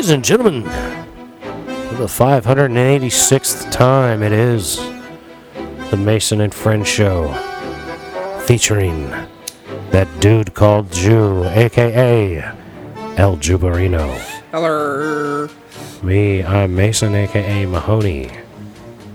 Ladies 0.00 0.12
and 0.12 0.24
gentlemen, 0.24 0.62
for 0.62 1.94
the 1.96 2.06
586th 2.06 3.70
time, 3.70 4.22
it 4.22 4.32
is 4.32 4.78
the 5.90 5.96
Mason 5.98 6.40
and 6.40 6.54
Friends 6.54 6.88
Show 6.88 7.34
featuring 8.46 9.10
that 9.90 10.08
dude 10.18 10.54
called 10.54 10.90
Ju, 10.90 11.44
aka 11.44 12.38
El 13.18 13.36
Jubarino. 13.36 14.16
Hello. 14.50 15.50
Me, 16.02 16.42
I'm 16.44 16.74
Mason, 16.74 17.14
aka 17.14 17.66
Mahoney. 17.66 18.30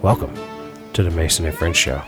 Welcome 0.03 0.35
to 0.93 1.01
the 1.01 1.09
Mason 1.09 1.47
and 1.47 1.57
Friends 1.57 1.77
Show. 1.77 2.03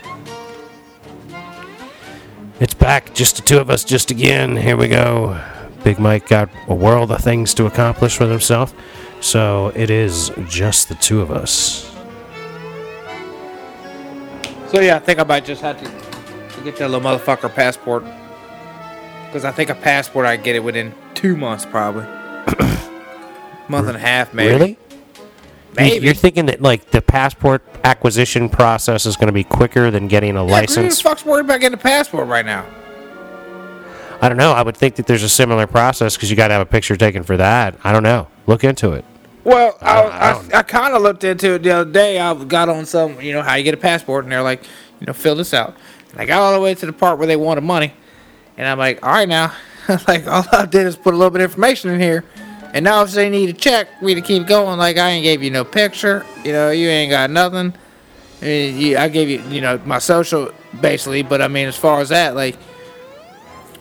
It's 2.59 2.75
back, 2.75 3.15
just 3.15 3.37
the 3.37 3.41
two 3.41 3.57
of 3.57 3.71
us, 3.71 3.83
just 3.83 4.11
again. 4.11 4.55
Here 4.55 4.77
we 4.77 4.87
go. 4.87 5.41
Big 5.83 5.99
Mike 5.99 6.27
got 6.27 6.49
a 6.67 6.75
world 6.75 7.11
of 7.11 7.21
things 7.21 7.53
to 7.55 7.65
accomplish 7.65 8.19
with 8.19 8.29
himself, 8.29 8.73
so 9.21 9.71
it 9.75 9.89
is 9.89 10.31
just 10.47 10.89
the 10.89 10.95
two 10.95 11.21
of 11.21 11.31
us. 11.31 11.93
So 14.67 14.81
yeah, 14.81 14.97
I 14.97 14.99
think 14.99 15.19
I 15.19 15.23
might 15.23 15.45
just 15.45 15.61
have 15.61 15.81
to, 15.81 16.07
get 16.63 16.75
that 16.77 16.89
little 16.89 16.99
motherfucker 16.99 17.53
passport. 17.53 18.03
Because 19.27 19.45
I 19.45 19.51
think 19.51 19.69
a 19.69 19.75
passport 19.75 20.25
I 20.25 20.35
get 20.35 20.55
it 20.55 20.63
within 20.63 20.93
two 21.13 21.37
months 21.37 21.65
probably. 21.65 22.03
Month 23.69 23.87
and 23.87 23.95
a 23.95 23.99
half 23.99 24.33
maybe. 24.33 24.53
Really? 24.53 24.77
Maybe. 25.77 26.05
You're 26.05 26.13
thinking 26.15 26.47
that 26.47 26.61
like 26.61 26.91
the 26.91 27.01
passport 27.01 27.63
acquisition 27.83 28.49
process 28.49 29.05
is 29.05 29.15
going 29.15 29.27
to 29.27 29.33
be 29.33 29.43
quicker 29.43 29.91
than 29.91 30.07
getting 30.07 30.35
a 30.35 30.45
Yeah, 30.45 30.51
license? 30.51 30.75
Who 30.75 30.89
the 30.89 31.09
fuck's 31.09 31.25
worried 31.25 31.45
about 31.45 31.61
getting 31.61 31.77
a 31.77 31.81
passport 31.81 32.27
right 32.27 32.45
now? 32.45 32.65
I 34.21 34.29
don't 34.29 34.37
know. 34.37 34.51
I 34.51 34.63
would 34.63 34.75
think 34.75 34.95
that 34.95 35.05
there's 35.05 35.23
a 35.23 35.29
similar 35.29 35.67
process 35.67 36.15
because 36.15 36.29
you 36.29 36.35
got 36.35 36.47
to 36.47 36.53
have 36.53 36.61
a 36.61 36.69
picture 36.69 36.95
taken 36.95 37.23
for 37.23 37.37
that. 37.37 37.75
I 37.83 37.93
don't 37.93 38.03
know. 38.03 38.27
Look 38.47 38.63
into 38.63 38.93
it. 38.93 39.05
Well, 39.43 39.77
I, 39.79 40.01
I 40.01 40.31
I, 40.31 40.59
I, 40.59 40.63
kind 40.63 40.93
of 40.93 41.01
looked 41.01 41.23
into 41.23 41.53
it 41.53 41.63
the 41.63 41.71
other 41.71 41.89
day. 41.89 42.19
I 42.19 42.33
got 42.43 42.67
on 42.67 42.85
some, 42.85 43.21
you 43.21 43.31
know, 43.31 43.41
how 43.41 43.55
you 43.55 43.63
get 43.63 43.73
a 43.73 43.77
passport, 43.77 44.25
and 44.25 44.31
they're 44.31 44.41
like, 44.41 44.61
you 44.99 45.07
know, 45.07 45.13
fill 45.13 45.35
this 45.35 45.53
out. 45.53 45.73
And 46.11 46.19
I 46.19 46.25
got 46.25 46.41
all 46.41 46.53
the 46.53 46.59
way 46.59 46.75
to 46.75 46.85
the 46.85 46.91
part 46.91 47.17
where 47.17 47.27
they 47.27 47.37
wanted 47.37 47.61
money, 47.61 47.93
and 48.57 48.67
I'm 48.67 48.77
like, 48.77 49.01
all 49.05 49.11
right 49.13 49.29
now, 49.29 49.53
like 50.07 50.27
all 50.27 50.43
I 50.51 50.65
did 50.65 50.85
is 50.85 50.97
put 50.97 51.13
a 51.13 51.17
little 51.17 51.31
bit 51.31 51.41
of 51.41 51.51
information 51.51 51.91
in 51.91 51.99
here, 52.01 52.25
and 52.73 52.83
now 52.83 53.03
if 53.03 53.11
they 53.11 53.29
need 53.29 53.49
a 53.49 53.53
check, 53.53 53.87
we 54.01 54.15
to 54.15 54.21
keep 54.21 54.47
going. 54.47 54.77
Like 54.77 54.97
I 54.97 55.11
ain't 55.11 55.23
gave 55.23 55.41
you 55.41 55.49
no 55.49 55.63
picture, 55.63 56.25
you 56.43 56.51
know, 56.51 56.71
you 56.71 56.89
ain't 56.89 57.11
got 57.11 57.29
nothing. 57.29 57.73
I, 58.41 58.45
mean, 58.45 58.77
you, 58.77 58.97
I 58.97 59.07
gave 59.07 59.29
you, 59.29 59.41
you 59.49 59.61
know, 59.61 59.79
my 59.85 59.99
social 59.99 60.51
basically, 60.81 61.23
but 61.23 61.41
I 61.41 61.47
mean, 61.47 61.67
as 61.67 61.77
far 61.77 62.01
as 62.01 62.09
that, 62.09 62.35
like. 62.35 62.57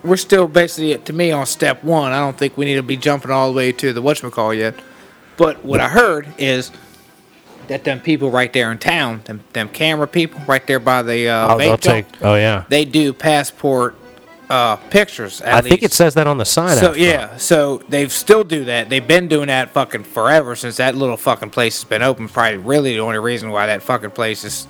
We're 0.06 0.16
still 0.16 0.48
basically, 0.48 0.96
to 0.96 1.12
me, 1.12 1.32
on 1.32 1.46
step 1.46 1.82
one. 1.82 2.12
I 2.12 2.20
don't 2.20 2.38
think 2.38 2.56
we 2.56 2.64
need 2.64 2.76
to 2.76 2.82
be 2.82 2.96
jumping 2.96 3.30
all 3.30 3.52
the 3.52 3.56
way 3.56 3.72
to 3.72 3.92
the 3.92 4.02
whatchamacall 4.02 4.56
yet. 4.56 4.74
But 5.36 5.64
what 5.64 5.80
I 5.80 5.88
heard 5.88 6.28
is 6.38 6.70
that 7.68 7.84
them 7.84 8.00
people 8.00 8.30
right 8.30 8.52
there 8.52 8.70
in 8.72 8.78
town, 8.78 9.22
them, 9.24 9.42
them 9.52 9.68
camera 9.68 10.06
people 10.06 10.40
right 10.46 10.66
there 10.66 10.78
by 10.78 11.02
the 11.02 11.28
uh, 11.28 11.48
I'll, 11.48 11.60
I'll 11.60 11.78
take. 11.78 12.06
Oh 12.22 12.34
yeah. 12.34 12.64
they 12.68 12.84
do 12.84 13.12
passport 13.12 13.96
uh, 14.48 14.76
pictures. 14.76 15.40
At 15.40 15.54
I 15.54 15.68
think 15.68 15.82
it 15.82 15.92
says 15.92 16.14
that 16.14 16.26
on 16.26 16.38
the 16.38 16.44
sign. 16.44 16.76
So 16.76 16.88
front. 16.88 16.98
yeah, 16.98 17.36
so 17.36 17.78
they 17.88 18.08
still 18.08 18.44
do 18.44 18.64
that. 18.66 18.88
They've 18.88 19.06
been 19.06 19.28
doing 19.28 19.48
that 19.48 19.70
fucking 19.70 20.04
forever 20.04 20.54
since 20.56 20.76
that 20.76 20.94
little 20.94 21.16
fucking 21.16 21.50
place 21.50 21.76
has 21.76 21.84
been 21.88 22.02
open. 22.02 22.28
Probably 22.28 22.58
really 22.58 22.94
the 22.94 23.00
only 23.00 23.18
reason 23.18 23.50
why 23.50 23.66
that 23.66 23.82
fucking 23.82 24.12
place 24.12 24.44
is 24.44 24.66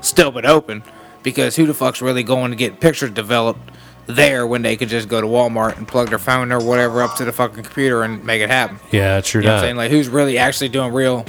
still 0.00 0.30
been 0.30 0.46
open 0.46 0.82
because 1.22 1.56
who 1.56 1.66
the 1.66 1.74
fuck's 1.74 2.00
really 2.00 2.22
going 2.22 2.50
to 2.52 2.56
get 2.56 2.80
pictures 2.80 3.10
developed 3.10 3.70
there 4.08 4.46
when 4.46 4.62
they 4.62 4.76
could 4.76 4.88
just 4.88 5.08
go 5.08 5.20
to 5.20 5.26
Walmart 5.26 5.76
and 5.76 5.86
plug 5.86 6.08
their 6.08 6.18
phone 6.18 6.50
or 6.50 6.58
whatever 6.64 7.02
up 7.02 7.14
to 7.16 7.24
the 7.24 7.32
fucking 7.32 7.62
computer 7.62 8.02
and 8.02 8.24
make 8.24 8.40
it 8.40 8.48
happen. 8.48 8.80
Yeah, 8.90 9.20
true. 9.20 9.42
You 9.42 9.46
know 9.46 9.54
what 9.54 9.58
I'm 9.58 9.64
saying? 9.64 9.76
Like, 9.76 9.90
who's 9.90 10.08
really 10.08 10.38
actually 10.38 10.70
doing 10.70 10.92
real? 10.92 11.24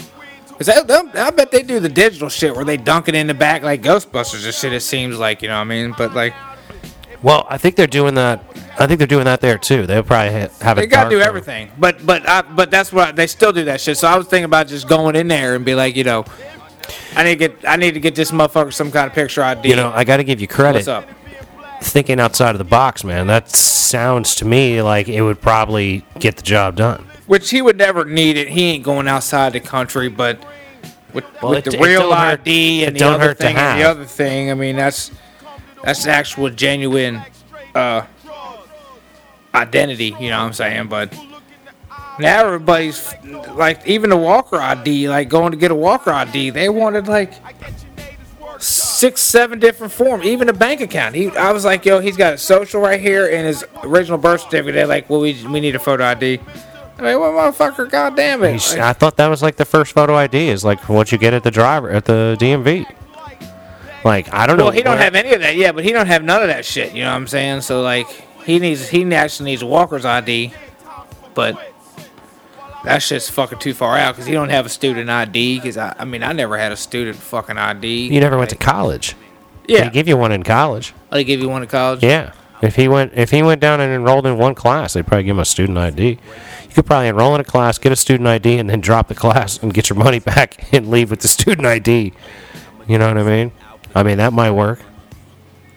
Cause 0.57 0.67
I, 0.67 0.81
I 1.27 1.29
bet 1.31 1.51
they 1.51 1.63
do 1.63 1.79
the 1.79 1.87
digital 1.87 2.27
shit 2.27 2.53
where 2.53 2.65
they 2.65 2.75
dunk 2.75 3.07
it 3.07 3.15
in 3.15 3.27
the 3.27 3.33
back 3.33 3.61
like 3.63 3.81
Ghostbusters 3.81 4.43
and 4.43 4.53
shit. 4.53 4.73
It 4.73 4.81
seems 4.81 5.17
like 5.17 5.41
you 5.41 5.47
know 5.47 5.55
what 5.55 5.61
I 5.61 5.63
mean, 5.63 5.95
but 5.97 6.13
like 6.13 6.33
Well, 7.23 7.47
I 7.49 7.57
think 7.57 7.77
they're 7.77 7.87
doing 7.87 8.15
that. 8.15 8.43
I 8.77 8.85
think 8.85 8.97
they're 8.97 9.07
doing 9.07 9.23
that 9.23 9.39
there 9.39 9.57
too. 9.57 9.85
They'll 9.87 10.03
probably 10.03 10.33
ha- 10.33 10.49
have 10.61 10.75
they 10.75 10.83
it. 10.83 10.85
They 10.85 10.87
gotta 10.87 11.09
do 11.09 11.19
darker. 11.19 11.29
everything. 11.29 11.71
But 11.77 12.05
but 12.05 12.27
I, 12.27 12.41
but 12.41 12.71
that's 12.71 12.91
what 12.91 13.15
they 13.15 13.27
still 13.27 13.53
do 13.53 13.63
that 13.65 13.79
shit. 13.79 13.97
So 13.97 14.09
I 14.09 14.17
was 14.17 14.27
thinking 14.27 14.45
about 14.45 14.67
just 14.67 14.89
going 14.89 15.15
in 15.15 15.29
there 15.29 15.55
and 15.55 15.63
be 15.63 15.75
like, 15.75 15.95
you 15.95 16.03
know, 16.03 16.25
I 17.15 17.23
need 17.23 17.39
to 17.39 17.47
get 17.47 17.65
I 17.65 17.77
need 17.77 17.93
to 17.93 18.01
get 18.01 18.15
this 18.15 18.31
motherfucker 18.31 18.73
some 18.73 18.91
kind 18.91 19.07
of 19.07 19.13
picture 19.13 19.41
ID. 19.41 19.69
You 19.69 19.77
know, 19.77 19.93
I 19.95 20.03
got 20.03 20.17
to 20.17 20.25
give 20.25 20.41
you 20.41 20.47
credit. 20.49 20.79
what's 20.79 20.87
up? 20.89 21.07
Thinking 21.81 22.19
outside 22.19 22.51
of 22.51 22.57
the 22.59 22.63
box, 22.65 23.03
man. 23.03 23.27
That 23.27 23.49
sounds 23.49 24.35
to 24.35 24.45
me 24.45 24.81
like 24.81 25.07
it 25.07 25.21
would 25.21 25.41
probably 25.41 26.03
get 26.19 26.35
the 26.37 26.43
job 26.43 26.75
done. 26.75 27.05
Which 27.27 27.49
he 27.51 27.61
would 27.61 27.77
never 27.77 28.05
need 28.05 28.37
it. 28.37 28.49
He 28.49 28.63
ain't 28.71 28.83
going 28.83 29.07
outside 29.07 29.53
the 29.53 29.59
country, 29.59 30.09
but. 30.09 30.43
With, 31.13 31.25
Well, 31.41 31.51
with 31.53 31.65
it- 31.67 31.71
the 31.71 31.77
real 31.79 32.09
don't 32.09 32.19
hurt- 32.19 32.41
ID 32.41 32.83
and 32.85 32.95
the 32.95 33.03
other 33.07 33.33
thing 33.33 33.55
and 33.57 33.79
the 33.81 33.83
other 33.89 34.05
thing, 34.05 34.51
I 34.51 34.53
mean 34.53 34.75
that's 34.75 35.09
that's 35.83 36.05
actual 36.05 36.51
genuine 36.51 37.23
uh, 37.73 38.03
identity. 39.55 40.15
You 40.19 40.29
know 40.29 40.37
what 40.39 40.45
I'm 40.45 40.53
saying? 40.53 40.87
But 40.87 41.13
now 42.19 42.45
everybody's 42.45 43.11
like, 43.55 43.87
even 43.87 44.09
the 44.11 44.17
Walker 44.17 44.57
ID, 44.57 45.09
like 45.09 45.29
going 45.29 45.51
to 45.51 45.57
get 45.57 45.71
a 45.71 45.75
Walker 45.75 46.11
ID, 46.11 46.51
they 46.51 46.69
wanted 46.69 47.07
like 47.07 47.33
six, 48.99 49.21
seven 49.21 49.59
different 49.59 49.93
forms, 49.93 50.25
even 50.25 50.49
a 50.49 50.53
bank 50.53 50.81
account. 50.81 51.15
He, 51.15 51.29
I 51.29 51.51
was 51.51 51.63
like, 51.63 51.85
yo, 51.85 51.99
he's 51.99 52.17
got 52.17 52.33
a 52.33 52.37
social 52.37 52.81
right 52.81 52.99
here 52.99 53.27
and 53.27 53.47
his 53.47 53.63
original 53.83 54.17
birth 54.17 54.41
certificate. 54.41 54.75
They're 54.75 54.87
like, 54.87 55.09
well, 55.09 55.21
we 55.21 55.45
we 55.47 55.59
need 55.61 55.75
a 55.75 55.79
photo 55.79 56.05
ID. 56.05 56.39
I 56.97 57.01
mean, 57.01 57.19
well, 57.19 57.31
motherfucker, 57.31 57.89
goddamn 57.89 58.43
it! 58.43 58.51
He's- 58.51 58.75
I 58.75 58.91
thought 58.91 59.15
that 59.17 59.27
was 59.27 59.41
like 59.41 59.55
the 59.55 59.63
first 59.65 59.93
photo 59.93 60.15
ID 60.15 60.49
is 60.49 60.65
like 60.65 60.89
what 60.89 61.11
you 61.13 61.17
get 61.17 61.33
at 61.33 61.43
the 61.43 61.51
driver 61.51 61.89
at 61.89 62.03
the 62.05 62.35
DMV. 62.39 62.85
Like 64.03 64.33
I 64.33 64.47
don't 64.47 64.57
know. 64.57 64.65
Well, 64.65 64.73
he 64.73 64.81
don't 64.81 64.97
have 64.97 65.15
any 65.15 65.33
of 65.33 65.41
that. 65.41 65.55
Yeah, 65.55 65.71
but 65.71 65.83
he 65.83 65.91
don't 65.91 66.07
have 66.07 66.23
none 66.23 66.41
of 66.41 66.47
that 66.49 66.65
shit. 66.65 66.93
You 66.93 67.03
know 67.03 67.09
what 67.11 67.15
I'm 67.17 67.27
saying? 67.27 67.61
So 67.61 67.81
like, 67.81 68.07
he 68.45 68.59
needs 68.59 68.89
he 68.89 69.03
actually 69.13 69.51
needs 69.51 69.61
a 69.61 69.65
Walker's 69.65 70.05
ID, 70.05 70.53
but 71.33 71.68
that 72.85 72.99
shit's 73.01 73.29
fucking 73.29 73.59
too 73.59 73.73
far 73.73 73.97
out 73.97 74.15
because 74.15 74.25
he 74.25 74.33
don't 74.33 74.49
have 74.49 74.65
a 74.65 74.69
student 74.69 75.09
ID. 75.09 75.59
Because 75.59 75.77
I, 75.77 75.95
I 75.99 76.05
mean, 76.05 76.23
I 76.23 76.31
never 76.33 76.57
had 76.57 76.71
a 76.71 76.77
student 76.77 77.17
fucking 77.17 77.57
ID. 77.57 78.07
You 78.13 78.19
never 78.19 78.37
went 78.37 78.49
to 78.51 78.55
college. 78.55 79.15
Yeah, 79.67 79.83
They 79.85 79.89
give 79.91 80.07
you 80.07 80.17
one 80.17 80.31
in 80.31 80.43
college. 80.43 80.93
oh, 81.11 81.15
they 81.15 81.23
give 81.23 81.39
you 81.41 81.49
one 81.49 81.61
in 81.61 81.67
college. 81.69 82.03
Yeah. 82.03 82.33
If 82.61 82.75
he 82.75 82.87
went 82.89 83.13
if 83.15 83.31
he 83.31 83.41
went 83.41 83.61
down 83.61 83.79
and 83.79 83.93
enrolled 83.93 84.25
in 84.25 84.37
one 84.37 84.53
class, 84.53 84.93
they'd 84.93 85.07
probably 85.07 85.23
give 85.23 85.35
him 85.35 85.39
a 85.39 85.45
student 85.45 85.77
ID. 85.77 86.09
You 86.09 86.73
could 86.73 86.85
probably 86.85 87.07
enroll 87.07 87.33
in 87.35 87.41
a 87.41 87.45
class, 87.45 87.77
get 87.77 87.91
a 87.91 87.95
student 87.95 88.27
ID, 88.27 88.57
and 88.57 88.69
then 88.69 88.81
drop 88.81 89.07
the 89.07 89.15
class 89.15 89.57
and 89.63 89.73
get 89.73 89.89
your 89.89 89.97
money 89.97 90.19
back 90.33 90.73
and 90.73 90.89
leave 90.89 91.09
with 91.09 91.21
the 91.21 91.27
student 91.29 91.65
ID. 91.65 92.11
You 92.87 92.97
know 92.97 93.07
what 93.07 93.17
I 93.17 93.23
mean? 93.23 93.51
I 93.95 94.03
mean 94.03 94.17
that 94.17 94.33
might 94.33 94.51
work. 94.51 94.79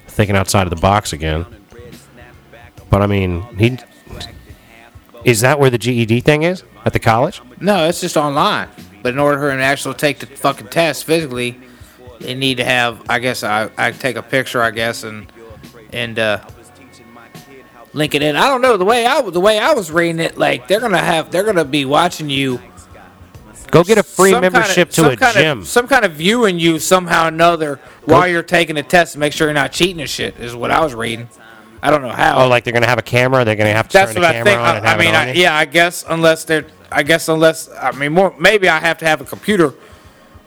Thinking 0.08 0.36
outside 0.36 0.64
of 0.66 0.70
the 0.70 0.80
box 0.80 1.12
again. 1.12 1.46
But 2.90 3.00
I 3.02 3.06
mean, 3.06 3.42
he 3.58 3.78
is 5.24 5.40
that 5.42 5.58
where 5.58 5.70
the 5.70 5.78
GED 5.78 6.20
thing 6.20 6.42
is 6.42 6.64
at 6.84 6.92
the 6.92 6.98
college? 6.98 7.40
No, 7.60 7.86
it's 7.88 8.00
just 8.00 8.16
online. 8.16 8.68
But 9.02 9.14
in 9.14 9.18
order 9.18 9.38
for 9.38 9.50
him 9.50 9.58
to 9.58 9.64
actually 9.64 9.94
take 9.94 10.18
the 10.20 10.26
fucking 10.26 10.68
test 10.68 11.04
physically, 11.04 11.58
they 12.20 12.34
need 12.34 12.58
to 12.58 12.64
have. 12.64 13.02
I 13.08 13.18
guess 13.18 13.42
I 13.42 13.70
I 13.76 13.90
take 13.90 14.16
a 14.16 14.22
picture. 14.22 14.62
I 14.62 14.70
guess 14.70 15.02
and 15.02 15.30
and 15.92 16.18
uh, 16.18 16.40
link 17.92 18.14
it 18.14 18.22
in. 18.22 18.36
I 18.36 18.46
don't 18.48 18.62
know 18.62 18.76
the 18.76 18.84
way 18.84 19.06
I 19.06 19.22
the 19.22 19.40
way 19.40 19.58
I 19.58 19.72
was 19.74 19.90
reading 19.90 20.20
it. 20.20 20.38
Like 20.38 20.68
they're 20.68 20.80
gonna 20.80 20.98
have 20.98 21.30
they're 21.30 21.44
gonna 21.44 21.64
be 21.64 21.84
watching 21.84 22.30
you. 22.30 22.60
Go 23.70 23.82
get 23.82 23.96
a 23.96 24.02
free 24.02 24.32
some 24.32 24.42
kinda- 24.42 24.58
membership 24.58 24.90
to 24.90 25.10
a 25.12 25.16
kind 25.16 25.34
gym. 25.34 25.58
Of, 25.60 25.68
some 25.68 25.88
kind 25.88 26.04
of 26.04 26.12
viewing 26.12 26.58
you 26.58 26.78
somehow 26.78 27.24
or 27.24 27.28
another 27.28 27.80
while 28.04 28.28
you're 28.28 28.42
taking 28.42 28.76
the 28.76 28.82
test 28.82 29.14
to 29.14 29.18
make 29.18 29.32
sure 29.32 29.46
you're 29.46 29.54
not 29.54 29.72
cheating 29.72 30.00
and 30.00 30.10
shit. 30.10 30.38
Is 30.38 30.54
what 30.54 30.70
I 30.70 30.80
was 30.80 30.94
reading. 30.94 31.28
I 31.82 31.90
don't 31.90 32.02
know 32.02 32.10
how. 32.10 32.44
oh, 32.44 32.48
like 32.48 32.64
they're 32.64 32.72
gonna 32.72 32.86
have 32.86 32.98
a 32.98 33.02
camera. 33.02 33.44
They're 33.44 33.56
gonna 33.56 33.72
have 33.72 33.88
to 33.88 33.92
That's 33.92 34.14
turn 34.14 34.22
what 34.22 34.28
the 34.28 34.38
I 34.38 34.42
camera 34.44 34.52
think. 34.52 34.60
on 34.60 34.76
and 34.76 34.86
I, 34.86 34.88
I 34.88 34.90
have 34.92 35.00
it 35.00 35.04
mean, 35.04 35.14
on 35.14 35.28
I, 35.28 35.32
you? 35.32 35.42
yeah, 35.42 35.56
I 35.56 35.64
guess 35.64 36.04
unless 36.08 36.44
they're, 36.44 36.66
I 36.90 37.02
guess 37.02 37.28
unless 37.28 37.68
I 37.70 37.90
mean, 37.92 38.12
more 38.12 38.34
maybe 38.38 38.68
I 38.68 38.78
have 38.78 38.98
to 38.98 39.06
have 39.06 39.20
a 39.20 39.24
computer 39.24 39.74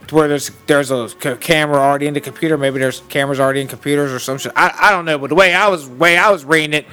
to 0.06 0.14
where 0.14 0.28
there's 0.28 0.50
there's 0.66 0.90
a 0.90 1.08
c- 1.10 1.36
camera 1.36 1.76
already 1.78 2.06
in 2.06 2.14
the 2.14 2.20
computer. 2.20 2.56
Maybe 2.56 2.78
there's 2.78 3.00
cameras 3.08 3.38
already 3.38 3.60
in 3.60 3.68
computers 3.68 4.12
or 4.12 4.18
some 4.18 4.38
shit. 4.38 4.52
I, 4.56 4.74
I 4.80 4.90
don't 4.92 5.04
know, 5.04 5.18
but 5.18 5.28
the 5.28 5.34
way 5.34 5.52
I 5.52 5.68
was 5.68 5.86
way 5.86 6.16
I 6.16 6.30
was 6.30 6.44
reading 6.44 6.72
it 6.72 6.86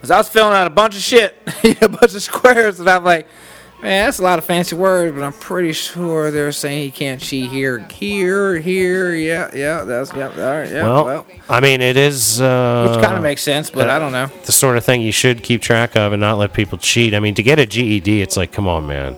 was 0.00 0.10
I 0.12 0.18
was 0.18 0.28
filling 0.28 0.54
out 0.54 0.66
a 0.68 0.70
bunch 0.70 0.94
of 0.94 1.02
shit, 1.02 1.36
a 1.82 1.88
bunch 1.88 2.14
of 2.14 2.22
squares, 2.22 2.78
and 2.80 2.88
I'm 2.88 3.04
like. 3.04 3.26
Man, 3.80 4.06
that's 4.06 4.18
a 4.18 4.22
lot 4.22 4.40
of 4.40 4.44
fancy 4.44 4.74
words, 4.74 5.14
but 5.14 5.22
I'm 5.22 5.32
pretty 5.32 5.72
sure 5.72 6.32
they're 6.32 6.50
saying 6.50 6.82
he 6.82 6.90
can't 6.90 7.20
cheat 7.20 7.48
here, 7.48 7.78
here, 7.78 8.56
here. 8.58 9.14
Yeah, 9.14 9.50
yeah, 9.54 9.84
that's 9.84 10.12
yeah. 10.12 10.24
All 10.30 10.36
right, 10.36 10.68
yeah. 10.68 10.82
Well, 10.82 11.04
Well, 11.04 11.26
I 11.48 11.60
mean, 11.60 11.80
it 11.80 11.96
is. 11.96 12.40
Uh, 12.40 12.88
which 12.90 13.04
kind 13.04 13.16
of 13.16 13.22
makes 13.22 13.42
sense, 13.42 13.70
but 13.70 13.88
I 13.88 14.00
don't 14.00 14.10
know. 14.10 14.26
the 14.46 14.52
sort 14.52 14.76
of 14.76 14.84
thing 14.84 15.00
you 15.00 15.12
should 15.12 15.44
keep 15.44 15.62
track 15.62 15.96
of 15.96 16.12
and 16.12 16.20
not 16.20 16.38
let 16.38 16.54
people 16.54 16.76
cheat. 16.76 17.14
I 17.14 17.20
mean, 17.20 17.34
to 17.36 17.42
get 17.42 17.60
a 17.60 17.66
GED, 17.66 18.20
it's 18.20 18.36
like, 18.36 18.50
come 18.50 18.66
on, 18.66 18.88
man. 18.88 19.16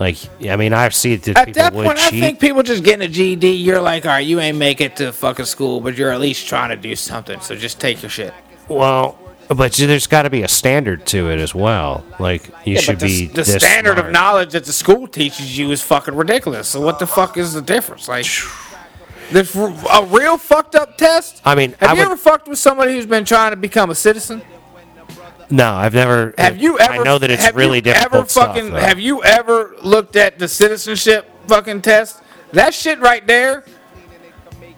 Like, 0.00 0.16
I 0.44 0.56
mean, 0.56 0.72
I 0.72 0.88
see 0.88 1.14
that 1.14 1.38
At 1.38 1.46
people 1.46 1.62
that 1.62 1.72
would 1.72 1.86
point, 1.86 1.98
I 2.00 2.10
think 2.10 2.40
people 2.40 2.64
just 2.64 2.82
getting 2.82 3.06
a 3.06 3.08
GED. 3.08 3.48
You're 3.48 3.80
like, 3.80 4.04
all 4.04 4.10
right, 4.10 4.26
you 4.26 4.40
ain't 4.40 4.58
make 4.58 4.80
it 4.80 4.96
to 4.96 5.12
fucking 5.12 5.44
school, 5.44 5.80
but 5.80 5.96
you're 5.96 6.10
at 6.10 6.20
least 6.20 6.48
trying 6.48 6.70
to 6.70 6.76
do 6.76 6.96
something. 6.96 7.38
So 7.40 7.54
just 7.54 7.80
take 7.80 8.02
your 8.02 8.10
shit. 8.10 8.34
well, 8.66 9.16
But 9.48 9.72
there's 9.74 10.06
got 10.06 10.22
to 10.22 10.30
be 10.30 10.42
a 10.42 10.48
standard 10.48 11.06
to 11.06 11.30
it 11.30 11.38
as 11.38 11.54
well. 11.54 12.04
Like 12.18 12.46
you 12.64 12.74
Yeah, 12.74 12.80
should 12.80 12.98
the, 13.00 13.06
be 13.06 13.26
the 13.26 13.42
this 13.42 13.54
standard 13.62 13.98
of 13.98 14.10
knowledge 14.10 14.52
that 14.52 14.64
the 14.64 14.72
school 14.72 15.06
teaches 15.06 15.56
you 15.58 15.70
is 15.70 15.82
fucking 15.82 16.14
ridiculous. 16.14 16.68
So 16.68 16.80
what 16.80 16.98
the 16.98 17.06
fuck 17.06 17.36
is 17.36 17.52
the 17.52 17.60
difference? 17.62 18.08
Like, 18.08 18.26
this 19.30 19.54
a 19.54 20.04
real 20.08 20.38
fucked 20.38 20.74
up 20.74 20.96
test. 20.96 21.42
I 21.44 21.54
mean, 21.54 21.72
have 21.80 21.90
I 21.90 21.92
you 21.92 21.98
would- 22.00 22.06
ever 22.12 22.16
fucked 22.16 22.48
with 22.48 22.58
somebody 22.58 22.94
who's 22.94 23.06
been 23.06 23.24
trying 23.24 23.50
to 23.50 23.56
become 23.56 23.90
a 23.90 23.94
citizen? 23.94 24.42
No, 25.50 25.72
I've 25.74 25.94
never. 25.94 26.32
Have 26.38 26.56
you 26.56 26.78
ever? 26.78 26.92
I 26.94 26.98
know 27.04 27.18
that 27.18 27.30
it's 27.30 27.44
have 27.44 27.54
really 27.54 27.78
you 27.78 27.82
difficult 27.82 28.14
Ever 28.14 28.24
fucking, 28.26 28.66
stuff. 28.68 28.80
have 28.80 28.98
you 28.98 29.22
ever 29.22 29.74
looked 29.82 30.16
at 30.16 30.38
the 30.38 30.48
citizenship 30.48 31.30
fucking 31.46 31.82
test? 31.82 32.22
That 32.52 32.72
shit 32.72 32.98
right 33.00 33.24
there. 33.26 33.64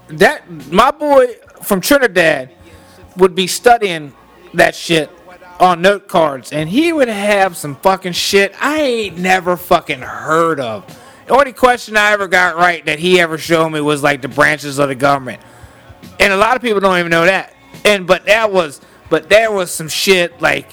That 0.08 0.48
my 0.70 0.90
boy 0.90 1.34
from 1.62 1.80
Trinidad 1.80 2.50
would 3.16 3.34
be 3.34 3.46
studying 3.46 4.12
that 4.56 4.74
shit 4.74 5.10
on 5.60 5.80
note 5.80 6.06
cards, 6.08 6.52
and 6.52 6.68
he 6.68 6.92
would 6.92 7.08
have 7.08 7.56
some 7.56 7.76
fucking 7.76 8.12
shit 8.12 8.54
I 8.60 8.80
ain't 8.82 9.18
never 9.18 9.56
fucking 9.56 10.00
heard 10.00 10.60
of. 10.60 10.84
The 11.26 11.32
only 11.34 11.52
question 11.52 11.96
I 11.96 12.12
ever 12.12 12.28
got 12.28 12.56
right 12.56 12.84
that 12.86 12.98
he 12.98 13.18
ever 13.20 13.38
showed 13.38 13.70
me 13.70 13.80
was 13.80 14.02
like 14.02 14.22
the 14.22 14.28
branches 14.28 14.78
of 14.78 14.88
the 14.88 14.94
government, 14.94 15.40
and 16.20 16.32
a 16.32 16.36
lot 16.36 16.56
of 16.56 16.62
people 16.62 16.80
don't 16.80 16.98
even 16.98 17.10
know 17.10 17.24
that. 17.24 17.54
And 17.84 18.06
but 18.06 18.26
that 18.26 18.52
was, 18.52 18.80
but 19.10 19.28
there 19.28 19.50
was 19.50 19.70
some 19.70 19.88
shit 19.88 20.40
like 20.40 20.72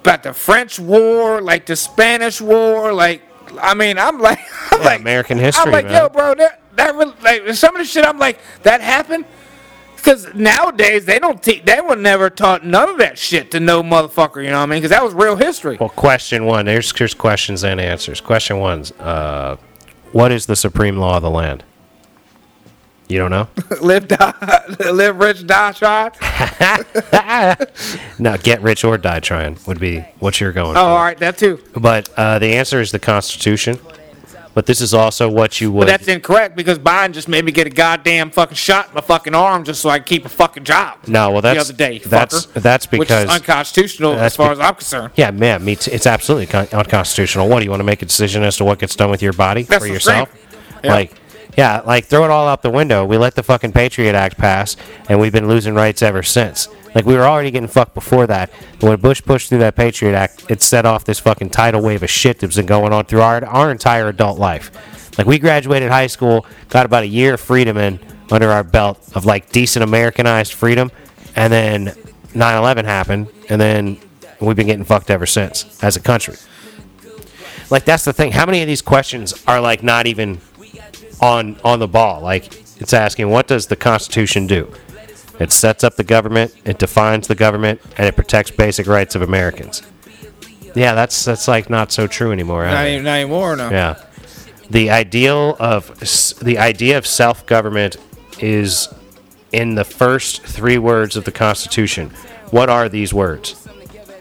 about 0.00 0.22
the 0.22 0.32
French 0.32 0.78
War, 0.78 1.40
like 1.40 1.66
the 1.66 1.76
Spanish 1.76 2.40
War, 2.40 2.92
like 2.92 3.22
I 3.60 3.74
mean, 3.74 3.98
I'm 3.98 4.18
like, 4.18 4.38
I'm 4.72 4.80
Yeah, 4.80 4.86
like 4.86 5.00
American 5.00 5.38
history, 5.38 5.64
I'm 5.64 5.72
like, 5.72 5.86
man. 5.86 5.94
yo, 5.94 6.08
bro, 6.08 6.34
that 6.34 6.60
that 6.76 6.94
really, 6.94 7.14
like 7.22 7.54
some 7.54 7.74
of 7.74 7.80
the 7.80 7.86
shit. 7.86 8.04
I'm 8.04 8.18
like, 8.18 8.38
that 8.62 8.80
happened. 8.80 9.24
Because 9.98 10.32
nowadays 10.34 11.04
they 11.04 11.18
don't 11.18 11.42
teach, 11.42 11.64
they 11.64 11.80
were 11.80 11.96
never 11.96 12.30
taught 12.30 12.64
none 12.64 12.88
of 12.88 12.98
that 12.98 13.18
shit 13.18 13.50
to 13.50 13.60
no 13.60 13.82
motherfucker. 13.82 14.42
You 14.42 14.50
know 14.50 14.58
what 14.58 14.62
I 14.62 14.66
mean? 14.66 14.78
Because 14.78 14.90
that 14.90 15.04
was 15.04 15.12
real 15.12 15.36
history. 15.36 15.76
Well, 15.78 15.88
question 15.90 16.46
one. 16.46 16.64
There's, 16.66 16.96
here's 16.96 17.14
questions 17.14 17.64
and 17.64 17.80
answers. 17.80 18.20
Question 18.20 18.58
one's, 18.58 18.92
uh, 18.92 19.56
what 20.12 20.32
is 20.32 20.46
the 20.46 20.56
supreme 20.56 20.96
law 20.96 21.16
of 21.18 21.22
the 21.22 21.30
land? 21.30 21.64
You 23.08 23.18
don't 23.18 23.30
know? 23.30 23.48
live, 23.82 24.06
die, 24.08 24.64
live 24.92 25.18
rich, 25.18 25.46
die 25.46 25.72
trying. 25.72 26.12
no, 28.18 28.36
get 28.38 28.62
rich 28.62 28.84
or 28.84 28.98
die 28.98 29.20
trying 29.20 29.58
would 29.66 29.80
be 29.80 30.00
what 30.18 30.40
you're 30.40 30.52
going 30.52 30.76
Oh, 30.76 30.80
for. 30.80 30.86
all 30.88 31.02
right, 31.02 31.18
that 31.18 31.38
too. 31.38 31.58
But 31.74 32.08
uh, 32.16 32.38
the 32.38 32.54
answer 32.54 32.80
is 32.80 32.92
the 32.92 32.98
Constitution. 32.98 33.78
But 34.58 34.66
this 34.66 34.80
is 34.80 34.92
also 34.92 35.28
what 35.28 35.60
you 35.60 35.70
would. 35.70 35.82
But 35.82 35.86
that's 35.86 36.08
incorrect 36.08 36.56
because 36.56 36.80
Biden 36.80 37.12
just 37.12 37.28
made 37.28 37.44
me 37.44 37.52
get 37.52 37.68
a 37.68 37.70
goddamn 37.70 38.32
fucking 38.32 38.56
shot 38.56 38.88
in 38.88 38.94
my 38.94 39.00
fucking 39.00 39.32
arm 39.32 39.62
just 39.62 39.80
so 39.80 39.88
I 39.88 40.00
can 40.00 40.06
keep 40.06 40.24
a 40.24 40.28
fucking 40.28 40.64
job. 40.64 40.98
no, 41.06 41.30
well, 41.30 41.40
that's 41.40 41.68
the 41.68 41.74
other 41.74 41.78
day, 41.78 41.98
that's 42.00 42.46
fucker, 42.46 42.52
that's 42.60 42.90
which 42.90 43.02
because 43.02 43.26
is 43.26 43.36
unconstitutional 43.36 44.16
that's 44.16 44.32
as 44.32 44.36
far 44.36 44.50
as 44.50 44.58
I'm 44.58 44.74
concerned. 44.74 45.12
yeah, 45.14 45.30
man, 45.30 45.64
me 45.64 45.76
t- 45.76 45.92
it's 45.92 46.08
absolutely 46.08 46.46
con- 46.46 46.66
unconstitutional. 46.72 47.48
What 47.48 47.60
do 47.60 47.66
you 47.66 47.70
want 47.70 47.78
to 47.78 47.84
make 47.84 48.02
a 48.02 48.06
decision 48.06 48.42
as 48.42 48.56
to 48.56 48.64
what 48.64 48.80
gets 48.80 48.96
done 48.96 49.12
with 49.12 49.22
your 49.22 49.32
body 49.32 49.62
That's 49.62 49.84
for 49.84 49.90
what 49.92 49.94
I'm 49.94 50.00
saying. 50.00 50.26
yourself? 50.26 50.80
Yeah. 50.82 50.90
Like, 50.90 51.12
yeah, 51.56 51.80
like 51.82 52.06
throw 52.06 52.24
it 52.24 52.30
all 52.32 52.48
out 52.48 52.62
the 52.62 52.70
window. 52.70 53.04
We 53.04 53.16
let 53.16 53.36
the 53.36 53.44
fucking 53.44 53.70
Patriot 53.70 54.16
Act 54.16 54.38
pass, 54.38 54.76
and 55.08 55.20
we've 55.20 55.32
been 55.32 55.46
losing 55.46 55.74
rights 55.76 56.02
ever 56.02 56.24
since. 56.24 56.66
Like 56.94 57.04
we 57.04 57.14
were 57.14 57.26
already 57.26 57.50
getting 57.50 57.68
fucked 57.68 57.94
before 57.94 58.26
that. 58.26 58.50
But 58.80 58.88
when 58.88 59.00
Bush 59.00 59.22
pushed 59.22 59.48
through 59.48 59.58
that 59.58 59.76
Patriot 59.76 60.14
Act, 60.14 60.50
it 60.50 60.62
set 60.62 60.86
off 60.86 61.04
this 61.04 61.18
fucking 61.20 61.50
tidal 61.50 61.82
wave 61.82 62.02
of 62.02 62.10
shit 62.10 62.40
that's 62.40 62.56
been 62.56 62.66
going 62.66 62.92
on 62.92 63.04
through 63.04 63.22
our 63.22 63.44
our 63.44 63.70
entire 63.70 64.08
adult 64.08 64.38
life. 64.38 64.70
Like 65.18 65.26
we 65.26 65.38
graduated 65.38 65.90
high 65.90 66.06
school, 66.06 66.46
got 66.68 66.86
about 66.86 67.02
a 67.02 67.08
year 67.08 67.34
of 67.34 67.40
freedom 67.40 67.76
in 67.76 67.98
under 68.30 68.50
our 68.50 68.64
belt 68.64 69.00
of 69.14 69.24
like 69.24 69.50
decent 69.50 69.82
Americanized 69.82 70.52
freedom, 70.52 70.90
and 71.34 71.52
then 71.52 71.86
9/11 72.34 72.84
happened, 72.84 73.28
and 73.48 73.60
then 73.60 73.98
we've 74.40 74.56
been 74.56 74.66
getting 74.66 74.84
fucked 74.84 75.10
ever 75.10 75.26
since 75.26 75.82
as 75.82 75.96
a 75.96 76.00
country. 76.00 76.36
Like 77.70 77.84
that's 77.84 78.04
the 78.04 78.12
thing. 78.12 78.32
How 78.32 78.46
many 78.46 78.62
of 78.62 78.66
these 78.66 78.82
questions 78.82 79.34
are 79.46 79.60
like 79.60 79.82
not 79.82 80.06
even 80.06 80.40
on 81.20 81.58
on 81.64 81.80
the 81.80 81.88
ball? 81.88 82.22
Like 82.22 82.54
it's 82.80 82.92
asking, 82.92 83.28
what 83.28 83.46
does 83.46 83.66
the 83.66 83.76
Constitution 83.76 84.46
do? 84.46 84.72
It 85.38 85.52
sets 85.52 85.84
up 85.84 85.96
the 85.96 86.04
government, 86.04 86.54
it 86.64 86.78
defines 86.78 87.28
the 87.28 87.34
government, 87.34 87.80
and 87.96 88.06
it 88.06 88.16
protects 88.16 88.50
basic 88.50 88.86
rights 88.86 89.14
of 89.14 89.22
Americans. 89.22 89.82
Yeah, 90.74 90.94
that's 90.94 91.24
that's 91.24 91.48
like 91.48 91.70
not 91.70 91.92
so 91.92 92.06
true 92.06 92.32
anymore. 92.32 92.64
Not, 92.64 92.76
huh? 92.76 92.84
even, 92.84 93.04
not 93.04 93.14
anymore, 93.14 93.56
no. 93.56 93.70
Yeah. 93.70 94.02
The 94.70 94.90
ideal 94.90 95.56
of 95.58 95.98
the 96.40 96.58
idea 96.58 96.98
of 96.98 97.06
self-government 97.06 97.96
is 98.40 98.88
in 99.50 99.76
the 99.76 99.84
first 99.84 100.42
3 100.42 100.76
words 100.78 101.16
of 101.16 101.24
the 101.24 101.32
Constitution. 101.32 102.10
What 102.50 102.68
are 102.68 102.88
these 102.88 103.14
words? 103.14 103.66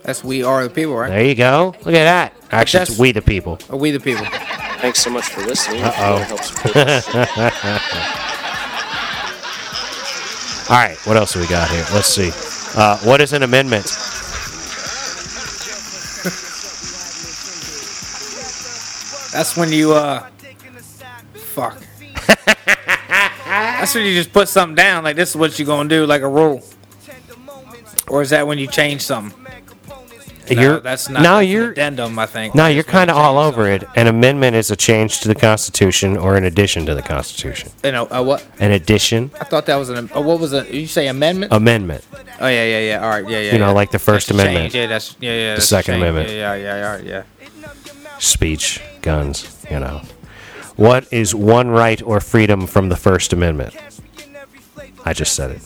That's 0.04 0.24
we 0.24 0.42
are 0.42 0.63
the 0.63 0.70
people, 0.70 0.96
right? 0.96 1.10
There 1.10 1.25
you 1.25 1.36
go. 1.36 1.75
Look 1.84 1.94
at 1.94 2.06
that. 2.06 2.34
Actually, 2.50 2.84
it's 2.84 2.98
we 2.98 3.12
the 3.12 3.22
people. 3.22 3.60
Are 3.70 3.75
we 3.75 3.92
the 3.92 4.00
people? 4.00 4.25
Thanks 4.80 5.00
so 5.00 5.10
much 5.10 5.25
for 5.25 5.42
listening. 5.42 5.81
If 5.84 6.66
you 6.66 8.22
All 10.69 10.75
right, 10.75 10.98
what 11.06 11.16
else 11.16 11.31
do 11.31 11.40
we 11.40 11.48
got 11.48 11.69
here? 11.69 11.86
Let's 11.94 12.10
see. 12.10 12.31
Uh, 12.75 12.98
what 12.98 13.22
is 13.22 13.31
an 13.31 13.44
amendment? 13.44 13.86
That's 19.31 19.56
when 19.56 19.72
you 19.72 19.94
uh 19.94 20.28
fuck. 21.36 21.81
That's 23.46 23.96
when 23.96 24.06
you 24.06 24.14
just 24.14 24.34
put 24.34 24.50
something 24.50 24.75
down 24.75 25.06
like 25.06 25.16
this 25.16 25.30
is 25.30 25.36
what 25.38 25.58
you're 25.58 25.66
gonna 25.66 25.88
do, 25.88 26.06
like 26.06 26.22
a 26.22 26.28
rule. 26.28 26.62
Or 28.10 28.22
is 28.22 28.31
that 28.31 28.46
when 28.46 28.58
you 28.58 28.68
change 28.68 29.04
something? 29.04 29.47
No, 30.56 30.62
you're 30.62 30.80
that's 30.80 31.10
not 31.10 31.22
no, 31.22 31.36
that's 31.36 31.46
an 31.46 31.52
you're 31.52 31.72
addendum, 31.72 32.18
I 32.20 32.26
think. 32.26 32.56
no, 32.56 32.68
you're 32.68 32.84
kind 32.84 33.10
of 33.10 33.18
all 33.18 33.38
over 33.38 33.68
it. 33.70 33.84
An 33.96 34.08
amendment 34.08 34.56
is 34.56 34.72
a 34.72 34.76
change 34.76 35.20
to 35.22 35.28
the 35.28 35.36
Constitution 35.36 36.18
or 36.18 36.36
an 36.38 36.44
addition 36.46 36.86
to 36.86 36.96
the 36.96 37.02
Constitution. 37.02 37.72
You 37.84 37.92
know, 37.92 38.06
uh, 38.08 38.24
what? 38.24 38.46
An 38.60 38.72
addition, 38.72 39.32
I 39.40 39.44
thought 39.44 39.66
that 39.68 39.76
was 39.76 39.90
an. 39.90 40.10
Uh, 40.16 40.22
what 40.22 40.40
was 40.40 40.54
it? 40.54 40.70
You 40.70 40.88
say 40.88 41.08
amendment? 41.08 41.52
amendment. 41.54 42.06
oh 42.40 42.48
yeah, 42.48 42.64
yeah, 42.66 42.80
yeah. 42.80 43.04
All 43.04 43.10
right, 43.10 43.28
yeah, 43.30 43.40
yeah. 43.40 43.54
You 43.54 43.60
know, 43.60 43.74
like 43.74 43.92
the 43.92 44.00
First 44.00 44.28
That's 44.30 44.40
Amendment. 44.40 44.72
change, 44.72 44.76
Yeah, 44.76 44.88
that's 44.88 45.16
yeah, 45.20 45.32
yeah. 45.32 45.54
a 45.56 45.62
Second. 45.62 45.96
Amendment. 45.96 46.30
Yeah, 46.30 46.56
yeah, 46.56 46.78
yeah, 46.80 46.88
all 46.90 46.96
right, 46.98 47.04
yeah. 47.04 47.24
speech, 48.20 48.82
guns, 49.02 49.66
you 49.70 49.80
know. 49.80 50.02
What 50.76 51.12
is 51.12 51.34
one 51.34 51.70
right 51.70 52.02
or 52.04 52.20
freedom 52.20 52.68
from 52.68 52.90
the 52.90 52.96
First 52.96 53.34
Amendment? 53.34 53.76
I 55.06 55.14
just 55.14 55.34
said 55.34 55.52
it. 55.52 55.62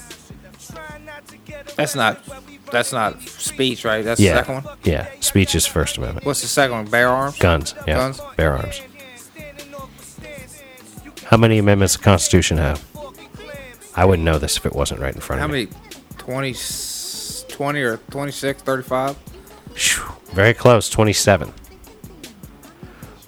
That's 1.75 1.95
not. 1.95 2.22
That's 2.71 2.94
not 2.94 3.21
speech, 3.21 3.83
right? 3.85 4.03
That's 4.03 4.18
the 4.19 4.25
Yeah. 4.27 4.35
second 4.38 4.63
one. 4.63 4.77
Yeah. 4.83 5.07
Speech 5.19 5.56
is 5.56 5.65
First 5.65 5.97
Amendment. 5.97 6.25
What's 6.25 6.41
the 6.41 6.47
second 6.47 6.75
one? 6.78 6.85
Bear 6.85 7.09
arms. 7.09 7.37
Guns. 7.37 7.75
Yeah. 7.87 7.95
Guns? 7.97 8.21
Bear 8.37 8.54
arms. 8.57 8.81
How 11.25 11.37
many 11.37 11.57
amendments 11.59 11.95
the 11.95 12.04
Constitution 12.04 12.57
have? 12.57 12.83
I 13.95 14.06
wouldn't 14.06 14.25
know 14.25 14.37
this 14.37 14.57
if 14.57 14.66
it 14.66 14.73
wasn't 14.73 15.01
right 15.01 15.13
in 15.13 15.21
front 15.21 15.40
How 15.40 15.45
of 15.45 15.51
me. 15.51 15.66
How 15.68 15.71
many? 16.30 16.54
20, 16.54 16.56
20 17.49 17.81
or 17.81 17.97
26, 18.09 18.61
35? 18.63 19.16
Phew, 19.75 20.04
Very 20.33 20.54
close. 20.54 20.90
27. 20.90 21.54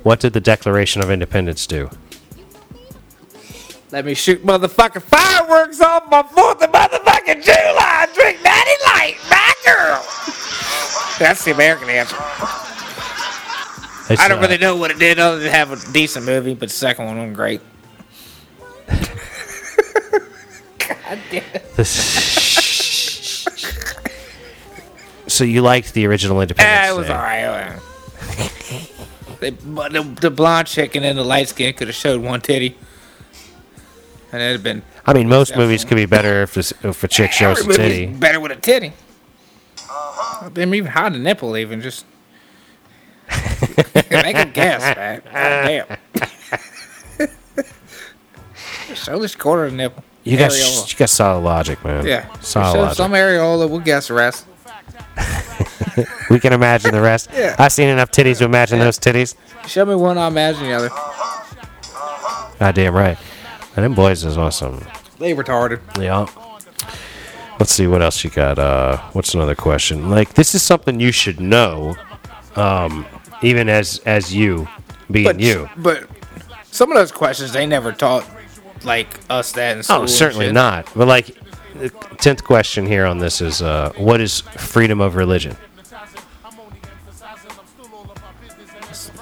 What 0.03 0.19
did 0.19 0.33
the 0.33 0.41
Declaration 0.41 1.01
of 1.01 1.09
Independence 1.12 1.65
do? 1.67 1.89
Let 3.91 4.05
me 4.05 4.15
shoot 4.15 4.43
motherfucking 4.45 5.03
fireworks 5.03 5.79
off 5.79 6.09
my 6.09 6.23
4th 6.23 6.62
of 6.63 6.71
motherfucking 6.71 7.43
July. 7.43 8.07
Drink 8.13 8.43
Natty 8.43 8.71
Light, 8.85 9.15
my 9.29 9.52
girl. 9.65 10.05
That's 11.20 11.43
the 11.46 11.51
American 11.51 11.89
answer. 11.89 12.15
It's, 14.10 14.22
I 14.22 14.27
don't 14.27 14.39
uh, 14.39 14.41
really 14.41 14.58
know 14.58 14.75
what 14.75 14.91
it 14.91 15.00
did 15.00 15.17
other 15.20 15.39
than 15.39 15.51
have 15.51 15.72
a 15.72 15.93
decent 15.93 16.25
movie, 16.25 16.53
but 16.53 16.70
the 16.70 16.75
second 16.75 17.05
one 17.05 17.25
was 17.27 17.36
great. 17.36 17.62
God 20.77 21.20
damn 21.32 21.43
it. 21.53 21.62
so 25.27 25.43
you 25.43 25.62
liked 25.62 25.93
the 25.93 26.05
original 26.05 26.41
Independence 26.41 26.79
Ah, 26.89 26.93
it 26.93 26.98
was 26.98 27.08
Day. 27.08 27.13
alright. 27.13 27.79
They, 29.39 29.51
but 29.51 29.91
the, 29.93 30.03
the 30.03 30.32
blonde 30.32 30.67
chick 30.67 30.96
and 30.96 31.03
then 31.05 31.15
the 31.15 31.24
light 31.24 31.50
skin 31.50 31.74
could 31.74 31.88
have 31.88 31.96
showed 31.96 32.22
one 32.22 32.41
titty. 32.41 32.75
And 34.32 34.41
it'd 34.41 34.53
have 34.53 34.63
been 34.63 34.82
I 35.05 35.13
mean, 35.13 35.27
most 35.29 35.50
Definitely. 35.50 35.65
movies 35.65 35.86
could 35.86 35.96
be 35.96 36.05
better 36.05 36.43
if, 36.43 36.53
this, 36.53 36.74
if 36.82 37.03
a 37.03 37.08
chick 37.08 37.32
shows 37.32 37.58
a 37.60 37.62
Every 37.62 37.77
movie's 37.77 37.98
titty. 37.98 38.05
Better 38.13 38.39
with 38.39 38.51
a 38.51 38.55
titty. 38.55 38.93
They 40.50 40.63
even 40.63 40.85
hide 40.85 41.13
the 41.13 41.19
nipple, 41.19 41.57
even 41.57 41.81
just. 41.81 42.05
Make 44.12 44.38
a 44.38 44.45
guess, 44.45 44.95
man. 44.95 45.21
God 45.25 45.97
damn. 47.19 47.27
Show 48.95 49.19
this 49.19 49.35
quarter 49.35 49.71
nipple. 49.71 50.03
You 50.23 50.38
got 50.38 50.51
Areola. 50.51 50.91
you 50.91 50.97
got 50.97 51.09
solid 51.09 51.41
logic, 51.41 51.83
man. 51.83 52.05
Yeah. 52.05 52.31
solid 52.39 52.79
logic. 52.79 52.95
some 52.97 53.12
areola, 53.12 53.69
we'll 53.69 53.79
guess 53.79 54.07
the 54.07 54.13
rest. 54.13 54.45
we 56.29 56.39
can 56.39 56.53
imagine 56.53 56.91
the 56.91 57.01
rest. 57.01 57.29
Yeah. 57.33 57.55
I've 57.59 57.71
seen 57.71 57.89
enough 57.89 58.12
titties 58.12 58.38
to 58.38 58.45
imagine 58.45 58.79
those 58.79 58.97
titties. 58.97 59.35
Show 59.67 59.85
me 59.85 59.95
one, 59.95 60.17
I 60.17 60.27
imagine 60.27 60.63
the 60.63 60.73
other. 60.73 60.89
Goddamn 62.59 62.93
right. 62.93 63.17
And 63.75 63.83
them 63.83 63.93
boys 63.95 64.23
is 64.23 64.38
awesome. 64.38 64.85
They 65.19 65.33
retarded. 65.33 65.81
Yeah. 66.01 66.27
Let's 67.63 67.72
see 67.72 67.88
what 67.88 68.01
else 68.01 68.25
you 68.25 68.29
got. 68.29 68.60
Uh, 68.60 68.98
what's 69.13 69.34
another 69.34 69.55
question? 69.55 70.10
Like 70.10 70.34
this 70.34 70.53
is 70.53 70.62
something 70.62 71.00
you 71.00 71.13
should 71.13 71.39
know, 71.39 71.96
um, 72.58 73.05
even 73.41 73.70
as 73.70 74.01
as 74.05 74.36
you 74.36 74.67
being 75.10 75.24
But 75.24 75.39
you. 75.39 75.70
but 75.77 76.10
some 76.65 76.91
of 76.91 76.98
those 76.98 77.13
questions 77.13 77.53
they 77.53 77.65
never 77.65 77.93
taught 77.93 78.29
like 78.84 79.17
us 79.29 79.53
that 79.53 79.77
in 79.77 79.84
school. 79.84 80.01
Oh, 80.01 80.05
certainly 80.08 80.51
not. 80.51 80.91
But 80.93 81.08
like, 81.08 81.38
the 81.75 81.88
tenth 82.17 82.43
question 82.43 82.86
here 82.86 83.05
on 83.05 83.20
this 83.20 83.39
is, 83.39 83.62
uh, 83.62 83.93
what 83.96 84.20
is 84.20 84.41
freedom 84.41 85.00
of 85.00 85.15
religion? 85.15 85.55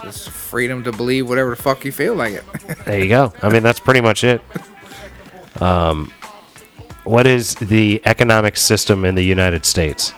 It's 0.04 0.28
freedom 0.28 0.84
to 0.86 0.92
believe 0.92 1.30
whatever 1.30 1.52
the 1.52 1.62
fuck 1.62 1.86
you 1.86 1.92
feel 1.92 2.16
like 2.16 2.34
it. 2.34 2.86
There 2.86 3.00
you 3.00 3.08
go. 3.08 3.34
I 3.44 3.50
mean, 3.50 3.62
that's 3.62 3.80
pretty 3.80 4.02
much 4.02 4.24
it. 4.24 4.42
Um, 5.60 6.12
what 7.04 7.26
is 7.28 7.56
the 7.56 8.02
economic 8.06 8.58
system 8.58 9.06
in 9.06 9.16
the 9.16 9.24
United 9.24 9.66
States? 9.66 10.14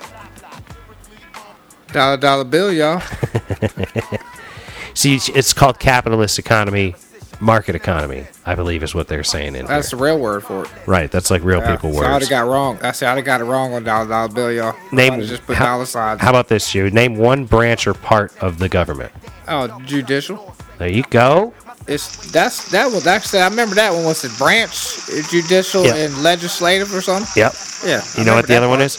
dollar 1.92 2.18
dollar 2.18 2.44
bill, 2.44 2.72
y'all. 2.74 3.02
See, 4.96 5.16
it's- 5.16 5.54
called 5.54 5.80
capitalist 5.80 6.38
economy, 6.40 6.96
market 7.40 7.76
economy. 7.76 8.26
I 8.46 8.56
believe 8.56 8.84
is 8.84 8.94
what 8.96 9.08
they're 9.08 9.24
saying 9.24 9.56
in 9.56 9.66
That's 9.66 9.90
here. 9.92 9.98
the 9.98 10.04
real 10.04 10.20
word 10.20 10.44
for 10.44 10.66
it. 10.66 10.72
Right. 10.86 11.10
That's 11.12 11.32
like 11.32 11.44
real 11.44 11.60
Yeah, 11.60 11.76
people 11.76 11.94
so 11.94 12.02
I 12.04 12.14
words. 12.14 12.26
would 12.26 12.30
got 12.30 12.48
wrong. 12.48 12.78
I 12.82 12.92
see. 12.92 13.06
I 13.06 13.20
got 13.22 13.42
it 13.42 13.46
wrong 13.46 13.74
on 13.74 13.84
dollar 13.84 14.08
dollar 14.08 14.30
bill, 14.30 14.52
y'all. 14.52 14.76
Name 14.92 15.14
I 15.14 15.22
just 15.22 15.46
put 15.46 15.56
how, 15.58 15.66
dollar 15.66 15.86
signs. 15.86 16.20
how 16.22 16.30
about 16.30 16.48
this, 16.48 16.74
you? 16.76 16.90
Name 16.90 17.16
one 17.16 17.46
branch 17.46 17.88
or 17.88 17.94
part 17.94 18.36
of 18.42 18.60
the 18.60 18.70
government. 18.70 19.12
oh, 19.48 19.80
judicial. 19.82 20.56
There 20.80 20.90
you 20.90 21.04
go. 21.10 21.54
It's 21.88 22.32
that's 22.32 22.72
that 22.72 22.90
was 22.92 23.06
actually 23.08 23.42
I 23.42 23.48
remember 23.48 23.76
that 23.76 23.92
one 23.94 24.06
was 24.06 24.22
the 24.22 24.30
branch, 24.38 25.06
judicial 25.30 25.86
and 25.86 26.18
legislative 26.24 26.94
or 26.96 27.02
something. 27.02 27.30
Yep. 27.36 27.54
Yeah. 27.86 28.02
You 28.18 28.24
know 28.24 28.36
what 28.36 28.48
the 28.48 28.56
other 28.56 28.70
one 28.70 28.82
is? 28.82 28.96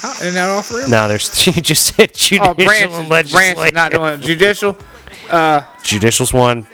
Huh? 0.00 0.14
Isn't 0.22 0.34
that 0.34 0.48
all 0.50 0.62
for 0.62 0.78
real? 0.78 0.88
No, 0.88 1.06
there's 1.08 1.46
you 1.46 1.52
just 1.54 1.94
said 1.94 2.14
judicial 2.14 2.48
Oh, 2.50 2.54
branch, 2.54 2.92
and 2.92 3.08
legislative. 3.08 3.56
branch, 3.56 3.74
not 3.74 3.92
doing 3.92 4.20
judicial. 4.20 4.76
Uh, 5.30 5.62
Judicial's 5.82 6.32
one, 6.32 6.66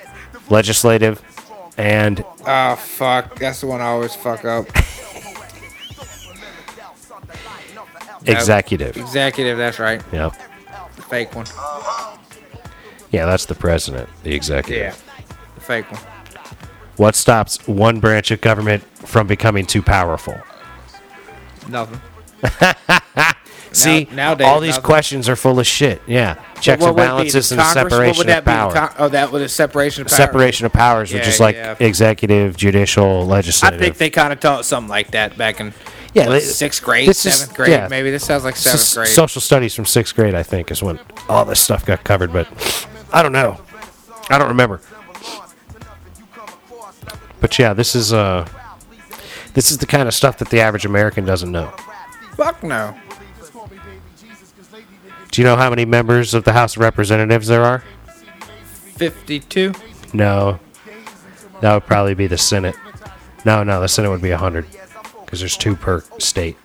legislative, 0.48 1.20
and 1.76 2.24
Oh 2.46 2.76
fuck, 2.76 3.38
that's 3.38 3.60
the 3.60 3.66
one 3.66 3.80
I 3.80 3.86
always 3.86 4.14
fuck 4.14 4.44
up. 4.44 4.66
executive. 8.26 8.96
Executive, 8.96 9.58
that's 9.58 9.78
right. 9.78 10.02
Yep. 10.12 10.34
The 10.96 11.02
fake 11.02 11.34
one. 11.34 11.46
Yeah, 13.10 13.26
that's 13.26 13.46
the 13.46 13.54
president, 13.54 14.08
the 14.22 14.34
executive. 14.34 14.82
Yeah, 14.82 15.34
the 15.54 15.60
fake 15.60 15.90
one. 15.90 16.00
What 16.96 17.14
stops 17.14 17.66
one 17.66 17.98
branch 18.00 18.30
of 18.30 18.40
government 18.40 18.84
from 19.06 19.26
becoming 19.26 19.66
too 19.66 19.82
powerful? 19.82 20.38
Nothing. 21.68 22.00
See, 23.72 24.08
nowadays, 24.12 24.46
all 24.48 24.58
these 24.60 24.70
nothing. 24.70 24.82
questions 24.82 25.28
are 25.28 25.36
full 25.36 25.60
of 25.60 25.66
shit. 25.66 26.02
Yeah, 26.06 26.34
checks 26.60 26.82
and 26.82 26.82
would 26.82 26.88
it 26.90 26.96
be, 26.96 27.06
balances 27.06 27.52
and 27.52 27.60
Congress? 27.60 27.92
Separation 27.92 28.28
of 28.28 28.44
power. 28.44 28.72
con- 28.72 28.94
oh, 28.98 29.08
that 29.08 29.30
was 29.30 29.42
a 29.42 29.48
separation 29.48 30.02
of 30.02 30.08
power. 30.08 30.16
Separation 30.16 30.66
of 30.66 30.72
powers, 30.72 31.12
which 31.14 31.26
is 31.28 31.38
like 31.38 31.54
yeah. 31.54 31.76
executive, 31.78 32.56
judicial, 32.56 33.24
legislative. 33.26 33.80
I 33.80 33.84
think 33.84 33.96
they 33.98 34.10
kind 34.10 34.32
of 34.32 34.40
taught 34.40 34.64
something 34.64 34.88
like 34.90 35.12
that 35.12 35.38
back 35.38 35.60
in 35.60 35.72
Yeah, 36.14 36.26
what, 36.26 36.32
they- 36.32 36.40
sixth 36.40 36.82
grade, 36.82 37.08
this 37.08 37.24
is- 37.24 37.36
seventh 37.38 37.56
grade, 37.56 37.70
yeah. 37.70 37.86
maybe. 37.88 38.10
This 38.10 38.26
sounds 38.26 38.42
like 38.42 38.56
seventh 38.56 38.92
grade. 38.94 39.08
Social 39.08 39.40
studies 39.40 39.74
from 39.74 39.86
sixth 39.86 40.16
grade, 40.16 40.34
I 40.34 40.42
think, 40.42 40.72
is 40.72 40.82
when 40.82 40.98
all 41.28 41.44
this 41.44 41.60
stuff 41.60 41.86
got 41.86 42.02
covered. 42.02 42.32
But 42.32 42.48
I 43.12 43.22
don't 43.22 43.32
know. 43.32 43.60
I 44.28 44.38
don't 44.38 44.48
remember. 44.48 44.80
But 47.40 47.58
yeah, 47.58 47.72
this 47.72 47.94
is 47.94 48.12
uh, 48.12 48.46
this 49.54 49.70
is 49.70 49.78
the 49.78 49.86
kind 49.86 50.06
of 50.06 50.14
stuff 50.14 50.38
that 50.38 50.50
the 50.50 50.60
average 50.60 50.84
American 50.84 51.24
doesn't 51.24 51.50
know. 51.50 51.68
Fuck 52.36 52.62
no. 52.62 52.96
Do 55.30 55.40
you 55.40 55.46
know 55.46 55.56
how 55.56 55.70
many 55.70 55.84
members 55.84 56.34
of 56.34 56.44
the 56.44 56.52
House 56.52 56.76
of 56.76 56.82
Representatives 56.82 57.48
there 57.48 57.62
are? 57.62 57.82
Fifty-two. 58.96 59.74
No, 60.12 60.60
that 61.60 61.72
would 61.74 61.86
probably 61.86 62.14
be 62.14 62.26
the 62.26 62.38
Senate. 62.38 62.74
No, 63.44 63.62
no, 63.62 63.80
the 63.80 63.88
Senate 63.88 64.10
would 64.10 64.22
be 64.22 64.30
hundred 64.30 64.66
because 65.24 65.40
there's 65.40 65.56
two 65.56 65.76
per 65.76 66.02
state. 66.18 66.56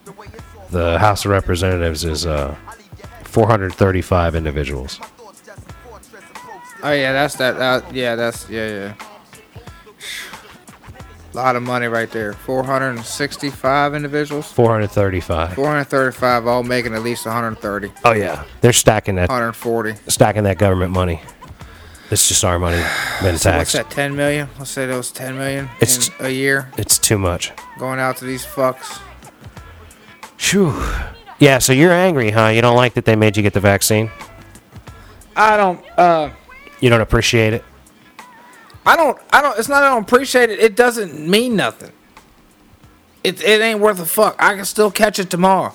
The 0.71 0.99
House 0.99 1.25
of 1.25 1.31
Representatives 1.31 2.03
is 2.03 2.25
uh, 2.25 2.55
435 3.23 4.35
individuals. 4.35 4.99
Oh 6.87 6.91
yeah, 6.91 7.13
that's 7.13 7.35
that. 7.37 7.55
Uh, 7.59 7.81
yeah, 7.91 8.15
that's 8.15 8.47
yeah, 8.49 8.67
yeah. 8.67 8.93
A 11.33 11.35
lot 11.35 11.55
of 11.55 11.63
money 11.63 11.87
right 11.87 12.09
there. 12.11 12.33
465 12.33 13.93
individuals. 13.95 14.51
435. 14.53 15.53
435, 15.55 16.47
all 16.47 16.63
making 16.63 16.93
at 16.93 17.01
least 17.03 17.25
130, 17.25 17.91
Oh 18.05 18.13
yeah, 18.13 18.45
they're 18.61 18.71
stacking 18.71 19.15
that 19.15 19.27
140. 19.29 19.95
stacking 20.07 20.43
that 20.43 20.57
government 20.57 20.91
money. 20.93 21.21
It's 22.11 22.27
just 22.27 22.45
our 22.45 22.59
money 22.59 22.81
been 23.23 23.37
So 23.39 23.51
what's 23.57 23.73
that? 23.73 23.89
10 23.89 24.15
million? 24.15 24.47
Let's 24.59 24.69
say 24.69 24.85
that 24.85 24.95
was 24.95 25.11
10 25.11 25.37
million 25.37 25.65
It's- 25.81 26.09
in 26.19 26.25
a 26.27 26.29
year 26.29 26.71
It's 26.77 26.99
too 26.99 27.17
much. 27.17 27.51
going 27.79 27.99
out 27.99 28.17
to 28.17 28.25
these 28.25 28.45
fucks. 28.45 28.99
Phew. 30.37 30.71
Yeah, 31.39 31.57
so 31.57 31.73
you're 31.73 31.91
angry, 31.91 32.29
huh? 32.29 32.47
You 32.49 32.61
don't 32.61 32.75
like 32.77 32.93
that 32.93 33.05
they 33.05 33.15
made 33.15 33.35
you 33.35 33.43
get 33.43 33.53
the 33.53 33.59
vaccine? 33.59 34.11
I 35.35 35.57
don't. 35.57 35.83
Uh, 35.97 36.29
You 36.79 36.89
don't 36.89 37.01
appreciate 37.01 37.53
it? 37.53 37.63
I 38.85 38.95
don't. 38.95 39.17
I 39.31 39.41
don't. 39.41 39.57
It's 39.57 39.69
not. 39.69 39.83
I 39.83 39.89
don't 39.89 40.03
appreciate 40.03 40.49
it. 40.49 40.59
It 40.59 40.75
doesn't 40.75 41.27
mean 41.27 41.55
nothing. 41.55 41.91
It 43.23 43.41
it 43.43 43.61
ain't 43.61 43.79
worth 43.79 43.99
a 43.99 44.05
fuck. 44.05 44.35
I 44.37 44.55
can 44.55 44.65
still 44.65 44.91
catch 44.91 45.17
it 45.17 45.29
tomorrow. 45.29 45.73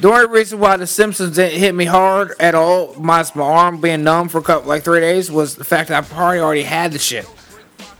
The 0.00 0.08
only 0.08 0.28
reason 0.28 0.58
why 0.58 0.78
the 0.78 0.86
symptoms 0.86 1.36
didn't 1.36 1.58
hit 1.58 1.74
me 1.74 1.84
hard 1.84 2.32
at 2.40 2.54
all, 2.54 2.94
my, 2.94 3.22
my 3.34 3.44
arm 3.44 3.82
being 3.82 4.02
numb 4.02 4.30
for 4.30 4.38
a 4.38 4.42
couple 4.42 4.66
like 4.66 4.82
three 4.82 5.00
days, 5.00 5.30
was 5.30 5.56
the 5.56 5.64
fact 5.64 5.90
that 5.90 6.02
I 6.02 6.06
probably 6.06 6.38
already 6.38 6.62
had 6.62 6.92
the 6.92 6.98
shit 6.98 7.28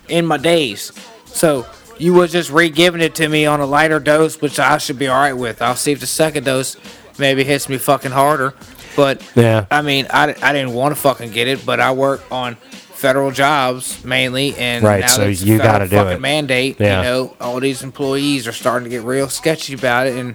in 0.09 0.25
my 0.25 0.39
days. 0.39 0.93
So 1.27 1.67
you 1.99 2.15
was 2.15 2.33
just 2.33 2.51
re-giving 2.51 3.03
it 3.03 3.15
to 3.17 3.29
me 3.29 3.45
on 3.45 3.61
a 3.61 3.67
lighter 3.67 4.01
dose, 4.01 4.41
which 4.41 4.59
I 4.59 4.79
should 4.79 4.99
be 4.99 5.09
all 5.09 5.21
right 5.21 5.35
with. 5.35 5.61
I'll 5.61 5.77
see 5.77 5.93
if 5.93 6.01
the 6.01 6.07
second 6.07 6.45
dose 6.45 6.79
maybe 7.19 7.45
hits 7.45 7.69
me 7.69 7.77
fucking 7.77 8.13
harder. 8.13 8.55
But 8.97 9.23
Yeah. 9.35 9.67
I 9.71 9.83
mean, 9.83 10.07
I, 10.11 10.35
I 10.43 10.53
didn't 10.53 10.73
want 10.73 10.95
to 10.95 11.01
fucking 11.01 11.31
get 11.31 11.49
it, 11.49 11.65
but 11.65 11.81
I 11.81 11.93
work 11.93 12.23
on 12.31 12.57
federal 12.57 13.31
jobs 13.31 14.05
mainly, 14.05 14.55
and 14.57 14.85
Right, 14.85 15.01
now 15.01 15.07
so 15.07 15.23
it's 15.23 15.43
you 15.43 15.59
gotta 15.59 15.89
do 15.89 16.07
it. 16.09 16.21
Mandate, 16.21 16.79
Yeah. 16.79 16.99
you 16.99 17.03
know, 17.05 17.37
all 17.41 17.59
these 17.61 17.83
employees 17.83 18.47
are 18.47 18.53
starting 18.53 18.85
to 18.85 18.91
get 18.91 19.03
real 19.05 19.29
sketchy 19.29 19.73
about 19.75 20.07
it, 20.07 20.17
and 20.17 20.35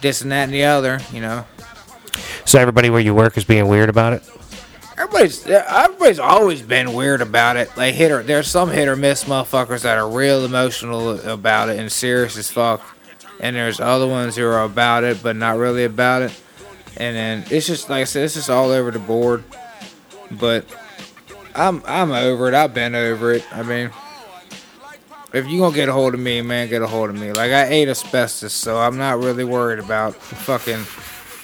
this 0.00 0.20
and 0.20 0.32
that 0.32 0.44
and 0.44 0.52
the 0.52 0.64
other, 0.64 0.98
you 1.12 1.20
know. 1.20 1.44
So 2.44 2.58
everybody 2.58 2.90
where 2.90 3.00
you 3.00 3.14
work 3.14 3.36
is 3.36 3.44
being 3.44 3.68
weird 3.68 3.88
about 3.88 4.14
it? 4.14 4.22
Everybody's 4.98 5.46
everybody's 5.46 6.18
always 6.18 6.62
been 6.62 6.94
weird 6.94 7.20
about 7.20 7.56
it. 7.56 7.70
Like 7.76 7.94
hit 7.94 8.10
or 8.10 8.22
there's 8.22 8.48
some 8.48 8.70
hit 8.70 8.88
or 8.88 8.96
miss 8.96 9.24
motherfuckers 9.24 9.82
that 9.82 9.98
are 9.98 10.08
real 10.08 10.44
emotional 10.44 11.20
about 11.28 11.68
it 11.68 11.78
and 11.78 11.92
serious 11.92 12.36
as 12.38 12.50
fuck, 12.50 12.82
and 13.38 13.54
there's 13.54 13.78
other 13.78 14.06
ones 14.06 14.36
who 14.36 14.46
are 14.46 14.62
about 14.64 15.04
it 15.04 15.22
but 15.22 15.36
not 15.36 15.58
really 15.58 15.84
about 15.84 16.22
it. 16.22 16.32
And 16.96 17.16
then 17.16 17.44
it's 17.50 17.66
just 17.66 17.90
like 17.90 18.02
I 18.02 18.04
said, 18.04 18.24
it's 18.24 18.34
just 18.34 18.50
all 18.50 18.70
over 18.70 18.90
the 18.90 18.98
board. 18.98 19.44
But 20.30 20.64
I'm 21.54 21.82
I'm 21.86 22.12
over 22.12 22.48
it. 22.48 22.54
I've 22.54 22.74
been 22.74 22.94
over 22.94 23.32
it. 23.32 23.44
I 23.52 23.62
mean, 23.62 23.90
if 25.32 25.46
you 25.46 25.60
gonna 25.60 25.74
get 25.74 25.88
a 25.88 25.92
hold 25.92 26.14
of 26.14 26.20
me, 26.20 26.40
man, 26.42 26.68
get 26.68 26.82
a 26.82 26.86
hold 26.86 27.10
of 27.10 27.16
me. 27.18 27.32
Like 27.32 27.52
I 27.52 27.66
ate 27.66 27.88
asbestos, 27.88 28.52
so 28.52 28.78
I'm 28.78 28.96
not 28.96 29.18
really 29.18 29.44
worried 29.44 29.78
about 29.78 30.14
fucking 30.14 30.84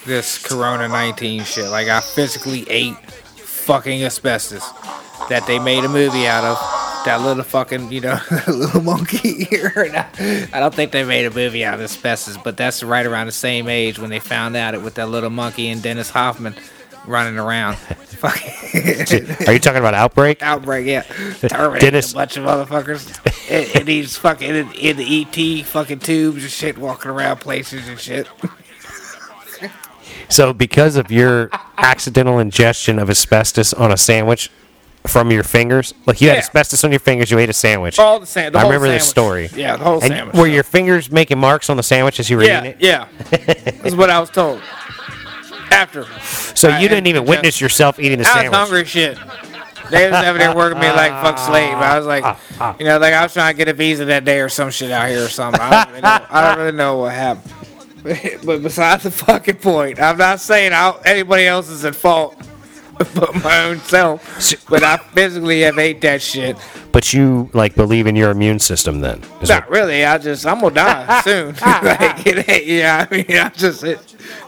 this 0.05 0.37
Corona 0.37 0.87
19 0.87 1.43
shit. 1.43 1.69
Like 1.69 1.87
I 1.87 1.99
physically 1.99 2.69
ate 2.69 2.95
fucking 2.95 4.03
asbestos 4.03 4.69
that 5.29 5.45
they 5.47 5.59
made 5.59 5.83
a 5.83 5.89
movie 5.89 6.27
out 6.27 6.43
of. 6.43 6.92
That 7.05 7.21
little 7.21 7.43
fucking, 7.43 7.91
you 7.91 8.01
know, 8.01 8.19
little 8.47 8.81
monkey 8.81 9.43
here. 9.49 9.71
And 9.75 9.95
I, 9.97 10.47
I 10.53 10.59
don't 10.59 10.73
think 10.73 10.91
they 10.91 11.03
made 11.03 11.25
a 11.25 11.31
movie 11.31 11.65
out 11.65 11.75
of 11.75 11.81
asbestos, 11.81 12.37
but 12.37 12.55
that's 12.57 12.81
right 12.83 13.05
around 13.05 13.25
the 13.27 13.31
same 13.33 13.67
age 13.67 13.99
when 13.99 14.09
they 14.09 14.19
found 14.19 14.55
out 14.55 14.73
it 14.73 14.81
with 14.81 14.95
that 14.95 15.09
little 15.09 15.29
monkey 15.29 15.69
and 15.69 15.81
Dennis 15.81 16.09
Hoffman 16.09 16.55
running 17.05 17.37
around. 17.37 17.77
Are 18.23 19.51
you 19.53 19.59
talking 19.59 19.79
about 19.79 19.93
Outbreak? 19.93 20.41
outbreak, 20.41 20.87
yeah. 20.87 21.01
Terminating 21.01 21.79
Dennis- 21.91 22.11
a 22.13 22.15
bunch 22.15 22.37
of 22.37 22.45
motherfuckers. 22.45 23.51
and, 23.51 23.79
and 23.81 23.87
he's 23.89 24.15
fucking 24.15 24.49
in, 24.49 24.71
in 24.71 24.95
the 24.95 25.27
ET 25.59 25.65
fucking 25.65 25.99
tubes 25.99 26.43
and 26.43 26.51
shit, 26.51 26.77
walking 26.77 27.11
around 27.11 27.41
places 27.41 27.85
and 27.89 27.99
shit. 27.99 28.29
So 30.29 30.53
because 30.53 30.95
of 30.95 31.11
your 31.11 31.49
accidental 31.77 32.39
ingestion 32.39 32.97
of 32.97 33.09
asbestos 33.09 33.73
on 33.73 33.91
a 33.91 33.97
sandwich 33.97 34.49
from 35.05 35.31
your 35.31 35.43
fingers, 35.43 35.93
like 36.05 36.21
you 36.21 36.29
had 36.29 36.37
asbestos 36.37 36.83
on 36.83 36.91
your 36.91 36.99
fingers, 36.99 37.29
you 37.29 37.37
ate 37.37 37.49
a 37.49 37.53
sandwich. 37.53 37.99
All 37.99 38.19
the. 38.19 38.25
The 38.25 38.57
I 38.57 38.63
remember 38.63 38.87
this 38.87 39.07
story. 39.07 39.49
Yeah, 39.55 39.77
the 39.77 39.83
whole 39.83 39.93
and 39.95 40.03
sandwich. 40.03 40.35
were 40.35 40.47
your 40.47 40.63
fingers 40.63 41.11
making 41.11 41.37
marks 41.37 41.69
on 41.69 41.77
the 41.77 41.83
sandwich 41.83 42.19
as 42.19 42.29
you 42.29 42.37
were 42.37 42.43
yeah, 42.43 42.59
eating 42.59 42.71
it? 42.71 42.77
yeah. 42.79 43.07
That's 43.29 43.95
what 43.95 44.09
I 44.09 44.19
was 44.19 44.29
told. 44.29 44.61
After. 45.71 46.05
So 46.55 46.69
I 46.69 46.79
you 46.79 46.87
didn't 46.87 47.07
even 47.07 47.25
witness 47.25 47.59
yourself 47.59 47.99
eating 47.99 48.19
the 48.19 48.27
I 48.27 48.47
was 48.47 48.55
hungry 48.55 48.85
shit. 48.85 49.17
they 49.89 50.09
was 50.09 50.23
over 50.23 50.37
there 50.37 50.55
working 50.55 50.79
me 50.79 50.87
like 50.87 51.11
fuck 51.11 51.37
slave. 51.37 51.73
I 51.73 51.97
was 51.97 52.05
like, 52.05 52.23
you 52.79 52.85
know, 52.85 52.97
like 52.97 53.13
I 53.13 53.23
was 53.23 53.33
trying 53.33 53.53
to 53.53 53.57
get 53.57 53.67
a 53.67 53.73
visa 53.73 54.05
that 54.05 54.23
day 54.23 54.39
or 54.39 54.49
some 54.49 54.71
shit 54.71 54.91
out 54.91 55.09
here 55.09 55.25
or 55.25 55.29
something. 55.29 55.61
I 55.61 55.83
don't 55.83 55.89
really 55.89 56.01
know, 56.01 56.25
I 56.29 56.41
don't 56.41 56.57
really 56.59 56.77
know 56.77 56.97
what 56.97 57.13
happened. 57.13 57.53
But 58.43 58.61
besides 58.61 59.03
the 59.03 59.11
fucking 59.11 59.57
point, 59.57 59.97
I'm 59.97 60.17
not 60.17 60.41
saying 60.41 60.73
I, 60.73 60.93
anybody 61.05 61.45
else 61.45 61.69
is 61.69 61.85
at 61.85 61.95
fault 61.95 62.35
but 63.15 63.43
my 63.43 63.65
own 63.65 63.79
self. 63.79 64.67
But 64.69 64.83
I 64.83 64.97
physically 64.97 65.61
have 65.61 65.77
ate 65.77 66.01
that 66.01 66.21
shit. 66.21 66.57
But 66.91 67.13
you 67.13 67.49
like 67.53 67.75
believe 67.75 68.07
in 68.07 68.15
your 68.15 68.29
immune 68.31 68.59
system 68.59 69.01
then? 69.01 69.23
Is 69.41 69.49
Not 69.49 69.69
really. 69.69 70.05
I 70.05 70.17
just 70.17 70.45
I'm 70.45 70.59
gonna 70.61 70.75
die 70.75 71.21
soon. 71.23 71.55
like 71.61 72.25
it 72.25 72.49
ain't. 72.49 72.65
Yeah, 72.65 73.07
I 73.09 73.13
mean, 73.13 73.25
I 73.29 73.49
just 73.49 73.83
it, 73.83 73.99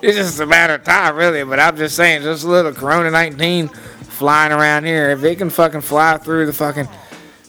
it's 0.01 0.17
just 0.17 0.39
a 0.39 0.45
matter 0.45 0.75
of 0.75 0.83
time, 0.83 1.15
really. 1.15 1.43
But 1.43 1.59
I'm 1.59 1.75
just 1.75 1.95
saying, 1.95 2.21
just 2.21 2.43
a 2.43 2.47
little 2.47 2.73
Corona 2.73 3.09
19 3.09 3.67
flying 3.67 4.51
around 4.51 4.85
here. 4.85 5.09
If 5.09 5.23
it 5.23 5.37
can 5.37 5.49
fucking 5.49 5.81
fly 5.81 6.17
through 6.17 6.45
the 6.45 6.53
fucking 6.53 6.87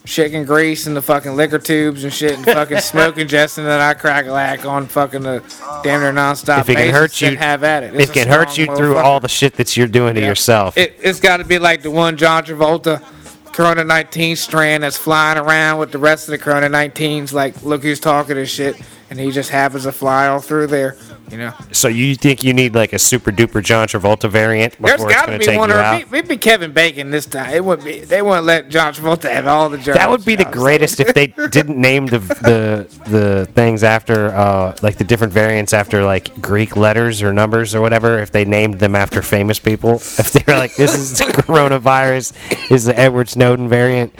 chicken 0.07 0.45
grease 0.45 0.87
and 0.87 0.95
the 0.95 1.01
fucking 1.01 1.35
liquor 1.35 1.59
tubes 1.59 2.03
and 2.03 2.13
shit 2.13 2.35
and 2.35 2.45
fucking 2.45 2.77
smoke 2.81 3.17
ingestion 3.17 3.65
that 3.65 3.81
I 3.81 3.93
crack 3.93 4.25
a 4.25 4.31
lack 4.31 4.65
on 4.65 4.87
fucking 4.87 5.21
the 5.21 5.43
damn 5.83 6.01
near 6.01 6.13
nonstop. 6.13 6.61
If 6.61 6.69
it 6.69 6.75
can 6.75 6.93
hurt 6.93 7.21
you- 7.21 7.37
have 7.37 7.63
at 7.63 7.83
it. 7.83 7.93
It's 7.93 8.09
It 8.09 8.13
can 8.13 8.27
hurt 8.27 8.57
you 8.57 8.65
through 8.75 8.97
all 8.97 9.19
the 9.19 9.27
shit 9.27 9.53
that 9.55 9.75
you're 9.75 9.87
doing 9.87 10.15
to 10.15 10.21
yourself. 10.21 10.77
It, 10.77 10.95
it's 11.01 11.19
got 11.19 11.37
to 11.37 11.43
be 11.43 11.59
like 11.59 11.81
the 11.81 11.91
one 11.91 12.17
John 12.17 12.43
Travolta 12.43 13.03
Corona 13.51 13.83
19 13.83 14.35
strand 14.35 14.83
that's 14.83 14.97
flying 14.97 15.37
around 15.37 15.79
with 15.79 15.91
the 15.91 15.97
rest 15.97 16.27
of 16.27 16.31
the 16.31 16.37
Corona 16.37 16.69
19s. 16.69 17.33
Like, 17.33 17.63
look 17.63 17.81
who's 17.83 17.99
talking 17.99 18.37
and 18.37 18.47
shit. 18.47 18.79
And 19.09 19.19
he 19.19 19.31
just 19.31 19.49
happens 19.51 19.83
to 19.83 19.93
fly 19.93 20.27
all 20.27 20.41
through 20.41 20.67
there, 20.67 20.97
you 21.31 21.37
know. 21.37 21.53
so 21.71 21.87
you 21.87 22.15
think 22.15 22.43
you 22.43 22.53
need 22.53 22.75
like 22.75 22.91
a 22.91 22.99
super 22.99 23.31
duper 23.31 23.63
John 23.63 23.87
Travolta 23.87 24.29
variant 24.29 24.75
There's 24.81 24.95
before 24.95 25.09
it's 25.09 25.15
got 25.15 25.21
to 25.21 25.27
going 25.27 25.39
to 25.39 25.45
be 25.45 25.51
take 25.51 25.57
one, 25.59 25.69
you 25.69 25.75
or 25.75 25.79
out? 25.79 25.95
it'd 25.95 26.11
be, 26.11 26.17
it'd 26.17 26.29
be 26.29 26.37
Kevin 26.37 26.73
Bacon 26.73 27.09
this 27.09 27.25
time. 27.25 27.53
It 27.53 27.63
would 27.63 27.85
be. 27.85 28.01
They 28.01 28.21
wouldn't 28.21 28.45
let 28.45 28.67
John 28.67 28.93
Travolta 28.93 29.31
have 29.31 29.47
all 29.47 29.69
the 29.69 29.77
jobs. 29.77 29.97
That 29.97 30.09
would 30.09 30.25
be 30.25 30.35
the 30.35 30.43
greatest 30.43 30.99
if 30.99 31.13
they 31.13 31.27
didn't 31.27 31.79
name 31.79 32.07
the 32.07 32.19
the 32.19 33.09
the 33.09 33.45
things 33.53 33.81
after 33.81 34.27
uh, 34.35 34.75
like 34.81 34.97
the 34.97 35.05
different 35.05 35.31
variants 35.31 35.71
after 35.71 36.03
like 36.03 36.41
Greek 36.41 36.75
letters 36.75 37.23
or 37.23 37.31
numbers 37.31 37.73
or 37.73 37.79
whatever. 37.79 38.19
If 38.19 38.31
they 38.31 38.43
named 38.43 38.79
them 38.79 38.93
after 38.93 39.21
famous 39.21 39.57
people, 39.57 39.95
if 39.95 40.33
they 40.33 40.43
were 40.45 40.57
like, 40.57 40.75
"This 40.75 40.93
is 40.93 41.17
the 41.17 41.23
coronavirus, 41.31 42.71
is 42.71 42.83
the 42.83 42.99
Edward 42.99 43.29
Snowden 43.29 43.69
variant," 43.69 44.13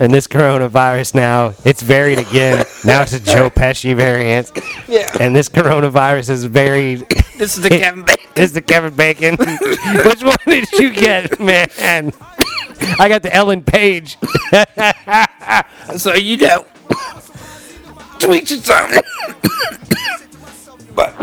and 0.00 0.12
this 0.12 0.26
coronavirus 0.26 1.14
now 1.14 1.54
it's 1.64 1.82
varied 1.82 2.18
again. 2.18 2.64
Now 2.84 3.02
it's 3.02 3.12
a 3.12 3.20
Joe 3.20 3.48
Pesci 3.48 3.94
variant, 3.94 4.50
Yeah. 4.88 5.08
and 5.20 5.36
this 5.36 5.48
coronavirus 5.48 6.30
is 6.30 6.44
varied. 6.44 7.06
This 7.38 7.56
is 7.56 7.62
the 7.62 7.70
Kevin 7.70 8.02
Bacon. 8.04 8.26
This 8.34 8.44
is 8.50 8.52
the 8.52 8.60
Kevin 8.62 8.94
Bacon. 8.94 9.36
Which 9.36 10.22
one 10.22 10.36
did 10.46 10.70
you 10.72 10.90
get, 10.92 11.40
man? 11.40 12.12
I 13.00 13.08
got 13.08 13.22
the 13.22 13.32
Ellen 13.34 13.62
Page. 13.64 14.16
So 15.96 16.14
you 16.14 16.36
know, 16.36 16.66
tweet 18.20 18.50
your 18.50 18.60
something. 18.60 19.02
but 20.94 21.14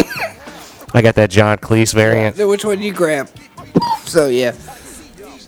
I 0.94 1.02
got 1.02 1.16
that 1.16 1.30
John 1.30 1.58
Cleese 1.58 1.94
variant. 1.94 2.36
which 2.38 2.66
one 2.66 2.78
did 2.78 2.86
you 2.86 2.94
grab? 2.94 3.30
So 4.06 4.28
yeah. 4.28 4.56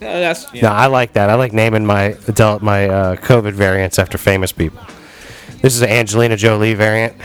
No, 0.02 0.20
that's 0.20 0.52
yeah. 0.52 0.64
No, 0.64 0.70
I 0.70 0.88
like 0.88 1.14
that. 1.14 1.30
I 1.30 1.36
like 1.36 1.54
naming 1.54 1.86
my 1.86 2.16
adult 2.28 2.64
my 2.64 2.90
uh, 2.90 3.16
COVID 3.18 3.54
variants 3.54 4.00
after 4.00 4.18
famous 4.18 4.52
people. 4.52 4.82
This 5.62 5.76
is 5.76 5.80
the 5.80 5.92
Angelina 5.92 6.36
Jolie 6.36 6.74
variant, 6.74 7.16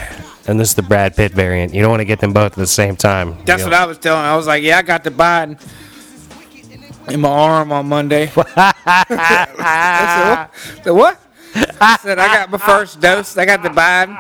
and 0.47 0.61
this 0.61 0.69
is 0.69 0.75
the 0.75 0.83
Brad 0.83 1.17
Pitt 1.17 1.33
variant. 1.33 1.73
You 1.73 1.81
don't 1.81 1.91
want 1.91 2.01
to 2.01 2.05
get 2.05 2.21
them 2.21 2.35
both 2.35 2.53
at 2.53 2.59
the 2.59 2.67
same 2.67 2.95
time. 2.95 3.39
That's 3.47 3.65
what 3.65 3.73
I 3.73 3.87
was 3.87 3.97
telling. 3.97 4.21
I 4.21 4.37
was 4.37 4.47
like, 4.47 4.63
yeah, 4.63 4.77
I 4.77 4.83
got 4.83 5.05
the 5.05 5.11
Biden 5.11 5.59
in 7.09 7.21
my 7.21 7.31
arm 7.31 7.73
on 7.73 7.89
Monday. 7.89 8.31
I 8.37 9.17
said, 10.85 10.85
what? 10.85 10.85
The 10.85 10.95
what? 10.95 11.21
I 11.81 11.97
said 12.03 12.19
I 12.19 12.27
got 12.27 12.51
my 12.51 12.59
first 12.59 13.01
dose. 13.01 13.39
I 13.39 13.47
got 13.47 13.63
the 13.63 13.71
Biden. 13.71 14.19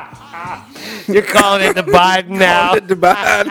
You're 1.12 1.22
calling 1.22 1.66
it 1.68 1.74
the 1.74 1.82
Biden 1.92 2.30
now. 2.30 2.74
the 2.74 2.94
Biden. 2.94 3.48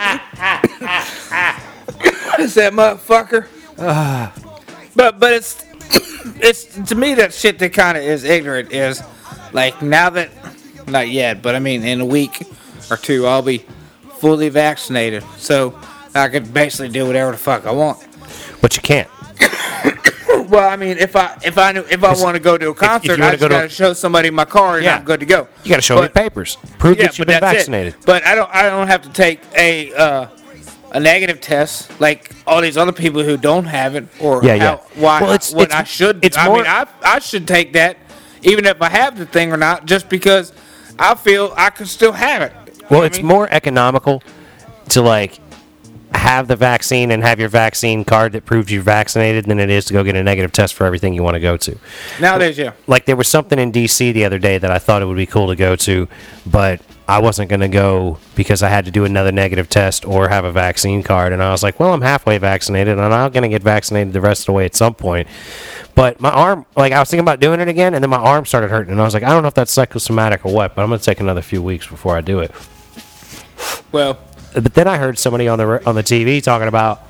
I 2.38 2.46
said, 2.48 2.72
motherfucker. 2.72 3.46
but 4.96 5.20
but 5.20 5.32
it's 5.34 5.64
it's 6.40 6.64
to 6.88 6.94
me 6.94 7.14
that 7.14 7.32
shit 7.32 7.58
that 7.60 7.72
kind 7.72 7.96
of 7.96 8.02
is 8.02 8.24
ignorant 8.24 8.72
is 8.72 9.02
like 9.52 9.80
now 9.82 10.10
that 10.10 10.30
not 10.88 11.08
yet, 11.08 11.42
but 11.42 11.54
I 11.54 11.58
mean 11.60 11.84
in 11.84 12.00
a 12.00 12.04
week 12.06 12.42
or 12.90 12.96
two 12.96 13.26
I'll 13.26 13.42
be 13.42 13.64
fully 14.18 14.48
vaccinated, 14.48 15.22
so 15.36 15.78
I 16.14 16.28
could 16.28 16.52
basically 16.52 16.88
do 16.88 17.06
whatever 17.06 17.30
the 17.32 17.38
fuck 17.38 17.66
I 17.66 17.72
want. 17.72 17.98
But 18.60 18.76
you 18.76 18.82
can't. 18.82 19.08
Well, 20.48 20.68
I 20.68 20.76
mean, 20.76 20.98
if 20.98 21.16
I 21.16 21.36
if 21.44 21.58
I 21.58 21.72
knew, 21.72 21.84
if 21.90 22.04
I 22.04 22.12
want 22.22 22.36
to 22.36 22.40
go 22.40 22.56
to 22.56 22.68
a 22.68 22.74
concert, 22.74 23.18
you 23.18 23.24
I 23.24 23.30
just 23.32 23.40
go 23.40 23.48
gotta 23.48 23.68
show 23.68 23.92
somebody 23.94 24.30
my 24.30 24.44
card 24.44 24.76
and 24.76 24.84
Yeah. 24.84 24.98
I'm 24.98 25.04
good 25.04 25.18
to 25.20 25.26
go. 25.26 25.48
You 25.64 25.70
got 25.70 25.76
to 25.76 25.82
show 25.82 25.96
me 25.96 26.02
But- 26.02 26.14
papers. 26.14 26.56
Prove 26.78 26.98
that 26.98 27.18
you've 27.18 27.26
been 27.26 27.40
that's 27.40 27.52
it. 27.54 27.56
vaccinated. 27.56 27.94
But 28.04 28.24
I 28.24 28.36
don't 28.36 28.48
I 28.54 28.62
don't 28.70 28.86
have 28.86 29.02
to 29.02 29.08
take 29.08 29.40
a 29.56 29.92
uh, 29.94 30.26
a 30.96 31.00
negative 31.00 31.40
test 31.42 31.90
like 32.00 32.30
all 32.46 32.60
these 32.62 32.78
other 32.78 32.90
people 33.04 33.22
who 33.22 33.36
don't 33.36 33.66
have 33.66 33.94
it 33.94 34.06
or 34.18 34.42
Yeah, 34.42 34.56
how, 34.56 34.64
yeah. 34.64 34.78
why 35.04 35.20
Well, 35.20 35.32
it's- 35.32 35.52
what 35.52 35.64
it's- 35.64 35.78
I 35.80 35.84
should 35.84 36.24
it's 36.24 36.38
I 36.38 36.46
more- 36.46 36.56
mean 36.56 36.66
I 36.66 36.86
I 37.02 37.18
should 37.18 37.46
take 37.46 37.74
that 37.74 37.98
even 38.42 38.64
if 38.64 38.80
I 38.80 38.88
have 38.88 39.18
the 39.18 39.26
thing 39.26 39.52
or 39.52 39.58
not 39.58 39.84
just 39.84 40.08
because 40.08 40.52
I 40.98 41.14
feel 41.14 41.52
I 41.56 41.68
could 41.70 41.88
still 41.88 42.12
have 42.12 42.40
it. 42.42 42.52
You 42.54 42.72
know 42.72 42.86
Well, 42.90 43.00
what 43.00 43.04
I 43.04 43.06
it's 43.08 43.18
mean? 43.18 43.26
more 43.26 43.46
economical 43.50 44.22
to 44.94 45.02
like 45.02 45.32
have 46.16 46.48
the 46.48 46.56
vaccine 46.56 47.10
and 47.10 47.22
have 47.22 47.38
your 47.38 47.48
vaccine 47.48 48.04
card 48.04 48.32
that 48.32 48.44
proves 48.44 48.70
you're 48.70 48.82
vaccinated 48.82 49.46
than 49.46 49.58
it 49.58 49.70
is 49.70 49.84
to 49.86 49.92
go 49.92 50.04
get 50.04 50.16
a 50.16 50.22
negative 50.22 50.52
test 50.52 50.74
for 50.74 50.84
everything 50.84 51.14
you 51.14 51.22
want 51.22 51.34
to 51.34 51.40
go 51.40 51.56
to. 51.56 51.76
nowadays 52.20 52.58
yeah. 52.58 52.72
like 52.86 53.04
there 53.04 53.16
was 53.16 53.28
something 53.28 53.58
in 53.58 53.72
DC 53.72 54.12
the 54.12 54.24
other 54.24 54.38
day 54.38 54.58
that 54.58 54.70
I 54.70 54.78
thought 54.78 55.02
it 55.02 55.06
would 55.06 55.16
be 55.16 55.26
cool 55.26 55.48
to 55.48 55.56
go 55.56 55.76
to, 55.76 56.08
but 56.46 56.80
I 57.08 57.20
wasn't 57.20 57.48
going 57.50 57.60
to 57.60 57.68
go 57.68 58.18
because 58.34 58.64
I 58.64 58.68
had 58.68 58.84
to 58.86 58.90
do 58.90 59.04
another 59.04 59.30
negative 59.30 59.68
test 59.68 60.04
or 60.04 60.28
have 60.28 60.44
a 60.44 60.50
vaccine 60.50 61.04
card. 61.04 61.32
And 61.32 61.40
I 61.40 61.52
was 61.52 61.62
like, 61.62 61.78
well, 61.78 61.92
I'm 61.92 62.00
halfway 62.00 62.36
vaccinated 62.38 62.94
and 62.94 63.00
I'm 63.00 63.10
not 63.10 63.32
going 63.32 63.44
to 63.44 63.48
get 63.48 63.62
vaccinated 63.62 64.12
the 64.12 64.20
rest 64.20 64.42
of 64.42 64.46
the 64.46 64.52
way 64.52 64.64
at 64.64 64.74
some 64.74 64.94
point. 64.94 65.28
But 65.94 66.20
my 66.20 66.30
arm, 66.30 66.66
like 66.76 66.92
I 66.92 66.98
was 66.98 67.08
thinking 67.08 67.24
about 67.24 67.38
doing 67.38 67.60
it 67.60 67.68
again, 67.68 67.94
and 67.94 68.02
then 68.02 68.10
my 68.10 68.18
arm 68.18 68.44
started 68.44 68.68
hurting, 68.68 68.92
and 68.92 69.00
I 69.00 69.04
was 69.04 69.14
like, 69.14 69.22
I 69.22 69.30
don't 69.30 69.42
know 69.42 69.48
if 69.48 69.54
that's 69.54 69.72
psychosomatic 69.72 70.44
or 70.44 70.52
what, 70.52 70.74
but 70.74 70.82
I'm 70.82 70.88
going 70.88 70.98
to 70.98 71.04
take 71.04 71.20
another 71.20 71.40
few 71.40 71.62
weeks 71.62 71.86
before 71.86 72.16
I 72.16 72.20
do 72.20 72.40
it. 72.40 72.52
Well, 73.92 74.18
But 74.56 74.72
then 74.72 74.88
I 74.88 74.96
heard 74.96 75.18
somebody 75.18 75.48
on 75.48 75.58
the 75.58 75.86
on 75.86 75.94
the 75.94 76.02
TV 76.02 76.42
talking 76.42 76.66
about 76.66 77.02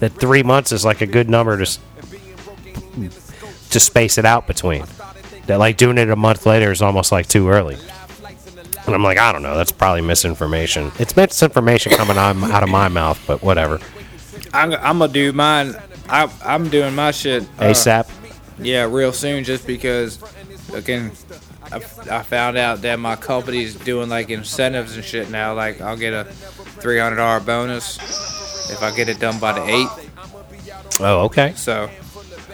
that 0.00 0.12
three 0.12 0.42
months 0.42 0.72
is 0.72 0.82
like 0.82 1.02
a 1.02 1.06
good 1.06 1.28
number 1.28 1.62
to 1.62 1.78
to 3.70 3.80
space 3.80 4.16
it 4.16 4.24
out 4.24 4.46
between. 4.46 4.86
That 5.46 5.58
like 5.58 5.76
doing 5.76 5.98
it 5.98 6.08
a 6.08 6.16
month 6.16 6.46
later 6.46 6.72
is 6.72 6.80
almost 6.80 7.12
like 7.12 7.26
too 7.26 7.50
early. 7.50 7.76
And 8.86 8.94
I'm 8.94 9.02
like, 9.02 9.18
I 9.18 9.30
don't 9.32 9.42
know. 9.42 9.58
That's 9.58 9.72
probably 9.72 10.00
misinformation. 10.00 10.90
It's 10.98 11.14
misinformation 11.14 11.92
coming 11.92 12.16
out, 12.16 12.62
of 12.62 12.70
my 12.70 12.88
mouth, 12.88 13.22
but 13.26 13.42
whatever. 13.42 13.78
I'm, 14.54 14.72
I'm 14.72 14.98
gonna 15.00 15.12
do 15.12 15.32
mine. 15.34 15.76
I 16.08 16.30
I'm 16.42 16.70
doing 16.70 16.94
my 16.94 17.10
shit 17.10 17.42
uh, 17.58 17.64
ASAP. 17.64 18.10
Yeah, 18.58 18.84
real 18.84 19.12
soon, 19.12 19.44
just 19.44 19.66
because, 19.66 20.18
again, 20.72 21.12
I, 21.72 21.76
I 21.76 22.22
found 22.22 22.56
out 22.56 22.82
that 22.82 22.98
my 22.98 23.16
company's 23.16 23.74
doing 23.74 24.08
like 24.08 24.30
incentives 24.30 24.96
and 24.96 25.04
shit 25.04 25.30
now. 25.30 25.54
Like, 25.54 25.80
I'll 25.80 25.96
get 25.96 26.12
a 26.12 26.24
$300 26.80 27.44
bonus 27.44 27.98
if 28.70 28.82
I 28.82 28.94
get 28.94 29.08
it 29.08 29.18
done 29.18 29.38
by 29.38 29.52
the 29.52 29.60
8th. 29.60 31.00
Oh, 31.00 31.24
okay. 31.26 31.52
So, 31.56 31.90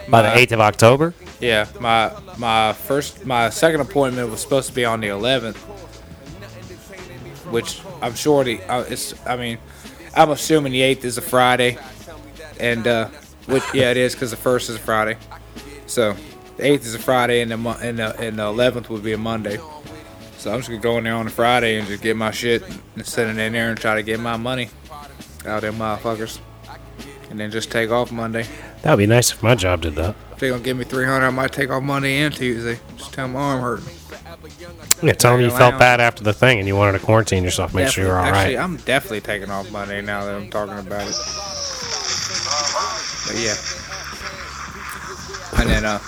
By 0.08 0.22
the 0.22 0.28
8th 0.28 0.52
of 0.52 0.60
October. 0.60 1.14
yeah, 1.40 1.66
my 1.80 2.12
my 2.38 2.72
first, 2.72 3.24
my 3.24 3.48
second 3.50 3.80
appointment 3.80 4.30
was 4.30 4.40
supposed 4.40 4.68
to 4.68 4.74
be 4.74 4.84
on 4.84 5.00
the 5.00 5.08
11th, 5.08 5.56
which 7.50 7.80
I'm 8.02 8.14
sure 8.14 8.44
the, 8.44 8.60
uh, 8.64 8.84
it's, 8.88 9.14
I 9.26 9.36
mean, 9.36 9.58
I'm 10.14 10.30
assuming 10.30 10.72
the 10.72 10.80
8th 10.82 11.04
is 11.04 11.18
a 11.18 11.22
Friday, 11.22 11.78
and, 12.60 12.86
uh, 12.86 13.08
which, 13.46 13.62
yeah, 13.72 13.90
it 13.90 13.96
is 13.96 14.14
because 14.14 14.30
the 14.30 14.36
first 14.36 14.68
is 14.70 14.76
a 14.76 14.80
Friday. 14.80 15.16
So, 15.86 16.16
the 16.56 16.62
8th 16.62 16.80
is 16.86 16.94
a 16.94 16.98
Friday, 16.98 17.40
and 17.40 17.50
the, 17.50 17.56
mo- 17.56 17.76
and 17.80 17.98
the, 17.98 18.18
and 18.20 18.38
the 18.38 18.42
11th 18.44 18.88
would 18.88 19.02
be 19.02 19.12
a 19.12 19.18
Monday. 19.18 19.58
So, 20.38 20.52
I'm 20.52 20.58
just 20.58 20.68
gonna 20.68 20.80
go 20.80 20.98
in 20.98 21.04
there 21.04 21.14
on 21.14 21.26
a 21.26 21.30
Friday 21.30 21.78
and 21.78 21.88
just 21.88 22.02
get 22.02 22.16
my 22.16 22.30
shit 22.30 22.62
and 22.96 23.06
send 23.06 23.38
it 23.38 23.42
in 23.42 23.52
there 23.54 23.70
and 23.70 23.78
try 23.78 23.94
to 23.94 24.02
get 24.02 24.20
my 24.20 24.36
money 24.36 24.68
out 25.46 25.62
of 25.62 25.62
them 25.62 25.76
motherfuckers. 25.76 26.38
And 27.30 27.40
then 27.40 27.50
just 27.50 27.70
take 27.70 27.90
off 27.90 28.12
Monday. 28.12 28.46
That 28.82 28.90
would 28.90 28.98
be 28.98 29.06
nice 29.06 29.32
if 29.32 29.42
my 29.42 29.54
job 29.54 29.80
did 29.80 29.94
that. 29.94 30.14
If 30.32 30.38
they 30.38 30.50
gonna 30.50 30.62
give 30.62 30.76
me 30.76 30.84
300, 30.84 31.26
I 31.26 31.30
might 31.30 31.52
take 31.52 31.70
off 31.70 31.82
Monday 31.82 32.18
and 32.18 32.34
Tuesday. 32.34 32.78
Just 32.96 33.12
tell 33.14 33.26
my 33.26 33.40
arm 33.40 33.60
hurting. 33.62 33.86
Yeah, 35.02 35.12
tell 35.14 35.32
them 35.32 35.40
you 35.40 35.50
felt 35.50 35.78
bad 35.78 36.00
after 36.00 36.22
the 36.22 36.32
thing 36.34 36.58
and 36.58 36.68
you 36.68 36.76
wanted 36.76 36.98
to 36.98 37.04
quarantine 37.04 37.42
yourself, 37.42 37.72
make 37.74 37.88
sure 37.88 38.04
you're 38.04 38.16
all 38.16 38.24
right. 38.30 38.34
Actually, 38.34 38.58
I'm 38.58 38.76
definitely 38.78 39.20
taking 39.22 39.50
off 39.50 39.70
Monday 39.72 40.00
now 40.02 40.24
that 40.24 40.34
I'm 40.34 40.50
talking 40.50 40.78
about 40.78 41.08
it. 41.08 41.16
But 43.26 43.36
yeah. 43.40 43.54
And 45.60 45.70
then 45.70 45.84
uh, 45.84 45.98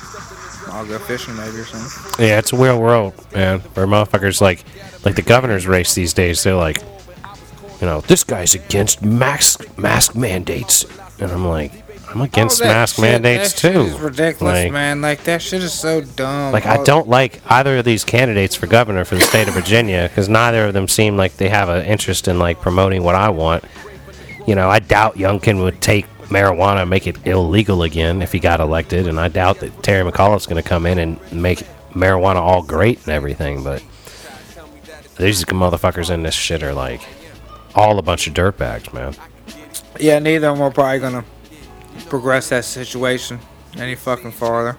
I'll 0.77 0.87
go 0.87 0.99
fishing 0.99 1.37
maybe 1.37 1.57
or 1.59 1.65
something. 1.65 2.25
Yeah, 2.27 2.39
it's 2.39 2.53
a 2.53 2.57
real 2.57 2.81
world, 2.81 3.15
man. 3.35 3.61
Where 3.75 3.87
motherfuckers 3.87 4.41
like, 4.41 4.65
like 5.05 5.15
the 5.17 5.23
governor's 5.23 5.67
race 5.67 5.95
these 5.95 6.13
days, 6.15 6.43
they're 6.43 6.55
like, 6.55 6.79
you 7.81 7.87
know, 7.87 8.01
this 8.03 8.25
guy's 8.25 8.55
against 8.55 9.03
mask 9.05 9.77
mask 9.79 10.15
mandates, 10.17 10.85
and 11.21 11.31
I'm 11.31 11.47
like, 11.47 11.73
I'm 12.09 12.21
against 12.23 12.61
that 12.61 12.67
mask 12.69 12.97
shit- 12.97 13.03
mandates 13.03 13.53
too. 13.61 13.69
is 13.69 13.99
ridiculous, 13.99 14.65
Like- 14.65 14.73
man. 14.73 15.01
Like 15.03 15.25
that 15.25 15.43
shit 15.43 15.63
is 15.63 15.73
so 15.75 16.01
dumb. 16.01 16.53
Like 16.53 16.65
I 16.67 16.83
don't 16.85 17.09
like 17.09 17.41
either 17.47 17.79
of 17.79 17.85
these 17.85 18.05
candidates 18.05 18.55
for 18.55 18.67
governor 18.67 19.05
for 19.05 19.17
the 19.17 19.23
state 19.23 19.49
of 19.49 19.55
Virginia 19.63 20.09
because 20.09 20.29
neither 20.29 20.65
of 20.67 20.73
them 20.75 20.89
seem 20.89 21.17
like 21.17 21.37
they 21.37 21.49
have 21.49 21.69
an 21.69 21.85
interest 21.85 22.29
in 22.29 22.39
like 22.39 22.61
promoting 22.61 23.03
what 23.03 23.15
I 23.15 23.29
want. 23.29 23.65
You 24.47 24.55
know, 24.55 24.71
I 24.71 24.79
doubt 24.79 25.17
Youngkin 25.17 25.61
would 25.63 25.81
take 25.83 26.07
marijuana 26.29 26.89
make 26.89 27.07
it 27.07 27.27
illegal 27.27 27.83
again 27.83 28.23
if 28.23 28.33
he 28.33 28.39
got 28.39 28.61
elected, 28.61 29.07
and 29.07 29.19
I 29.19 29.29
doubt 29.29 29.61
that 29.61 29.83
Terry 29.83 30.11
McAuliffe's 30.11 30.47
going 30.47 30.63
to 30.63 30.69
come 30.69 30.87
in 30.87 30.99
and 30.99 31.33
make 31.33 31.63
marijuana 31.93 32.37
all 32.37 32.63
great 32.63 32.99
and 33.01 33.09
everything. 33.09 33.63
But 33.63 33.83
these 35.17 35.45
motherfuckers 35.45 36.11
in 36.11 36.23
this 36.23 36.35
shit 36.35 36.63
are 36.63 36.75
like 36.75 37.01
all 37.75 37.99
a 37.99 38.03
bunch 38.03 38.27
of 38.27 38.35
dirtbags, 38.35 38.93
man. 38.93 39.15
Yeah, 39.99 40.19
neither 40.19 40.49
of 40.49 40.57
them 40.57 40.67
are 40.67 40.71
probably 40.71 40.99
gonna 40.99 41.25
progress 42.09 42.51
that 42.51 42.65
situation 42.65 43.41
any 43.79 43.95
fucking 43.95 44.33
farther. 44.33 44.77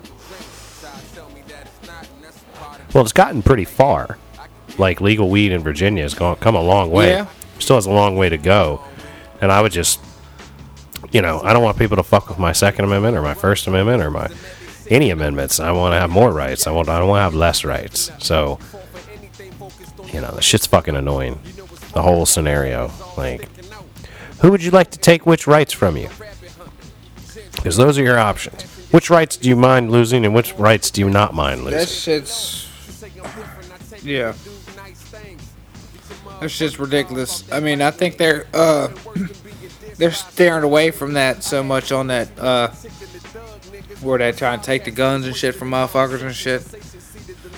Well, 2.94 3.04
it's 3.04 3.14
gotten 3.14 3.42
pretty 3.42 3.66
far. 3.66 4.18
Like 4.78 5.02
legal 5.02 5.30
weed 5.30 5.52
in 5.52 5.62
Virginia 5.62 6.04
has 6.04 6.14
gone 6.14 6.36
come 6.38 6.56
a 6.56 6.62
long 6.62 6.92
way. 6.92 7.10
Yeah. 7.10 7.28
Still 7.60 7.78
has 7.78 7.86
a 7.86 7.92
long 7.92 8.16
way 8.16 8.30
to 8.30 8.38
go. 8.38 8.82
And 9.42 9.52
I 9.52 9.62
would 9.62 9.72
just 9.72 10.00
you 11.12 11.22
know, 11.22 11.42
I 11.42 11.54
don't 11.54 11.64
want 11.64 11.78
people 11.78 11.98
to 11.98 12.04
fuck 12.04 12.30
with 12.30 12.40
my 12.40 12.52
second 12.52 12.86
amendment 12.86 13.16
or 13.16 13.22
my 13.22 13.34
first 13.34 13.68
amendment 13.68 14.02
or 14.02 14.12
my 14.12 14.30
any 14.90 15.10
amendments. 15.10 15.60
I 15.60 15.72
want 15.72 15.94
to 15.94 16.00
have 16.00 16.10
more 16.10 16.32
rights. 16.32 16.68
I 16.68 16.72
want 16.72 16.90
I 16.90 17.00
don't 17.00 17.08
want 17.10 17.20
to 17.20 17.24
have 17.24 17.34
less 17.34 17.64
rights. 17.64 18.12
So 18.20 18.60
you 20.14 20.22
know, 20.22 20.32
the 20.32 20.42
shit's 20.42 20.66
fucking 20.66 20.96
annoying. 20.96 21.40
The 21.94 22.02
whole 22.02 22.26
scenario. 22.26 22.92
Like 23.18 23.50
who 24.42 24.52
would 24.52 24.64
you 24.64 24.72
like 24.72 24.92
to 24.92 25.00
take 25.00 25.26
which 25.26 25.48
rights 25.48 25.74
from 25.74 25.98
you? 25.98 26.10
Because 27.56 27.78
those 27.78 27.98
are 27.98 28.04
your 28.04 28.20
options. 28.20 28.64
Which 28.92 29.10
rights 29.10 29.36
do 29.36 29.50
you 29.50 29.56
mind 29.56 29.92
losing 29.92 30.26
and 30.26 30.34
which 30.34 30.54
rights 30.54 30.92
do 30.92 31.02
you 31.02 31.10
not 31.10 31.34
mind 31.34 31.64
losing? 31.64 31.80
That 31.80 31.90
shit's 31.90 32.68
yeah. 34.04 34.34
That 36.40 36.50
shit's 36.50 36.80
ridiculous. 36.80 37.52
I 37.52 37.60
mean, 37.60 37.82
I 37.82 37.92
think 37.92 38.18
they're 38.18 38.48
uh 38.54 38.90
they're 39.98 40.12
staring 40.12 40.64
away 40.64 40.92
from 40.92 41.14
that 41.14 41.44
so 41.44 41.64
much 41.64 41.92
on 41.92 42.08
that 42.08 42.38
uh 42.40 42.70
where 44.02 44.20
they 44.20 44.32
try 44.32 44.54
and 44.54 44.62
take 44.64 44.86
the 44.86 44.92
guns 44.92 45.26
and 45.26 45.36
shit 45.36 45.56
from 45.56 45.72
motherfuckers 45.72 46.22
and 46.22 46.36
shit. 46.36 46.62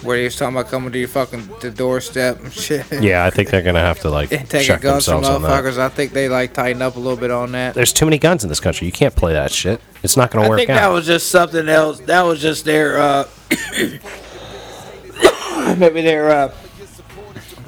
Where 0.03 0.17
he 0.17 0.23
was 0.23 0.37
talking 0.37 0.55
about 0.55 0.69
coming 0.71 0.93
to 0.93 0.97
your 0.97 1.09
fucking 1.09 1.49
the 1.59 1.69
doorstep 1.69 2.39
and 2.41 2.53
shit. 2.53 2.85
Yeah, 3.01 3.25
I 3.25 3.29
think 3.31 3.49
they're 3.49 3.61
gonna 3.61 3.81
have 3.81 3.99
to 4.01 4.09
like 4.09 4.31
And 4.39 4.49
taking 4.49 4.67
check 4.67 4.81
guns 4.81 5.03
from 5.03 5.15
themselves 5.15 5.43
on 5.43 5.51
that. 5.51 5.63
motherfuckers. 5.63 5.77
I 5.77 5.89
think 5.89 6.13
they 6.13 6.29
like 6.29 6.53
tighten 6.53 6.81
up 6.81 6.95
a 6.95 6.99
little 6.99 7.17
bit 7.19 7.31
on 7.31 7.51
that. 7.51 7.73
There's 7.75 7.91
too 7.91 8.05
many 8.05 8.17
guns 8.17 8.43
in 8.43 8.49
this 8.49 8.61
country. 8.61 8.85
You 8.87 8.93
can't 8.93 9.13
play 9.13 9.33
that 9.33 9.51
shit. 9.51 9.81
It's 10.01 10.15
not 10.15 10.31
gonna 10.31 10.45
I 10.45 10.49
work 10.49 10.59
think 10.59 10.69
out. 10.69 10.75
that 10.75 10.87
was 10.87 11.05
just 11.05 11.29
something 11.29 11.67
else. 11.67 11.99
That 12.01 12.21
was 12.21 12.41
just 12.41 12.63
their 12.63 12.97
uh 12.97 13.27
maybe 15.77 16.01
their 16.01 16.29
uh 16.31 16.53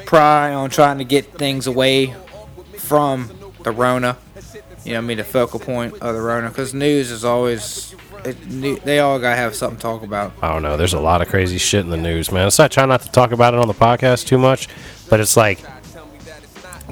pry 0.05 0.53
on 0.53 0.69
trying 0.69 0.99
to 0.99 1.03
get 1.03 1.37
things 1.37 1.67
away 1.67 2.15
from 2.77 3.29
the 3.63 3.71
Rona. 3.71 4.17
You 4.83 4.93
know, 4.93 5.01
mean 5.01 5.17
the 5.17 5.23
focal 5.23 5.59
point 5.59 5.93
of 6.01 6.15
the 6.15 6.21
Rona 6.21 6.49
because 6.49 6.73
news 6.73 7.11
is 7.11 7.23
always 7.23 7.93
it, 8.25 8.83
they 8.83 8.99
all 8.99 9.19
gotta 9.19 9.35
have 9.35 9.55
something 9.55 9.77
to 9.77 9.81
talk 9.81 10.03
about. 10.03 10.33
I 10.41 10.51
don't 10.51 10.63
know. 10.63 10.77
There's 10.77 10.93
a 10.93 10.99
lot 10.99 11.21
of 11.21 11.27
crazy 11.27 11.57
shit 11.57 11.83
in 11.83 11.91
the 11.91 11.97
news, 11.97 12.31
man. 12.31 12.51
So 12.51 12.63
I 12.63 12.67
try 12.67 12.85
not 12.85 13.01
to 13.01 13.11
talk 13.11 13.31
about 13.31 13.53
it 13.53 13.59
on 13.59 13.67
the 13.67 13.73
podcast 13.73 14.27
too 14.27 14.37
much, 14.37 14.67
but 15.09 15.19
it's 15.19 15.37
like 15.37 15.59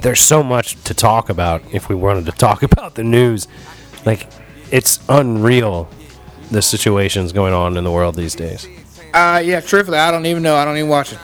there's 0.00 0.20
so 0.20 0.42
much 0.42 0.82
to 0.84 0.94
talk 0.94 1.28
about 1.28 1.62
if 1.72 1.88
we 1.88 1.94
wanted 1.94 2.26
to 2.26 2.32
talk 2.32 2.62
about 2.72 2.94
the 2.94 3.04
news. 3.04 3.48
Like 4.06 4.26
it's 4.70 5.00
unreal 5.08 5.88
the 6.50 6.62
situations 6.62 7.32
going 7.32 7.54
on 7.54 7.76
in 7.76 7.84
the 7.84 7.92
world 7.92 8.14
these 8.14 8.34
days. 8.34 8.66
Uh, 9.12 9.42
yeah, 9.44 9.60
truthfully, 9.60 9.98
I 9.98 10.10
don't 10.10 10.26
even 10.26 10.42
know. 10.42 10.56
I 10.56 10.64
don't 10.64 10.76
even 10.76 10.88
watch 10.88 11.12
it. 11.12 11.18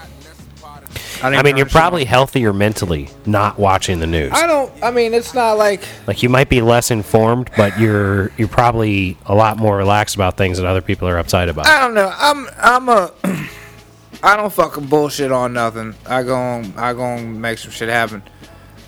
Don't 1.23 1.35
I 1.37 1.43
mean, 1.43 1.57
you're 1.57 1.67
probably 1.67 2.05
healthier 2.05 2.53
mentally 2.53 3.09
not 3.25 3.59
watching 3.59 4.01
the 4.01 4.07
news. 4.07 4.33
I 4.35 4.47
don't. 4.47 4.73
I 4.83 4.91
mean, 4.91 5.15
it's 5.15 5.35
not 5.35 5.57
like 5.59 5.83
Like 6.07 6.23
you 6.23 6.29
might 6.29 6.49
be 6.49 6.61
less 6.63 6.91
informed, 6.91 7.51
but 7.57 7.79
you're 7.79 8.31
you're 8.37 8.49
probably 8.49 9.17
a 9.27 9.35
lot 9.35 9.57
more 9.57 9.77
relaxed 9.77 10.15
about 10.15 10.37
things 10.37 10.59
that 10.59 10.67
other 10.67 10.81
people 10.83 11.09
are 11.09 11.19
upset 11.19 11.49
about. 11.49 11.67
I 11.67 11.81
don't 11.81 11.95
know. 11.95 12.13
I'm 12.17 12.47
I'm 12.59 12.89
a 12.89 13.13
I 14.23 14.37
don't 14.37 14.53
fucking 14.53 14.87
bullshit 14.87 15.31
on 15.33 15.53
nothing. 15.53 15.95
I 16.07 16.23
go 16.23 16.35
on, 16.37 16.73
I 16.77 16.93
go 16.95 17.03
on 17.03 17.41
make 17.41 17.59
some 17.59 17.71
shit 17.71 17.89
happen. 17.89 18.23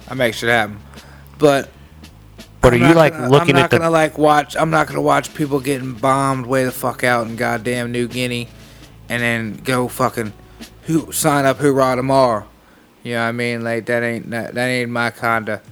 I 0.09 0.15
make 0.15 0.35
shit 0.35 0.49
happen. 0.49 0.79
But 1.39 1.69
But 2.61 2.73
are 2.73 2.77
I'm 2.77 2.83
you 2.89 2.95
like 2.95 3.13
gonna- 3.13 3.29
looking 3.31 3.51
I'm 3.51 3.57
not 3.57 3.65
at 3.67 3.71
the 3.71 3.79
gonna 3.79 3.91
like 3.91 4.19
watch. 4.19 4.57
I'm 4.57 4.71
not 4.71 4.87
gonna 4.87 5.03
watch 5.03 5.35
people 5.35 5.61
getting 5.61 5.93
bombed 5.93 6.47
way 6.47 6.65
the 6.65 6.73
fuck 6.73 7.05
out 7.05 7.27
in 7.27 7.37
goddamn 7.37 7.93
New 7.93 8.09
Guinea, 8.09 8.49
and 9.09 9.23
then 9.23 9.61
go 9.65 9.87
fucking 9.89 10.33
who 10.89 11.13
sign 11.13 11.45
up 11.45 11.59
hoorah 11.59 11.97
tomorrow. 11.97 12.49
You 13.03 13.15
know 13.15 13.21
what 13.21 13.29
I 13.29 13.33
mean? 13.33 13.63
Like 13.63 13.87
that 13.87 14.03
ain't 14.03 14.31
that, 14.31 14.55
that 14.55 14.67
ain't 14.67 14.91
my 14.91 15.11
kinda. 15.11 15.63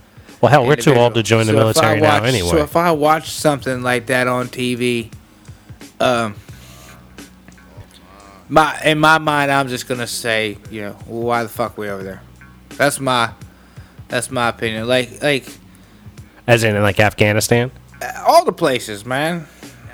Well, 0.41 0.53
hell, 0.53 0.67
we're 0.67 0.77
too 0.77 0.95
old 0.95 1.15
to 1.15 1.23
join 1.23 1.47
the 1.47 1.53
So 1.53 1.59
I 1.59 1.61
military 1.61 2.01
now 2.01 2.23
anyway. 2.23 2.51
So 2.51 2.59
if 2.59 2.77
I 2.77 2.93
watch 2.93 3.31
something 3.31 3.83
like 3.83 4.07
that 4.07 4.29
on 4.29 4.49
TV, 4.49 5.11
um, 5.99 6.35
my 8.51 8.79
in 8.85 8.99
my 8.99 9.17
mind, 9.17 9.51
I'm 9.51 9.69
just 9.69 9.89
gonna 9.89 10.07
say, 10.07 10.59
you 10.71 10.83
know, 10.83 10.97
well, 11.07 11.23
why 11.23 11.43
the 11.43 11.49
fuck 11.49 11.79
we 11.79 11.89
over 11.89 12.03
there? 12.03 12.23
That's 12.77 13.01
my, 13.01 13.33
that's 14.09 14.31
my 14.31 14.51
opinion. 14.51 14.87
Like, 14.87 15.23
like 15.23 15.49
As 16.47 16.63
in, 16.63 16.81
like 16.83 17.01
Afghanistan. 17.01 17.71
all 18.27 18.45
the 18.45 18.53
places, 18.53 19.07
man. 19.07 19.47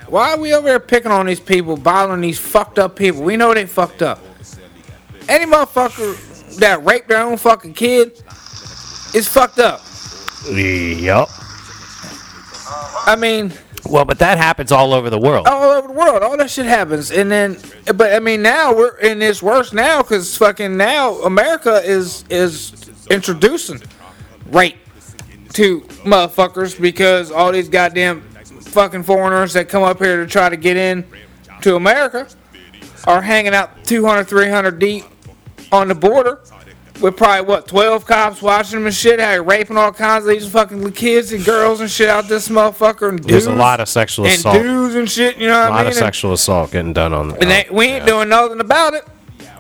Why 0.08 0.32
are 0.32 0.38
we 0.38 0.52
over 0.52 0.66
there 0.66 0.80
picking 0.80 1.12
on 1.12 1.26
these 1.26 1.40
people, 1.40 1.76
bothering 1.76 2.20
these 2.22 2.40
fucked 2.40 2.80
up 2.80 2.96
people? 2.96 3.22
We 3.22 3.36
know 3.36 3.54
they 3.54 3.66
fucked 3.66 4.02
up. 4.02 4.18
Any 5.28 5.46
motherfucker 5.46 6.56
that 6.58 6.84
raped 6.84 7.08
their 7.08 7.22
own 7.22 7.36
fucking 7.36 7.74
kid 7.74 8.12
is 9.14 9.28
fucked 9.28 9.58
up. 9.58 9.80
Yup. 10.50 11.28
I 13.06 13.16
mean, 13.18 13.52
Well, 13.86 14.04
but 14.04 14.18
that 14.20 14.38
happens 14.38 14.72
all 14.72 14.92
over 14.94 15.10
the 15.10 15.18
world. 15.18 15.46
all 15.46 15.70
over 15.70 15.88
the 15.88 15.94
world. 15.94 16.22
All 16.22 16.36
that 16.36 16.50
shit 16.50 16.66
happens, 16.66 17.10
and 17.10 17.30
then, 17.30 17.58
but 17.94 18.12
I 18.12 18.18
mean, 18.20 18.42
now 18.42 18.74
we're 18.74 18.96
in 18.98 19.18
this 19.18 19.42
worse 19.42 19.72
now 19.72 20.02
because 20.02 20.36
fucking 20.36 20.76
now 20.76 21.14
America 21.22 21.80
is 21.84 22.24
is 22.30 22.72
introducing 23.10 23.80
rape 24.46 24.76
to 25.54 25.80
motherfuckers 26.04 26.80
because 26.80 27.30
all 27.30 27.52
these 27.52 27.68
goddamn 27.68 28.22
fucking 28.60 29.02
foreigners 29.02 29.52
that 29.52 29.68
come 29.68 29.82
up 29.82 29.98
here 29.98 30.16
to 30.24 30.26
try 30.26 30.48
to 30.48 30.56
get 30.56 30.76
in 30.76 31.04
to 31.60 31.76
America 31.76 32.26
are 33.06 33.22
hanging 33.22 33.54
out 33.54 33.84
200, 33.84 34.24
300 34.24 34.78
deep 34.78 35.04
on 35.70 35.88
the 35.88 35.94
border. 35.94 36.40
With 37.00 37.16
probably 37.16 37.48
what 37.48 37.66
twelve 37.66 38.06
cops 38.06 38.40
watching 38.42 38.78
them 38.78 38.86
and 38.86 38.94
shit, 38.94 39.18
how 39.18 39.26
they're 39.30 39.42
raping 39.42 39.76
all 39.76 39.90
kinds 39.92 40.24
of 40.24 40.30
these 40.30 40.48
fucking 40.48 40.92
kids 40.92 41.32
and 41.32 41.44
girls 41.44 41.80
and 41.80 41.90
shit 41.90 42.08
out 42.08 42.28
this 42.28 42.48
motherfucker 42.48 43.08
and 43.08 43.18
There's 43.24 43.46
a 43.46 43.52
lot 43.52 43.80
of 43.80 43.88
sexual 43.88 44.26
and 44.26 44.34
assault. 44.36 44.62
dudes 44.62 44.94
and 44.94 45.10
shit. 45.10 45.36
You 45.36 45.48
know 45.48 45.58
what 45.58 45.62
I 45.62 45.64
mean? 45.64 45.72
A 45.72 45.76
lot 45.78 45.80
of 45.80 45.86
And- 45.88 45.96
sexual 45.96 46.32
assault 46.34 46.70
getting 46.70 46.92
done 46.92 47.12
on. 47.12 47.30
and 47.40 47.50
they, 47.50 47.66
we 47.72 47.86
ain't 47.86 48.02
yeah. 48.02 48.06
doing 48.06 48.28
nothing 48.28 48.60
about 48.60 48.94
it. 48.94 49.04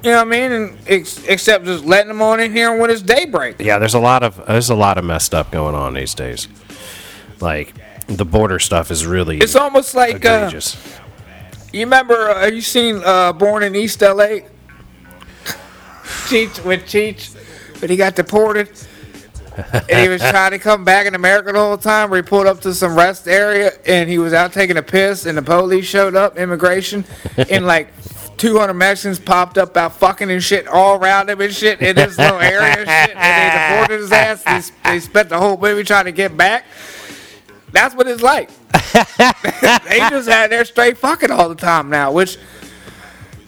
You 0.04 0.10
know 0.10 0.18
what 0.18 0.26
I 0.26 0.30
mean? 0.30 0.52
And 0.52 0.78
ex- 0.86 1.24
except 1.26 1.64
just 1.64 1.84
letting 1.84 2.08
them 2.08 2.22
on 2.22 2.38
in 2.38 2.52
here 2.52 2.76
when 2.78 2.90
it's 2.90 3.02
daybreak. 3.02 3.56
Yeah, 3.58 3.78
there's 3.80 3.94
a 3.94 3.98
lot 4.00 4.22
of 4.22 4.40
there's 4.46 4.70
a 4.70 4.76
lot 4.76 4.96
of 4.98 5.04
messed 5.04 5.34
up 5.34 5.50
going 5.50 5.74
on 5.74 5.94
these 5.94 6.14
days. 6.14 6.46
Like 7.40 7.74
the 8.06 8.24
border 8.24 8.58
stuff 8.60 8.90
is 8.92 9.04
really 9.06 9.38
It's 9.38 9.56
almost 9.56 9.94
like 9.96 10.24
uh, 10.24 10.28
egregious. 10.44 10.76
You 11.72 11.84
remember? 11.84 12.30
Uh, 12.30 12.46
you 12.46 12.60
seen 12.60 13.00
uh, 13.04 13.32
Born 13.32 13.62
in 13.62 13.74
East 13.74 14.02
L.A. 14.02 14.46
Cheech 16.28 16.64
with 16.64 16.82
Cheech, 16.84 17.34
but 17.80 17.90
he 17.90 17.96
got 17.96 18.14
deported. 18.14 18.70
and 19.72 20.00
he 20.00 20.08
was 20.08 20.22
trying 20.22 20.52
to 20.52 20.58
come 20.58 20.84
back 20.84 21.06
in 21.06 21.14
America 21.14 21.52
the 21.52 21.58
whole 21.58 21.76
time. 21.76 22.10
Where 22.10 22.22
he 22.22 22.26
pulled 22.26 22.46
up 22.46 22.60
to 22.62 22.72
some 22.72 22.96
rest 22.96 23.28
area 23.28 23.72
and 23.84 24.08
he 24.08 24.18
was 24.18 24.32
out 24.32 24.52
taking 24.52 24.76
a 24.76 24.82
piss, 24.82 25.26
and 25.26 25.36
the 25.36 25.42
police 25.42 25.86
showed 25.86 26.16
up, 26.16 26.38
immigration, 26.38 27.04
and 27.50 27.66
like 27.66 27.92
200 28.38 28.74
Mexicans 28.74 29.20
popped 29.20 29.58
up 29.58 29.76
out 29.76 29.94
fucking 29.94 30.30
and 30.30 30.42
shit 30.42 30.66
all 30.66 30.96
around 30.98 31.30
him 31.30 31.40
and 31.40 31.52
shit 31.54 31.80
in 31.80 31.94
this 31.94 32.18
little 32.18 32.40
area 32.40 32.76
and 32.78 32.88
shit. 32.88 33.16
And 33.16 33.78
they 33.78 33.86
deported 33.86 34.00
his 34.02 34.12
ass. 34.12 34.42
They, 34.82 34.90
they 34.90 35.00
spent 35.00 35.28
the 35.28 35.38
whole 35.38 35.56
movie 35.56 35.84
trying 35.84 36.06
to 36.06 36.12
get 36.12 36.36
back. 36.36 36.64
That's 37.72 37.94
what 37.94 38.08
it's 38.08 38.22
like. 38.22 38.50
They 38.92 39.98
just 40.10 40.28
had 40.28 40.50
their 40.50 40.64
straight 40.64 40.98
fucking 40.98 41.30
all 41.30 41.48
the 41.48 41.54
time 41.54 41.88
now, 41.90 42.12
which 42.12 42.36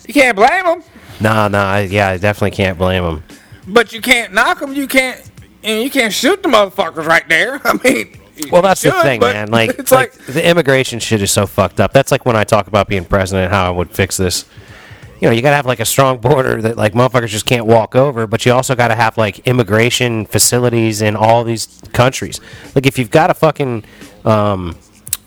you 0.07 0.15
can't 0.15 0.37
blame 0.37 0.65
them, 0.65 0.83
Nah, 1.21 1.49
nah, 1.49 1.79
yeah, 1.79 2.09
I 2.09 2.19
definitely 2.19 2.51
can't 2.57 2.77
blame 2.77 3.03
them. 3.05 3.23
but 3.69 3.93
you 3.93 4.01
can't 4.01 4.33
knock 4.33 4.61
them. 4.61 4.75
You 4.75 4.87
can't, 4.89 5.23
and 5.63 5.83
you 5.83 5.91
can't 5.91 6.13
shoot 6.13 6.43
the 6.43 6.49
motherfuckers 6.49 7.07
right 7.07 7.27
there. 7.29 7.61
I 7.65 7.79
mean, 7.85 8.19
Well, 8.51 8.63
that's 8.63 8.83
the 8.83 8.91
thing, 9.03 9.21
man. 9.21 9.51
Like, 9.51 9.71
it's 9.79 9.93
like, 9.93 10.15
like, 10.19 10.27
the 10.27 10.47
immigration 10.47 10.99
shit 10.99 11.23
is 11.23 11.31
so 11.31 11.47
fucked 11.47 11.81
up. 11.81 11.93
That's 11.93 12.11
like 12.11 12.27
when 12.27 12.37
I 12.37 12.45
talk 12.45 12.67
about 12.67 12.89
being 12.89 13.05
president, 13.05 13.53
how 13.53 13.67
I 13.67 13.71
would 13.71 13.91
fix 13.91 14.17
this. 14.17 14.45
You 15.21 15.29
know, 15.31 15.35
you 15.35 15.41
gotta 15.41 15.57
have 15.57 15.65
like 15.67 15.81
a 15.81 15.87
strong 15.87 16.19
border 16.19 16.61
that 16.61 16.77
like 16.77 16.93
motherfuckers 16.93 17.29
just 17.29 17.47
can't 17.47 17.65
walk 17.65 17.95
over, 17.95 18.27
but 18.27 18.45
you 18.45 18.53
also 18.53 18.75
gotta 18.75 18.97
have 18.97 19.17
like 19.17 19.39
immigration 19.47 20.27
facilities 20.27 21.01
in 21.01 21.17
all 21.17 21.45
these 21.45 21.81
countries. 21.93 22.41
Like, 22.75 22.85
if 22.87 22.99
you've 22.99 23.13
got 23.13 23.31
a 23.31 23.35
fucking 23.35 23.85
um, 24.27 24.77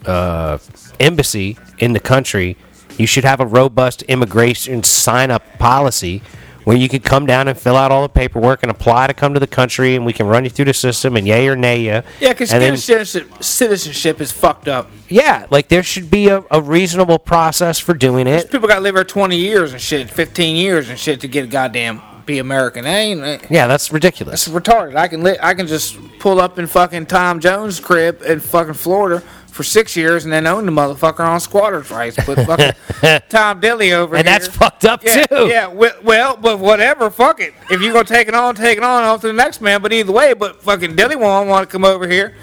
uh, 0.08 0.58
embassy 1.00 1.58
in 1.80 1.93
the 1.93 2.00
country, 2.00 2.58
you 2.98 3.06
should 3.08 3.24
have 3.24 3.39
a 3.39 3.46
robust 3.46 4.02
immigration 4.04 4.84
sign 4.84 5.32
up 5.32 5.43
policy 5.60 6.22
where 6.63 6.76
you 6.76 6.89
could 6.89 7.04
come 7.04 7.26
down 7.26 7.48
and 7.48 7.58
fill 7.58 7.78
out 7.78 7.91
all 7.93 8.02
the 8.02 8.10
paperwork 8.10 8.62
and 8.62 8.70
apply 8.70 9.08
to 9.08 9.13
come 9.13 9.34
to 9.34 9.39
the 9.39 9.48
country, 9.48 9.96
and 9.96 10.06
we 10.06 10.12
can 10.12 10.28
run 10.28 10.43
you 10.43 10.50
through 10.50 10.65
the 10.65 10.74
system 10.74 11.15
and 11.15 11.26
yay 11.26 11.48
or 11.48 11.56
nay 11.56 11.80
you. 11.80 12.02
Yeah, 12.20 12.34
because 12.34 12.50
citizenship, 12.50 13.41
citizenship 13.41 14.20
is 14.20 14.34
fucked 14.34 14.67
up. 14.67 14.89
yeah, 15.08 15.46
like 15.50 15.70
there 15.70 15.82
should 15.84 16.12
be 16.12 16.28
a, 16.28 16.43
a 16.52 16.62
reasonable 16.62 17.20
process 17.20 17.80
for 17.80 17.93
doing 17.93 18.28
it. 18.28 18.52
People 18.52 18.67
got 18.67 18.76
to 18.76 18.82
live 18.82 18.96
here 18.96 19.06
20 19.06 19.38
years 19.38 19.72
and 19.72 19.82
shit, 19.82 20.10
15 20.10 20.58
years 20.58 20.89
and 20.89 21.00
shit 21.00 21.22
to 21.22 21.30
get 21.30 21.46
a 21.46 21.48
goddamn 21.48 22.02
be 22.26 22.39
American. 22.39 22.84
That 22.84 22.98
ain't 22.98 23.50
Yeah, 23.50 23.67
that's 23.67 23.89
ridiculous. 23.93 24.50
retarded. 24.50 24.98
I 24.98 25.08
can 25.08 25.24
li- 25.24 25.38
I 25.41 25.54
can 25.54 25.65
just 25.67 25.98
pull 26.20 26.41
up 26.41 26.60
in 26.60 26.67
fucking 26.67 27.06
Tom 27.06 27.39
Jones' 27.39 27.80
crib 27.80 28.22
in 28.24 28.41
fucking 28.41 28.74
Florida 28.74 29.24
for 29.58 29.63
six 29.63 29.96
years 29.98 30.24
and 30.24 30.32
then 30.32 30.46
own 30.46 30.67
the 30.67 30.72
motherfucker 30.72 31.22
on 31.22 31.39
squatters' 31.39 31.89
rights. 31.89 32.15
Put 32.24 32.38
fucking 32.46 33.22
Tom 33.28 33.60
Dilly 33.60 33.91
over 33.91 34.12
there. 34.12 34.20
And 34.20 34.28
here. 34.30 34.39
that's 34.39 34.56
fucked 34.56 34.86
up 34.86 35.04
yeah, 35.04 35.26
too. 35.26 35.48
Yeah, 35.48 35.67
well, 35.67 35.96
well, 36.04 36.38
but 36.38 36.60
whatever, 36.60 37.10
fuck 37.10 37.39
it. 37.41 37.54
If 37.72 37.82
you're 37.82 37.91
gonna 37.91 38.06
take 38.06 38.28
it 38.28 38.36
on, 38.36 38.54
take 38.56 38.78
it 38.78 38.84
on 38.84 39.04
off 39.04 39.22
to 39.22 39.28
the 39.28 39.34
next 39.34 39.60
man. 39.60 39.82
But 39.82 39.91
either 39.91 40.12
way, 40.12 40.34
but 40.34 40.62
fucking 40.62 40.96
Dilly 40.96 41.15
won't 41.15 41.50
want 41.50 41.67
to 41.67 41.72
come 41.72 41.84
over 41.84 42.08
here, 42.08 42.36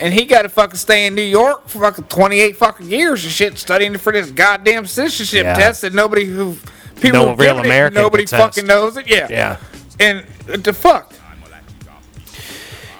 and 0.00 0.12
he 0.12 0.24
got 0.24 0.42
to 0.42 0.48
fucking 0.48 0.76
stay 0.76 1.06
in 1.06 1.14
New 1.14 1.22
York 1.22 1.68
for 1.68 1.78
fucking 1.78 2.04
28 2.04 2.56
fucking 2.56 2.88
years 2.90 3.22
and 3.22 3.32
shit, 3.32 3.56
studying 3.58 3.96
for 3.96 4.12
this 4.12 4.30
goddamn 4.32 4.86
citizenship 4.86 5.44
Yeah. 5.44 5.54
test 5.54 5.82
that 5.82 5.94
nobody 5.94 6.24
who 6.24 6.56
people 7.00 7.26
No 7.26 7.34
real 7.36 7.60
American 7.60 7.94
nobody 7.94 8.24
can 8.24 8.38
test. 8.40 8.56
fucking 8.56 8.66
knows 8.66 8.96
it. 8.96 9.06
Yeah, 9.06 9.28
Yeah. 9.30 9.56
and 10.00 10.26
uh, 10.52 10.56
the 10.56 10.72
fuck. 10.72 11.12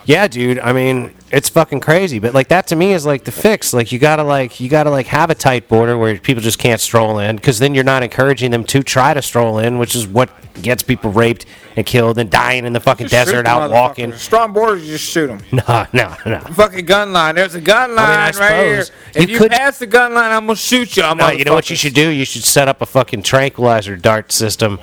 Yeah, 0.04 0.28
dude. 0.28 0.60
I 0.60 0.72
mean, 0.72 1.15
it's 1.32 1.48
fucking 1.48 1.80
crazy, 1.80 2.18
but 2.18 2.34
like 2.34 2.48
that 2.48 2.66
to 2.68 2.76
me 2.76 2.92
is 2.92 3.04
like 3.04 3.24
the 3.24 3.32
fix. 3.32 3.72
Like 3.74 3.90
you 3.92 3.98
gotta 3.98 4.22
like 4.22 4.60
you 4.60 4.68
gotta 4.68 4.90
like 4.90 5.06
have 5.06 5.28
a 5.30 5.34
tight 5.34 5.68
border 5.68 5.98
where 5.98 6.16
people 6.18 6.42
just 6.42 6.58
can't 6.58 6.80
stroll 6.80 7.18
in, 7.18 7.36
because 7.36 7.58
then 7.58 7.74
you're 7.74 7.84
not 7.84 8.02
encouraging 8.02 8.50
them 8.52 8.64
to 8.64 8.82
try 8.82 9.12
to 9.14 9.20
stroll 9.22 9.58
in, 9.58 9.78
which 9.78 9.94
is 9.96 10.06
what 10.06 10.30
gets 10.62 10.82
people 10.82 11.10
raped 11.12 11.44
and 11.76 11.84
killed 11.84 12.16
and 12.18 12.30
dying 12.30 12.64
in 12.64 12.72
the 12.72 12.80
fucking 12.80 13.08
Just 13.08 13.28
shoot 13.28 13.32
desert 13.32 13.42
the 13.44 13.50
out 13.50 13.70
walking. 13.70 14.12
Strong 14.14 14.52
borders, 14.54 14.84
you 14.86 14.92
just 14.92 15.04
shoot 15.10 15.26
them. 15.26 15.40
No, 15.52 15.86
no, 15.92 16.16
no. 16.24 16.38
Fucking 16.40 16.86
gun 16.86 17.12
line. 17.12 17.34
There's 17.34 17.54
a 17.54 17.60
gun 17.60 17.94
line 17.94 18.08
I 18.08 18.30
right 18.38 18.64
here. 18.64 18.82
suppose. 18.84 18.98
If 19.14 19.28
You 19.28 19.32
you, 19.34 19.38
could- 19.40 19.50
pass 19.50 19.78
the 19.78 19.86
gun 19.86 20.14
line, 20.14 20.32
I'm 20.32 20.46
gonna 20.46 20.56
shoot 20.56 20.96
you. 20.96 21.02
I'm 21.02 21.18
No, 21.18 21.28
you 21.30 21.44
know 21.44 21.52
what 21.54 21.68
you 21.70 21.76
should 21.76 21.92
do? 21.94 22.08
You 22.08 22.24
should 22.24 22.44
set 22.44 22.68
up 22.68 22.80
a 22.80 22.86
fucking 22.86 23.22
tranquilizer 23.22 23.96
dart 23.96 24.32
system 24.32 24.78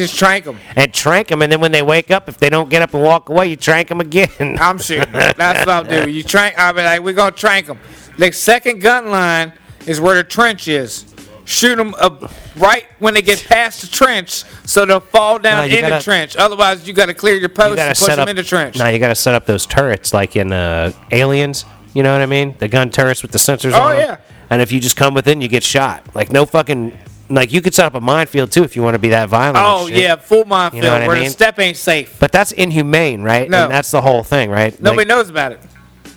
Just 0.00 0.18
trank 0.18 0.44
them. 0.44 0.58
and 0.76 0.92
trank 0.92 1.28
them, 1.28 1.40
and 1.42 1.50
then 1.50 1.60
when 1.60 1.72
they 1.72 1.82
wake 1.82 2.10
up, 2.10 2.28
if 2.28 2.36
they 2.38 2.50
don't 2.50 2.68
get 2.68 2.82
up 2.82 2.92
and 2.94 3.02
walk 3.02 3.28
away, 3.30 3.48
you 3.48 3.56
trank 3.56 3.88
them 3.88 4.00
again. 4.00 4.28
I'm 4.60 4.78
shooting. 4.78 5.10
That's 5.12 5.60
what 5.60 5.68
I'll 5.68 5.84
do. 5.84 6.10
You 6.10 6.22
trank. 6.22 6.58
I'll 6.58 6.72
be 6.74 6.82
like, 6.82 7.00
we're 7.00 7.12
gonna 7.14 7.30
trank 7.34 7.66
them. 7.66 7.78
The 8.18 8.30
second 8.32 8.80
gun 8.80 9.10
line 9.10 9.52
is 9.86 10.00
where 10.00 10.14
the 10.16 10.24
trench 10.24 10.68
is. 10.68 11.06
Shoot 11.46 11.76
them 11.76 11.94
up 12.00 12.30
right 12.56 12.86
when 13.00 13.12
they 13.12 13.20
get 13.20 13.44
past 13.46 13.82
the 13.82 13.86
trench, 13.86 14.44
so 14.64 14.86
they'll 14.86 15.00
fall 15.00 15.38
down 15.38 15.58
No, 15.58 15.64
you 15.64 15.76
in 15.78 15.84
the 15.84 15.90
gotta- 15.90 16.04
trench. 16.04 16.36
Otherwise, 16.36 16.88
you 16.88 16.94
got 16.94 17.06
to 17.06 17.14
clear 17.14 17.34
your 17.34 17.42
you 17.42 17.48
post 17.50 17.78
and 17.78 17.96
push 17.98 18.16
them 18.16 18.28
in 18.28 18.36
the 18.36 18.42
trench. 18.42 18.78
No, 18.78 18.88
you 18.88 18.98
gotta 18.98 19.14
set 19.14 19.34
up 19.34 19.44
those 19.44 19.66
turrets 19.66 20.14
like 20.14 20.36
in 20.36 20.52
uh, 20.52 20.92
Aliens. 21.12 21.66
You 21.92 22.02
know 22.02 22.12
what 22.12 22.22
I 22.22 22.26
mean? 22.26 22.54
The 22.58 22.66
gun 22.68 22.88
turrets 22.90 23.20
with 23.22 23.30
the 23.30 23.38
sensors 23.38 23.74
on. 23.74 23.80
Oh, 23.80 23.84
on 23.84 23.92
'em. 23.92 23.98
yeah. 24.00 24.16
And 24.48 24.62
if 24.62 24.72
you 24.72 24.80
just 24.80 24.96
come 24.96 25.12
within, 25.14 25.40
you 25.42 25.48
get 25.48 25.62
shot. 25.62 26.02
Like 26.14 26.32
no 26.32 26.46
fucking. 26.46 26.98
Like 27.30 27.52
you 27.52 27.62
could 27.62 27.74
set 27.74 27.86
up 27.86 27.94
a 27.94 28.00
minefield 28.00 28.52
too 28.52 28.64
if 28.64 28.76
you 28.76 28.82
want 28.82 28.94
to 28.94 28.98
be 28.98 29.08
that 29.10 29.28
violent. 29.28 29.58
oh 29.58 29.86
yeah, 29.86 30.16
full 30.16 30.44
minefield 30.44 30.84
what 30.84 31.02
I 31.02 31.06
where 31.06 31.16
mean? 31.16 31.24
the 31.24 31.30
step 31.30 31.58
ain't 31.58 31.76
safe. 31.76 32.18
But 32.20 32.32
that's 32.32 32.52
inhumane, 32.52 33.22
right? 33.22 33.48
No. 33.48 33.64
And 33.64 33.72
that's 33.72 33.90
the 33.90 34.00
whole 34.02 34.22
thing, 34.22 34.50
right? 34.50 34.78
Nobody 34.80 34.98
Like, 34.98 35.08
knows 35.08 35.30
about 35.30 35.52
it. 35.52 35.60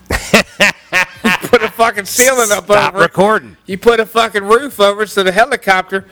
put 1.43 1.63
a 1.63 1.69
fucking 1.69 2.05
ceiling 2.05 2.51
up 2.51 2.65
Stop 2.65 2.93
over 2.93 3.03
recording. 3.03 3.55
You 3.65 3.77
put 3.77 3.99
a 3.99 4.05
fucking 4.05 4.43
roof 4.43 4.79
over 4.79 5.05
so 5.05 5.23
the 5.23 5.31
helicopter 5.31 6.05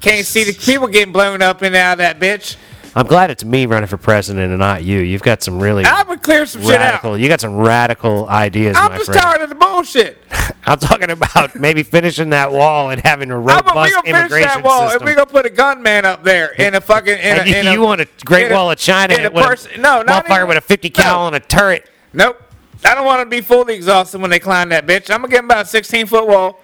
can't 0.00 0.26
see 0.26 0.44
the 0.44 0.52
people 0.52 0.86
getting 0.88 1.12
blown 1.12 1.40
up 1.42 1.62
and 1.62 1.74
out 1.76 1.92
of 1.92 1.98
that 1.98 2.18
bitch. 2.20 2.56
I'm 2.96 3.06
glad 3.06 3.30
it's 3.30 3.44
me 3.44 3.66
running 3.66 3.88
for 3.88 3.96
president 3.96 4.50
and 4.50 4.58
not 4.60 4.84
you. 4.84 5.00
You've 5.00 5.22
got 5.22 5.42
some 5.42 5.58
really 5.60 5.84
I 5.84 6.02
would 6.04 6.22
clear 6.22 6.46
some 6.46 6.62
shit 6.62 6.74
out. 6.74 6.80
radical. 6.80 7.18
You 7.18 7.28
got 7.28 7.40
some 7.40 7.56
radical 7.56 8.28
ideas, 8.28 8.76
I'm 8.78 8.92
my 8.92 8.96
just 8.98 9.06
friend. 9.10 9.20
tired 9.20 9.40
of 9.42 9.48
the 9.48 9.54
bullshit. 9.56 10.18
I'm 10.64 10.78
talking 10.78 11.10
about 11.10 11.56
maybe 11.56 11.82
finishing 11.82 12.30
that 12.30 12.52
wall 12.52 12.90
and 12.90 13.00
having 13.02 13.30
a 13.30 13.34
How 13.34 13.40
about 13.58 13.64
we 13.74 13.80
robust 13.80 13.94
gonna 13.94 14.02
finish 14.04 14.20
immigration 14.20 14.48
that 14.48 14.64
wall 14.64 14.82
system. 14.88 15.02
and 15.02 15.08
we 15.10 15.14
gonna 15.16 15.26
put 15.26 15.44
a 15.46 15.50
gunman 15.50 16.04
up 16.04 16.22
there 16.22 16.52
in 16.52 16.74
a 16.74 16.80
fucking 16.80 17.18
in 17.18 17.18
a, 17.18 17.40
And 17.40 17.48
you, 17.48 17.56
in 17.56 17.66
a 17.66 17.72
you 17.72 17.80
want 17.82 18.00
a 18.00 18.08
Great 18.24 18.50
a- 18.50 18.54
Wall 18.54 18.70
of 18.70 18.78
China 18.78 19.14
in 19.14 19.24
a 19.26 19.30
with 19.30 19.44
person- 19.44 19.72
a 19.74 19.78
no, 19.78 20.02
not 20.02 20.30
even- 20.30 20.46
with 20.48 20.56
a 20.56 20.60
50 20.60 20.90
cal 20.90 21.20
no. 21.22 21.26
and 21.28 21.36
a 21.36 21.40
turret. 21.40 21.90
Nope. 22.12 22.40
I 22.84 22.94
don't 22.94 23.06
want 23.06 23.20
to 23.22 23.26
be 23.26 23.40
fully 23.40 23.74
exhausted 23.74 24.20
when 24.20 24.30
they 24.30 24.38
climb 24.38 24.68
that 24.68 24.86
bitch. 24.86 25.10
I'm 25.10 25.18
gonna 25.22 25.28
give 25.28 25.38
them 25.38 25.46
about 25.46 25.64
a 25.64 25.68
16 25.68 26.06
foot 26.06 26.26
wall. 26.28 26.60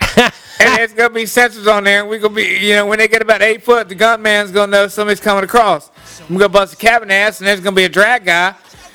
and 0.60 0.76
there's 0.78 0.92
gonna 0.92 1.10
be 1.10 1.24
sensors 1.24 1.70
on 1.72 1.84
there. 1.84 2.00
And 2.00 2.08
We 2.08 2.18
gonna 2.18 2.34
be, 2.34 2.44
you 2.58 2.74
know, 2.74 2.86
when 2.86 2.98
they 2.98 3.08
get 3.08 3.22
about 3.22 3.42
eight 3.42 3.62
foot, 3.62 3.88
the 3.88 3.94
gunman's 3.94 4.50
gonna 4.52 4.70
know 4.72 4.88
somebody's 4.88 5.20
coming 5.20 5.44
across. 5.44 5.90
I'm 6.28 6.36
gonna 6.36 6.48
bust 6.48 6.74
a 6.74 6.76
cabin 6.76 7.10
ass, 7.10 7.40
and 7.40 7.46
there's 7.48 7.60
gonna 7.60 7.76
be 7.76 7.84
a 7.84 7.88
drag 7.88 8.24
guy. 8.24 8.54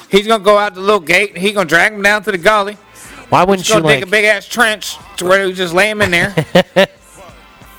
He's 0.09 0.27
gonna 0.27 0.43
go 0.43 0.57
out 0.57 0.73
the 0.75 0.81
little 0.81 0.99
gate, 0.99 1.29
and 1.33 1.37
he's 1.39 1.53
gonna 1.53 1.69
drag 1.69 1.93
him 1.93 2.01
down 2.01 2.23
to 2.23 2.31
the 2.31 2.37
gully. 2.37 2.77
Why 3.29 3.43
wouldn't 3.43 3.65
He's 3.65 3.69
you 3.75 3.81
gonna 3.81 3.93
dig 3.93 4.01
like? 4.01 4.07
a 4.07 4.11
big 4.11 4.25
ass 4.25 4.45
trench 4.45 4.97
to 5.17 5.25
where 5.25 5.45
we 5.45 5.53
just 5.53 5.73
lay 5.73 5.89
him 5.89 6.01
in 6.01 6.11
there. 6.11 6.35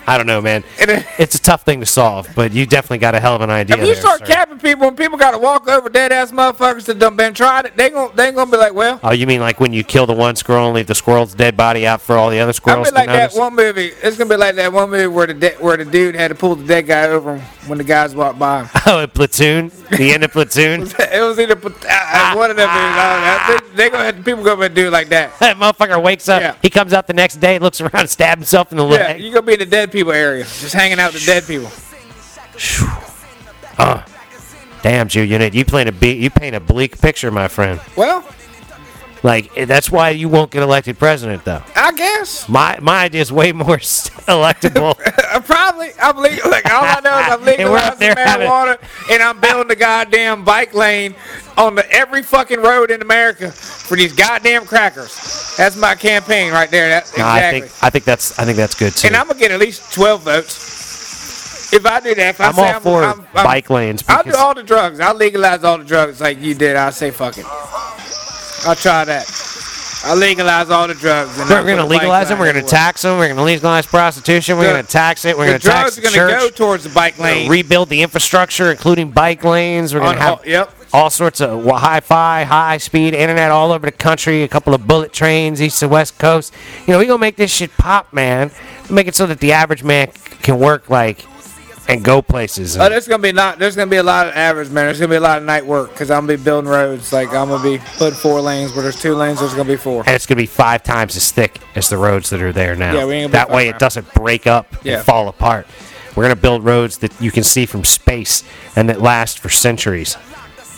I 0.07 0.17
don't 0.19 0.27
know, 0.27 0.41
man. 0.41 0.65
And 0.81 1.05
It's 1.19 1.35
a 1.37 1.41
tough 1.41 1.63
thing 1.63 1.81
to 1.81 1.87
solve, 1.87 2.29
but 2.35 2.53
you 2.53 2.67
definitely 2.67 2.99
got 2.99 3.15
a 3.15 3.21
hell 3.21 3.37
of 3.37 3.41
an 3.43 3.51
idea. 3.51 3.77
if 3.77 3.81
you 3.83 3.93
there, 3.93 3.95
start 4.03 4.21
sir. 4.21 4.27
capping 4.27 4.59
people, 4.59 4.89
and 4.89 4.97
people 4.97 5.19
gotta 5.19 5.39
walk 5.39 5.69
over 5.69 5.89
dead 5.89 6.11
ass 6.13 6.33
motherfuckers 6.33 6.85
that 6.87 6.99
done 6.99 7.17
been 7.17 7.35
tried 7.35 7.67
it, 7.67 7.77
they 7.77 7.91
gon' 7.91 8.11
they 8.17 8.33
gonna 8.33 8.51
be 8.51 8.57
like, 8.57 8.75
well. 8.75 8.99
Oh, 9.03 9.13
you 9.13 9.27
mean 9.27 9.41
like 9.41 9.61
when 9.61 9.73
you 9.73 9.85
kill 9.85 10.07
the 10.07 10.13
one 10.13 10.35
squirrel 10.37 10.67
and 10.67 10.75
leave 10.75 10.87
the 10.87 10.95
squirrel's 10.95 11.35
dead 11.35 11.57
body 11.57 11.87
out 11.87 12.01
for 12.01 12.17
all 12.17 12.31
the 12.31 12.41
other 12.41 12.53
squirrels? 12.53 12.89
I'll 12.89 12.93
be 12.93 13.07
to 13.07 13.13
like 13.13 13.31
that 13.33 13.39
one 13.39 13.55
movie. 13.55 13.93
It's 14.03 14.17
gonna 14.17 14.31
be 14.31 14.37
like 14.37 14.55
that 14.57 14.73
one 14.73 14.91
movie 14.91 15.07
where 15.07 15.27
the 15.27 15.35
de- 15.35 15.55
where 15.57 15.77
the 15.77 15.85
dude 15.85 16.15
had 16.15 16.29
to 16.29 16.35
pull 16.35 16.57
the 16.57 16.67
dead 16.67 16.87
guy 16.87 17.07
over 17.09 17.39
when 17.67 17.79
the 17.79 17.85
guys 17.85 18.15
walked 18.15 18.39
by 18.39 18.65
him. 18.65 18.69
Oh, 18.85 18.99
in 18.99 19.11
Platoon? 19.11 19.71
The 19.91 20.13
end 20.13 20.25
of 20.25 20.33
Platoon? 20.33 20.83
it 20.83 21.23
was 21.23 21.39
either 21.39 21.55
uh, 21.57 21.71
uh, 21.89 22.35
one 22.35 22.51
of 22.51 22.57
them. 22.57 22.69
movies. 22.69 22.97
I 22.97 23.47
don't 23.47 23.63
know. 23.63 23.69
They, 23.71 23.77
they 23.85 23.91
gonna 23.91 24.05
have 24.05 24.25
people 24.25 24.43
gonna 24.43 24.69
do 24.69 24.91
like 24.91 25.09
that. 25.11 25.39
that 25.39 25.57
motherfucker 25.57 26.03
wakes 26.03 26.29
up, 26.29 26.43
Yeah. 26.43 26.57
he 26.61 26.69
comes 26.69 26.93
out 26.93 27.07
the 27.07 27.13
next 27.15 27.37
day, 27.37 27.59
looks 27.61 27.81
around, 27.81 28.09
stabs 28.09 28.41
himself 28.41 28.73
in 28.73 28.79
the 28.79 28.85
Yeah, 28.87 28.91
leg. 29.09 29.21
you 29.23 29.31
gonna 29.33 29.47
be 29.47 29.53
in 29.53 29.61
the 29.61 29.67
dead 29.67 29.92
people 29.93 30.13
area, 30.13 30.45
just 30.45 30.73
hanging 30.73 30.99
out 30.99 31.13
with 31.13 31.25
the 31.25 31.27
dead 31.27 31.47
people. 31.47 31.71
Damn, 34.83 35.07
Julian, 35.07 35.53
you 35.53 35.65
paint 35.65 35.89
a 35.89 35.93
be- 35.93 36.15
you 36.17 36.29
paint 36.31 36.57
a 36.57 36.61
bleak 36.61 37.01
picture, 37.01 37.31
my 37.31 37.47
friend. 37.49 37.81
Well, 37.97 38.25
Like 39.23 39.57
eh, 39.57 39.65
that's 39.67 39.89
why 39.93 40.11
you 40.11 40.29
won't 40.29 40.51
get 40.51 40.65
elected 40.65 40.99
president, 40.99 41.45
though. 41.45 41.63
I 41.77 41.93
guess 41.93 42.49
My 42.49 42.81
my 42.83 43.05
idea 43.05 43.21
is 43.21 43.31
way 43.31 43.53
more 43.53 43.77
electable. 44.27 44.97
uh, 45.33 45.41
probably. 45.41 45.91
I'm 46.01 46.17
legal. 46.17 46.51
Like 46.51 46.69
all 46.73 46.83
I 46.83 46.99
know 46.99 47.17
is 47.17 47.27
I'm 47.29 47.49
And 47.61 47.71
we're 47.71 47.79
up 47.79 48.01
legalizing 48.01 48.15
there 48.17 48.27
having- 48.27 48.79
and 49.13 49.23
I'm 49.23 49.39
building 49.41 49.71
a 49.71 49.77
goddamn 49.77 50.43
bike 50.45 50.75
lane 50.75 51.15
on 51.57 51.77
the 51.77 51.89
every 51.93 52.25
fucking 52.25 52.61
road 52.61 52.91
in 52.91 53.01
America 53.03 53.53
for 53.53 53.97
these 53.97 54.13
goddamn 54.13 54.67
crackers. 54.67 55.13
That's 55.57 55.77
my 55.77 55.95
campaign 55.95 56.53
right 56.53 56.71
there. 56.71 56.89
That, 56.89 57.13
No, 57.17 57.25
I 57.25 57.37
exactly. 57.39 57.61
think 57.69 57.85
I 57.85 57.91
think 57.91 58.05
that's 58.05 58.39
I 58.39 58.45
think 58.45 58.57
that's 58.57 58.75
good 58.75 58.95
too. 58.95 59.09
and 59.09 59.17
I'm 59.17 59.27
gonna 59.29 59.39
get 59.39 59.51
at 59.51 59.61
least 59.61 59.93
12 59.93 60.23
votes. 60.23 61.73
If 61.75 61.87
I 61.87 62.01
do 62.01 62.15
that, 62.15 62.29
if 62.31 62.41
I 62.41 62.47
I'm 62.49 62.55
say 62.55 62.63
all 62.69 62.75
I'm, 62.77 62.83
for 62.83 63.03
I'm, 63.03 63.21
I'm, 63.35 63.45
bike 63.45 63.71
lanes 63.71 64.05
I'll 64.09 64.23
do 64.23 64.35
all 64.37 64.55
the 64.55 64.63
drugs. 64.63 65.01
I'll 65.01 65.15
legalize 65.15 65.65
all 65.65 65.79
the 65.79 65.85
drugs 65.85 66.21
like 66.21 66.41
you 66.41 66.55
did. 66.55 66.77
I'll 66.77 66.93
say 66.93 67.11
fuck 67.11 67.39
it. 67.39 67.47
I'll 68.67 68.75
try 68.77 69.05
that. 69.07 69.27
I'll 70.05 70.17
legalize 70.17 70.69
all 70.69 70.89
the 70.89 70.95
drugs. 70.95 71.39
And 71.39 71.49
we're 71.49 71.63
going 71.63 71.77
to 71.79 71.83
put 71.85 71.87
a 71.87 71.89
bike 71.89 72.01
legalize 72.01 72.29
them. 72.29 72.39
We're 72.41 72.53
going 72.53 72.65
to 72.65 72.71
tax 72.71 73.03
them. 73.03 73.19
We're 73.19 73.27
going 73.29 73.37
to 73.37 73.43
legalize 73.45 73.87
prostitution. 73.87 74.59
We're 74.59 74.73
going 74.73 74.85
to 74.85 74.91
tax 74.91 75.25
it. 75.25 75.39
We're 75.39 75.47
going 75.47 75.61
to 75.61 75.67
tax 75.67 75.95
drugs 75.97 76.13
the 76.15 76.21
are 76.21 76.29
gonna 76.29 76.41
go 76.41 76.51
towards 76.51 76.85
the 76.85 76.91
bike 76.91 77.19
lane. 77.19 77.49
rebuild 77.49 77.89
the 77.89 78.03
infrastructure, 78.03 78.71
including 78.71 79.11
bike 79.13 79.45
lanes. 79.45 79.95
We're 79.95 80.01
going 80.01 80.17
to 80.17 80.21
have 80.23 80.39
all- 80.39 80.47
yep. 80.47 80.75
All 80.93 81.09
sorts 81.11 81.41
of 81.41 81.51
wi- 81.51 81.79
hi-fi, 81.79 82.45
high-speed 82.45 83.15
internet 83.15 83.51
all 83.51 83.73
over 83.73 83.87
the 83.87 83.93
country. 83.93 84.43
A 84.43 84.49
couple 84.49 84.75
of 84.75 84.87
bullet 84.87 85.13
trains 85.13 85.63
east 85.63 85.83
and 85.83 85.91
west 85.91 86.19
coast. 86.19 86.53
You 86.87 86.93
know, 86.93 86.99
we 86.99 87.07
gonna 87.07 87.19
make 87.19 87.37
this 87.37 87.51
shit 87.53 87.77
pop, 87.79 88.13
man. 88.13 88.51
Make 88.91 89.07
it 89.09 89.15
so 89.15 89.27
that 89.27 89.41
the 89.41 89.53
average 89.53 89.83
man 89.83 90.09
can 90.43 90.59
work 90.59 90.91
like 90.91 91.25
and 91.89 92.05
go 92.05 92.23
places. 92.23 92.77
Oh, 92.77 92.89
there's 92.89 93.09
gonna 93.09 93.23
be 93.23 93.33
not. 93.33 93.59
There's 93.59 93.75
gonna 93.75 93.91
be 93.91 93.97
a 93.97 94.03
lot 94.03 94.29
of 94.29 94.35
average 94.37 94.69
man. 94.71 94.85
There's 94.87 95.01
gonna 95.01 95.09
be 95.11 95.17
a 95.17 95.21
lot 95.21 95.39
of 95.39 95.45
night 95.45 95.65
work 95.67 95.91
because 95.91 96.11
I'm 96.11 96.27
gonna 96.27 96.39
be 96.39 96.43
building 96.45 96.71
roads. 96.71 97.13
Like 97.13 97.29
I'm 97.35 97.49
gonna 97.49 97.63
be 97.63 97.79
putting 97.97 98.15
four 98.19 98.41
lanes 98.41 98.73
where 98.75 98.83
there's 98.83 99.01
two 99.01 99.15
lanes. 99.15 99.41
There's 99.41 99.53
gonna 99.55 99.65
be 99.65 99.77
four. 99.77 100.03
and 100.07 100.15
it's 100.15 100.27
gonna 100.27 100.37
be 100.41 100.47
five 100.47 100.83
times 100.83 101.17
as 101.17 101.31
thick 101.33 101.59
as 101.75 101.89
the 101.89 101.97
roads 101.97 102.31
that 102.31 102.41
are 102.43 102.53
there 102.53 102.77
now. 102.77 102.95
Yeah, 102.95 103.07
we 103.07 103.15
ain't 103.15 103.33
that 103.33 103.49
way 103.51 103.65
fucking 103.67 103.77
it 103.77 103.79
doesn't 103.81 104.15
break 104.15 104.47
up 104.47 104.67
Yeah. 104.85 104.97
and 104.99 105.05
fall 105.05 105.27
apart. 105.29 105.67
We're 106.15 106.25
gonna 106.25 106.37
build 106.37 106.65
roads 106.65 106.99
that 106.99 107.19
you 107.21 107.31
can 107.33 107.43
see 107.43 107.65
from 107.67 107.85
space 107.85 108.45
and 108.77 108.89
that 108.89 109.01
last 109.01 109.39
for 109.41 109.49
centuries. 109.49 110.17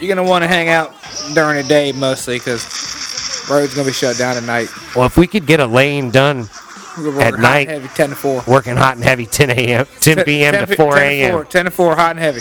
You're 0.04 0.14
gonna 0.16 0.28
want 0.28 0.42
to 0.44 0.48
hang 0.48 0.68
out 0.68 0.92
during 1.32 1.56
the 1.62 1.66
day 1.66 1.90
mostly 1.92 2.36
because 2.36 3.48
roads 3.50 3.74
gonna 3.74 3.86
be 3.86 3.92
shut 3.92 4.18
down 4.18 4.36
at 4.36 4.42
night. 4.42 4.68
Well, 4.94 5.06
if 5.06 5.16
we 5.16 5.26
could 5.26 5.46
get 5.46 5.60
a 5.60 5.66
lane 5.66 6.10
done 6.10 6.40
At 6.40 6.98
working 6.98 7.22
hot 7.22 7.38
night- 7.40 7.68
and 7.68 7.82
heavy, 7.82 7.88
ten 7.94 8.10
to 8.10 8.14
four. 8.16 8.44
working 8.46 8.76
hot 8.76 8.96
and 8.96 9.04
heavy 9.04 9.24
10 9.24 9.48
a.m. 9.48 9.86
10 10.00 10.24
p.m. 10.24 10.66
to 10.66 10.76
4 10.76 10.98
a.m. 10.98 11.32
4, 11.32 11.44
10 11.46 11.64
to 11.64 11.70
4, 11.70 11.96
hot 11.96 12.10
and 12.10 12.18
heavy. 12.18 12.40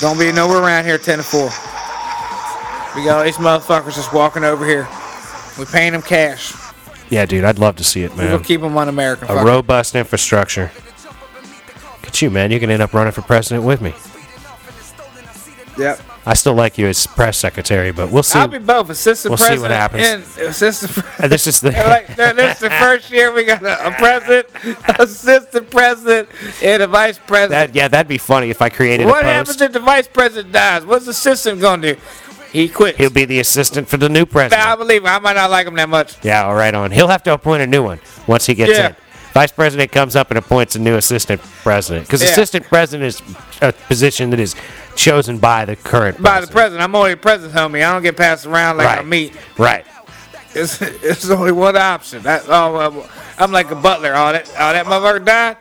Don't 0.00 0.18
be 0.20 0.30
nowhere 0.30 0.58
around 0.58 0.84
here 0.84 0.98
10 0.98 1.18
to 1.18 1.24
4. 1.24 1.40
We 2.94 3.04
got 3.04 3.18
all 3.18 3.24
these 3.24 3.38
motherfuckers 3.38 3.96
just 3.96 4.12
walking 4.12 4.44
over 4.44 4.64
here. 4.64 4.86
We 5.58 5.64
paying 5.64 5.90
them 5.92 6.02
cash. 6.02 6.54
Yeah, 7.10 7.26
dude, 7.26 7.42
I'd 7.42 7.58
love 7.58 7.74
to 7.76 7.84
see 7.84 8.04
it, 8.04 8.16
man. 8.16 8.30
We'll 8.30 8.38
keep 8.38 8.60
them 8.60 8.76
on 8.78 8.88
American. 8.88 9.24
A 9.24 9.28
fucking- 9.28 9.44
robust 9.44 9.96
infrastructure. 9.96 10.70
Look 12.02 12.06
at 12.06 12.22
you, 12.22 12.30
man. 12.30 12.52
You 12.52 12.60
can 12.60 12.70
end 12.70 12.82
up 12.82 12.94
running 12.94 13.12
for 13.12 13.22
president 13.22 13.64
with 13.66 13.80
me. 13.80 13.94
Yep. 15.76 16.00
I 16.28 16.34
still 16.34 16.54
like 16.54 16.76
you 16.76 16.88
as 16.88 17.06
press 17.06 17.38
secretary, 17.38 17.92
but 17.92 18.10
we'll 18.10 18.24
see. 18.24 18.36
I'll 18.38 18.48
be 18.48 18.58
both 18.58 18.90
assistant 18.90 19.30
we'll 19.30 19.38
see 19.38 19.58
what 19.60 19.70
happens. 19.70 20.02
and 20.02 20.48
assistant. 20.48 21.06
Uh, 21.18 21.28
this 21.28 21.46
is 21.46 21.60
the 21.60 21.70
like 21.88 22.14
this 22.16 22.54
is 22.56 22.60
the 22.60 22.70
first 22.80 23.10
year 23.10 23.32
we 23.32 23.44
got 23.44 23.62
a, 23.62 23.86
a 23.86 23.90
president, 23.92 24.46
assistant 24.98 25.70
president, 25.70 26.28
and 26.62 26.82
a 26.82 26.86
vice 26.86 27.18
president. 27.18 27.72
that. 27.72 27.74
Yeah, 27.74 27.88
that'd 27.88 28.08
be 28.08 28.18
funny 28.18 28.50
if 28.50 28.60
I 28.60 28.68
created 28.68 29.04
a 29.04 29.08
what 29.08 29.24
happens 29.24 29.60
if 29.60 29.72
the 29.72 29.80
vice 29.80 30.08
president 30.08 30.52
dies? 30.52 30.84
What's 30.84 31.04
the 31.06 31.12
assistant 31.12 31.60
gonna 31.60 31.94
do? 31.94 32.00
He 32.52 32.68
quits. 32.68 32.98
He'll 32.98 33.10
be 33.10 33.24
the 33.24 33.40
assistant 33.40 33.88
for 33.88 33.96
the 33.96 34.08
new 34.08 34.26
president. 34.26 34.66
I 34.66 34.76
believe 34.76 35.02
him. 35.02 35.08
I 35.08 35.18
might 35.20 35.34
not 35.36 35.50
like 35.50 35.66
him 35.66 35.74
that 35.76 35.88
much. 35.88 36.22
Yeah, 36.24 36.44
all 36.44 36.54
right 36.54 36.74
on. 36.74 36.90
He'll 36.90 37.08
have 37.08 37.22
to 37.24 37.32
appoint 37.32 37.62
a 37.62 37.66
new 37.66 37.82
one 37.82 38.00
once 38.26 38.46
he 38.46 38.54
gets 38.54 38.72
Yeah. 38.72 38.88
in. 38.88 38.96
Vice 39.32 39.52
president 39.52 39.92
comes 39.92 40.16
up 40.16 40.30
and 40.30 40.38
appoints 40.38 40.76
a 40.76 40.78
new 40.78 40.96
assistant 40.96 41.40
president 41.62 42.06
because 42.06 42.22
Yeah. 42.22 42.30
assistant 42.30 42.66
president 42.66 43.06
is 43.06 43.22
a 43.60 43.72
position 43.72 44.30
that 44.30 44.40
is 44.40 44.54
chosen 44.96 45.38
by 45.38 45.64
the 45.64 45.76
current 45.76 46.20
By 46.22 46.40
the 46.40 46.46
president. 46.46 46.82
I'm 46.82 46.94
only 46.94 47.12
the 47.12 47.16
president, 47.18 47.54
homie. 47.54 47.86
I 47.86 47.92
don't 47.92 48.02
get 48.02 48.16
passed 48.16 48.46
around 48.46 48.78
like 48.78 48.86
right. 48.86 49.00
a 49.00 49.04
meat. 49.04 49.36
Right. 49.56 49.86
It's 50.54 50.80
it's 50.80 51.28
only 51.28 51.52
one 51.52 51.76
option. 51.76 52.22
That's 52.22 52.48
all. 52.48 52.80
I'm, 52.80 53.02
I'm 53.38 53.52
like 53.52 53.70
a 53.70 53.74
butler. 53.74 54.14
All 54.14 54.32
that 54.32 54.48
all 54.58 54.72
that 54.72 54.86
motherfucker 54.86 55.24
died. 55.24 55.56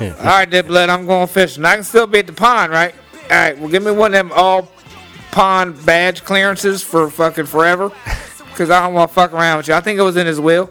all 0.18 0.24
right, 0.24 0.50
dead 0.50 0.66
blood. 0.66 0.88
I'm 0.88 1.06
going 1.06 1.28
fishing. 1.28 1.64
I 1.64 1.76
can 1.76 1.84
still 1.84 2.06
be 2.06 2.18
at 2.18 2.26
the 2.26 2.32
pond, 2.32 2.72
right? 2.72 2.94
All 3.24 3.28
right. 3.30 3.58
Well, 3.58 3.68
give 3.68 3.84
me 3.84 3.92
one 3.92 4.12
of 4.12 4.18
them 4.18 4.32
all 4.34 4.68
pond 5.30 5.84
badge 5.86 6.24
clearances 6.24 6.82
for 6.82 7.08
fucking 7.08 7.46
forever, 7.46 7.92
because 8.50 8.70
I 8.70 8.82
don't 8.82 8.94
want 8.94 9.10
to 9.10 9.14
fuck 9.14 9.32
around 9.32 9.58
with 9.58 9.68
you. 9.68 9.74
I 9.74 9.80
think 9.80 9.98
it 9.98 10.02
was 10.02 10.16
in 10.16 10.26
his 10.26 10.40
will. 10.40 10.70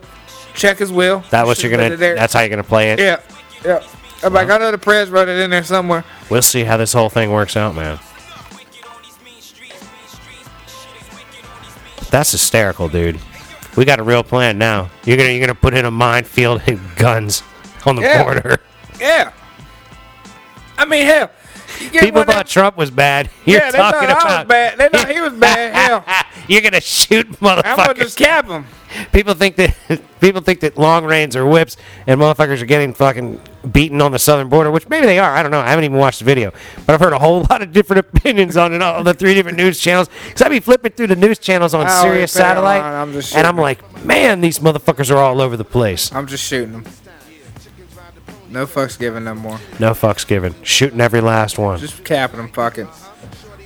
Check 0.54 0.78
his 0.78 0.92
will. 0.92 1.24
That 1.30 1.46
what 1.46 1.62
you're 1.62 1.70
gonna. 1.70 1.96
That's 1.96 2.34
how 2.34 2.40
you're 2.40 2.50
gonna 2.50 2.62
play 2.62 2.92
it. 2.92 2.98
yeah, 2.98 3.22
yeah. 3.64 3.82
I'm 4.24 4.32
like, 4.32 4.48
I 4.50 4.58
know 4.58 4.70
the 4.70 4.78
press 4.78 5.08
wrote 5.08 5.28
it 5.28 5.38
in 5.40 5.50
there 5.50 5.64
somewhere. 5.64 6.04
We'll 6.30 6.42
see 6.42 6.64
how 6.64 6.76
this 6.76 6.92
whole 6.92 7.08
thing 7.08 7.30
works 7.30 7.56
out, 7.56 7.74
man. 7.74 7.98
That's 12.10 12.30
hysterical, 12.32 12.88
dude. 12.88 13.18
We 13.76 13.84
got 13.86 13.98
a 13.98 14.02
real 14.02 14.22
plan 14.22 14.58
now. 14.58 14.90
You're 15.04 15.16
gonna 15.16 15.30
you're 15.30 15.40
gonna 15.40 15.54
put 15.54 15.72
in 15.74 15.84
a 15.86 15.90
minefield 15.90 16.62
and 16.66 16.78
guns 16.96 17.42
on 17.86 17.96
the 17.96 18.02
Yeah. 18.02 18.22
border. 18.22 18.58
Yeah. 19.00 19.32
I 20.76 20.84
mean, 20.84 21.06
hell. 21.06 21.30
People 21.98 22.22
thought 22.24 22.46
Trump 22.46 22.76
was 22.76 22.90
bad. 22.90 23.30
You're 23.46 23.60
yeah, 23.60 23.70
they 23.70 23.78
thought 23.78 23.92
talking 23.94 24.10
I 24.10 24.14
was 24.14 24.24
about 24.24 24.48
bad. 24.48 24.78
They 24.78 24.88
thought 24.88 25.10
he 25.10 25.20
was 25.20 25.32
bad. 25.32 25.74
Hell, 25.74 26.04
you're 26.48 26.60
gonna 26.60 26.80
shoot 26.80 27.26
I'm 27.26 27.34
gonna 27.40 27.62
motherfuckers. 27.62 27.96
just 27.96 28.18
cap 28.18 28.46
him. 28.46 28.66
People 29.12 29.34
think 29.34 29.56
that 29.56 29.74
people 30.20 30.40
think 30.40 30.60
that 30.60 30.76
long 30.76 31.04
range 31.04 31.36
are 31.36 31.46
whips 31.46 31.76
and 32.06 32.20
motherfuckers 32.20 32.62
are 32.62 32.66
getting 32.66 32.94
fucking 32.94 33.40
beaten 33.70 34.00
on 34.00 34.12
the 34.12 34.18
southern 34.18 34.48
border, 34.48 34.70
which 34.70 34.88
maybe 34.88 35.06
they 35.06 35.18
are. 35.18 35.34
I 35.34 35.42
don't 35.42 35.52
know. 35.52 35.60
I 35.60 35.70
haven't 35.70 35.84
even 35.84 35.98
watched 35.98 36.18
the 36.20 36.24
video, 36.24 36.52
but 36.86 36.94
I've 36.94 37.00
heard 37.00 37.12
a 37.12 37.18
whole 37.18 37.40
lot 37.50 37.62
of 37.62 37.72
different 37.72 38.00
opinions 38.00 38.56
on 38.56 38.72
it 38.72 38.82
on 38.82 39.04
the 39.04 39.14
three 39.14 39.34
different 39.34 39.58
news 39.58 39.78
channels. 39.78 40.08
Because 40.26 40.42
I 40.42 40.48
be 40.48 40.60
flipping 40.60 40.92
through 40.92 41.08
the 41.08 41.16
news 41.16 41.38
channels 41.38 41.74
on 41.74 41.86
oh, 41.86 41.90
I 41.90 42.02
Sirius 42.02 42.32
Satellite, 42.32 42.80
around, 42.80 43.08
I'm 43.08 43.12
just 43.12 43.34
and 43.34 43.46
I'm 43.46 43.56
like, 43.56 44.04
man, 44.04 44.40
these 44.40 44.58
motherfuckers 44.58 45.10
are 45.10 45.18
all 45.18 45.40
over 45.40 45.56
the 45.56 45.64
place. 45.64 46.12
I'm 46.12 46.26
just 46.26 46.44
shooting 46.44 46.72
them. 46.72 46.84
No 48.50 48.66
fucks 48.66 48.98
given 48.98 49.24
no 49.24 49.34
more. 49.34 49.58
No 49.80 49.92
fucks 49.92 50.26
given. 50.26 50.54
Shooting 50.62 51.00
every 51.00 51.22
last 51.22 51.58
one. 51.58 51.78
Just 51.78 52.04
capping 52.04 52.36
them, 52.36 52.50
fucking 52.50 52.86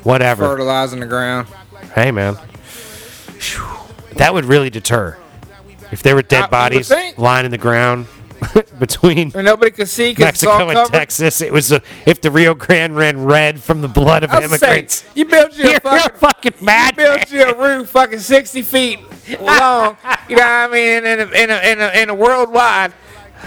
Whatever. 0.05 0.45
fertilizing 0.45 1.01
the 1.01 1.07
ground. 1.07 1.49
Hey, 1.93 2.13
man. 2.13 2.37
Phew. 3.39 3.76
That 4.17 4.35
would 4.35 4.45
really 4.45 4.71
deter. 4.71 5.17
If 5.93 6.03
there 6.03 6.15
were 6.15 6.23
dead 6.23 6.51
bodies 6.51 6.93
lying 7.17 7.45
in 7.45 7.51
the 7.51 7.59
ground 7.59 8.07
between 8.79 9.33
And 9.35 9.45
nobody 9.45 9.71
could 9.71 9.89
see 9.89 10.11
because 10.13 10.35
it's 10.35 10.45
all 10.45 10.59
Mexico 10.59 10.69
and 10.69 10.77
covered. 10.77 10.99
Texas. 10.99 11.41
It 11.41 11.53
was 11.53 11.73
a, 11.73 11.83
if 12.05 12.21
the 12.21 12.31
Rio 12.31 12.55
Grande 12.55 12.97
ran 12.97 13.25
red 13.25 13.61
from 13.61 13.81
the 13.81 13.89
blood 13.89 14.25
of 14.25 14.31
I 14.31 14.41
saying, 14.41 14.51
immigrants. 14.51 15.05
you 15.15 15.25
built 15.25 15.57
you 15.57 15.65
You're, 15.71 15.77
a 15.77 15.81
fucking, 15.81 16.53
fucking 16.53 16.87
you 16.87 16.93
built 16.93 17.31
you 17.31 17.45
a 17.45 17.57
roof 17.57 17.91
fucking 17.91 18.19
60 18.19 18.63
feet 18.63 19.01
long. 19.41 19.97
You 20.29 20.37
know 20.37 20.43
what 20.43 20.51
I 20.51 20.69
mean? 20.71 21.07
In 21.07 21.21
a, 21.21 21.25
in 21.25 21.51
a, 21.51 21.73
in 21.73 21.81
a, 21.81 22.03
in 22.03 22.09
a 22.11 22.15
worldwide. 22.15 22.93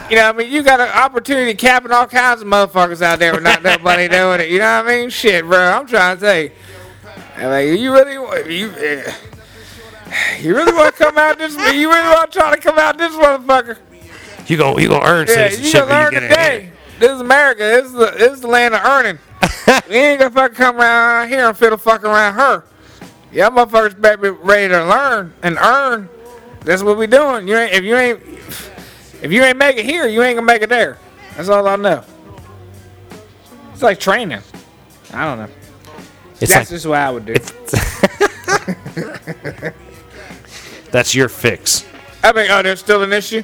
You 0.09 0.15
know 0.15 0.27
what 0.27 0.35
I 0.35 0.37
mean? 0.37 0.51
You 0.51 0.63
got 0.63 0.79
an 0.79 0.89
opportunity 0.89 1.53
capping 1.55 1.91
all 1.91 2.07
kinds 2.07 2.41
of 2.41 2.47
motherfuckers 2.47 3.01
out 3.01 3.19
there 3.19 3.33
with 3.33 3.43
not 3.43 3.63
nobody 3.63 4.07
doing 4.07 4.39
it. 4.41 4.49
You 4.49 4.59
know 4.59 4.81
what 4.83 4.91
I 4.91 4.97
mean? 4.97 5.09
Shit, 5.09 5.45
bro. 5.45 5.59
I'm 5.59 5.87
trying 5.87 6.17
to 6.17 6.21
tell 6.21 6.39
you. 6.39 6.51
I'm 7.37 7.49
Like, 7.49 7.79
you 7.79 7.91
really 7.93 8.53
you, 8.53 8.71
eh, 8.71 9.13
you 10.39 10.55
really 10.55 10.73
want 10.73 10.95
to 10.95 11.03
come 11.03 11.17
out 11.17 11.37
this? 11.37 11.55
You 11.55 11.89
really 11.89 12.09
want 12.09 12.31
to 12.31 12.39
try 12.39 12.55
to 12.55 12.61
come 12.61 12.77
out 12.77 12.97
this 12.97 13.13
motherfucker? 13.13 13.77
You 14.47 14.57
gonna 14.57 14.81
you 14.81 14.87
gonna 14.87 15.05
earn 15.05 15.27
Yeah, 15.27 15.51
you 15.51 15.71
gonna 15.71 15.85
learn 15.85 16.13
you 16.13 16.19
today. 16.21 16.71
This 16.99 17.11
is 17.11 17.21
America. 17.21 17.59
This 17.59 17.85
is 17.85 17.93
the 17.93 18.11
this 18.17 18.33
is 18.33 18.41
the 18.41 18.47
land 18.47 18.73
of 18.73 18.83
earning. 18.83 19.19
we 19.89 19.95
ain't 19.95 20.19
gonna 20.19 20.31
fucking 20.31 20.55
come 20.55 20.77
around 20.77 21.29
here 21.29 21.47
and 21.47 21.55
fiddle 21.57 21.77
fuck 21.77 22.03
around 22.03 22.33
her. 22.33 22.63
Y'all 23.31 23.51
motherfuckers 23.51 23.99
better 23.99 24.17
be 24.17 24.29
ready 24.29 24.69
to 24.69 24.83
learn 24.85 25.33
and 25.43 25.57
earn. 25.57 26.09
That's 26.61 26.81
what 26.81 26.97
we 26.97 27.05
doing. 27.07 27.47
You 27.47 27.57
ain't 27.57 27.73
if 27.73 27.83
you 27.83 27.95
ain't 27.95 28.19
if 29.21 29.31
you 29.31 29.43
ain't 29.43 29.57
make 29.57 29.77
it 29.77 29.85
here, 29.85 30.07
you 30.07 30.23
ain't 30.23 30.35
gonna 30.37 30.47
make 30.47 30.63
it 30.63 30.69
there. 30.69 30.97
That's 31.37 31.49
all 31.49 31.67
I 31.67 31.75
know. 31.75 32.03
It's 33.71 33.83
like 33.83 33.99
training. 33.99 34.41
I 35.13 35.25
don't 35.25 35.37
know. 35.39 35.53
It's 36.41 36.51
That's 36.51 36.53
like 36.53 36.67
just 36.69 36.85
what 36.87 36.99
I 36.99 37.11
would 37.11 37.25
do. 37.25 37.35
that's 40.91 41.13
your 41.15 41.29
fix. 41.29 41.85
I 42.23 42.33
mean, 42.33 42.47
oh, 42.49 42.61
there's 42.61 42.79
still 42.79 43.03
an 43.03 43.13
issue. 43.13 43.43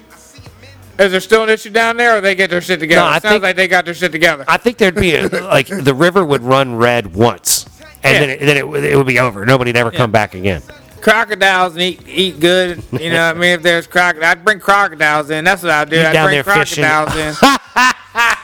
Is 0.98 1.12
there 1.12 1.20
still 1.20 1.44
an 1.44 1.50
issue 1.50 1.70
down 1.72 1.98
there, 1.98 2.18
or 2.18 2.22
they 2.22 2.36
get 2.36 2.50
their 2.50 2.62
shit 2.62 2.80
together? 2.80 3.02
No, 3.02 3.08
I 3.08 3.18
it 3.18 3.22
sounds 3.22 3.34
think- 3.34 3.44
like 3.44 3.56
they 3.58 3.68
got 3.68 3.84
their 3.86 3.94
shit 3.94 4.12
together. 4.12 4.46
I 4.48 4.58
think 4.58 4.78
there'd 4.78 4.96
be 4.96 5.16
a, 5.16 5.28
like 5.44 5.68
the 5.68 5.94
river 5.94 6.24
would 6.26 6.42
run 6.42 6.76
red 6.76 7.14
once, 7.14 7.66
and 8.04 8.14
Yeah. 8.14 8.20
then 8.20 8.30
it, 8.30 8.40
then 8.42 8.58
it, 8.58 8.68
would- 8.68 8.84
it 8.84 8.96
would 8.98 9.08
be 9.08 9.20
over. 9.20 9.46
Nobody'd 9.46 9.76
ever 9.76 9.92
come 9.92 10.12
back 10.12 10.36
again. 10.36 10.62
crocodiles 11.02 11.74
and 11.74 11.82
eat 11.84 12.02
eat 12.08 12.40
good. 12.40 12.82
You 12.94 13.10
know 13.12 13.28
what 13.28 13.36
I 13.36 13.40
mean? 13.40 13.50
If 13.52 13.62
there's 13.64 13.88
crocodiles, 13.88 14.32
I'd 14.32 14.46
bring 14.46 14.60
crocodiles 14.60 15.30
in. 15.30 15.44
That's 15.44 15.64
what 15.64 15.72
I'd 15.72 15.90
do. 15.90 15.98
You 15.98 16.04
I'd 16.04 16.14
down 16.14 16.28
bring 16.28 16.36
there 16.44 16.56
fishing. 16.56 16.84
crocodiles 16.86 17.42
in. 17.44 17.50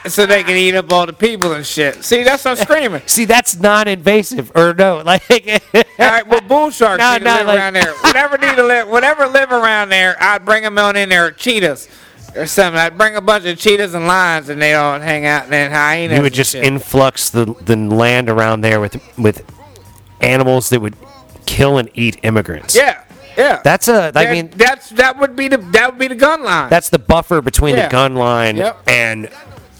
so 0.08 0.26
they 0.26 0.42
can 0.42 0.56
eat 0.56 0.74
up 0.74 0.90
all 0.92 1.06
the 1.06 1.12
people 1.12 1.52
and 1.52 1.64
shit. 1.66 2.02
See, 2.04 2.22
that's 2.22 2.44
what 2.44 2.58
I'm 2.58 2.64
screaming. 2.66 3.02
See, 3.06 3.24
that's 3.24 3.58
non-invasive, 3.58 4.52
or 4.54 4.74
no, 4.74 4.98
like 5.06 5.30
All 5.74 5.82
right, 5.98 6.26
well, 6.26 6.40
bull 6.42 6.70
sharks 6.70 6.98
No, 7.00 7.12
need 7.14 7.24
to 7.24 7.24
live 7.34 7.46
like- 7.46 7.58
around 7.58 7.74
there. 7.74 7.92
Whatever 8.02 8.38
need 8.38 8.56
to 8.56 8.62
live, 8.64 8.88
whatever 8.88 9.26
live 9.26 9.50
around 9.52 9.88
there, 9.90 10.16
I'd 10.20 10.44
bring 10.44 10.62
them 10.62 10.78
on 10.78 10.96
in 10.96 11.08
there. 11.08 11.30
Cheetahs 11.30 11.88
or 12.36 12.46
something. 12.46 12.78
I'd 12.80 12.96
bring 12.98 13.16
a 13.16 13.20
bunch 13.20 13.44
of 13.46 13.58
cheetahs 13.58 13.94
and 13.94 14.06
lions, 14.06 14.48
and 14.48 14.60
they 14.60 14.74
all 14.74 14.98
hang 15.00 15.26
out. 15.26 15.44
And 15.44 15.52
then 15.52 15.70
hyenas. 15.70 16.16
you 16.16 16.22
would 16.22 16.32
just 16.34 16.52
shit. 16.52 16.64
influx 16.64 17.30
the 17.30 17.54
the 17.62 17.76
land 17.76 18.28
around 18.28 18.60
there 18.62 18.80
with 18.80 19.00
with 19.18 19.44
animals 20.20 20.68
that 20.70 20.80
would 20.80 20.96
kill 21.46 21.78
and 21.78 21.90
eat 21.94 22.18
immigrants. 22.22 22.74
yeah, 22.76 23.04
yeah. 23.36 23.60
That's 23.64 23.88
a. 23.88 24.04
I 24.06 24.10
That- 24.12 24.30
mean, 24.32 24.50
that's 24.56 24.90
that 24.90 25.18
would 25.18 25.36
be 25.36 25.48
the 25.48 25.58
that 25.58 25.90
would 25.90 25.98
be 25.98 26.08
the 26.08 26.14
gun 26.14 26.42
line. 26.44 26.70
that's 26.70 26.88
the 26.90 26.98
buffer 26.98 27.40
between 27.40 27.76
Yeah. 27.76 27.88
the 27.88 27.92
gun 27.92 28.14
line 28.16 28.56
Yep. 28.56 28.82
and. 28.88 29.30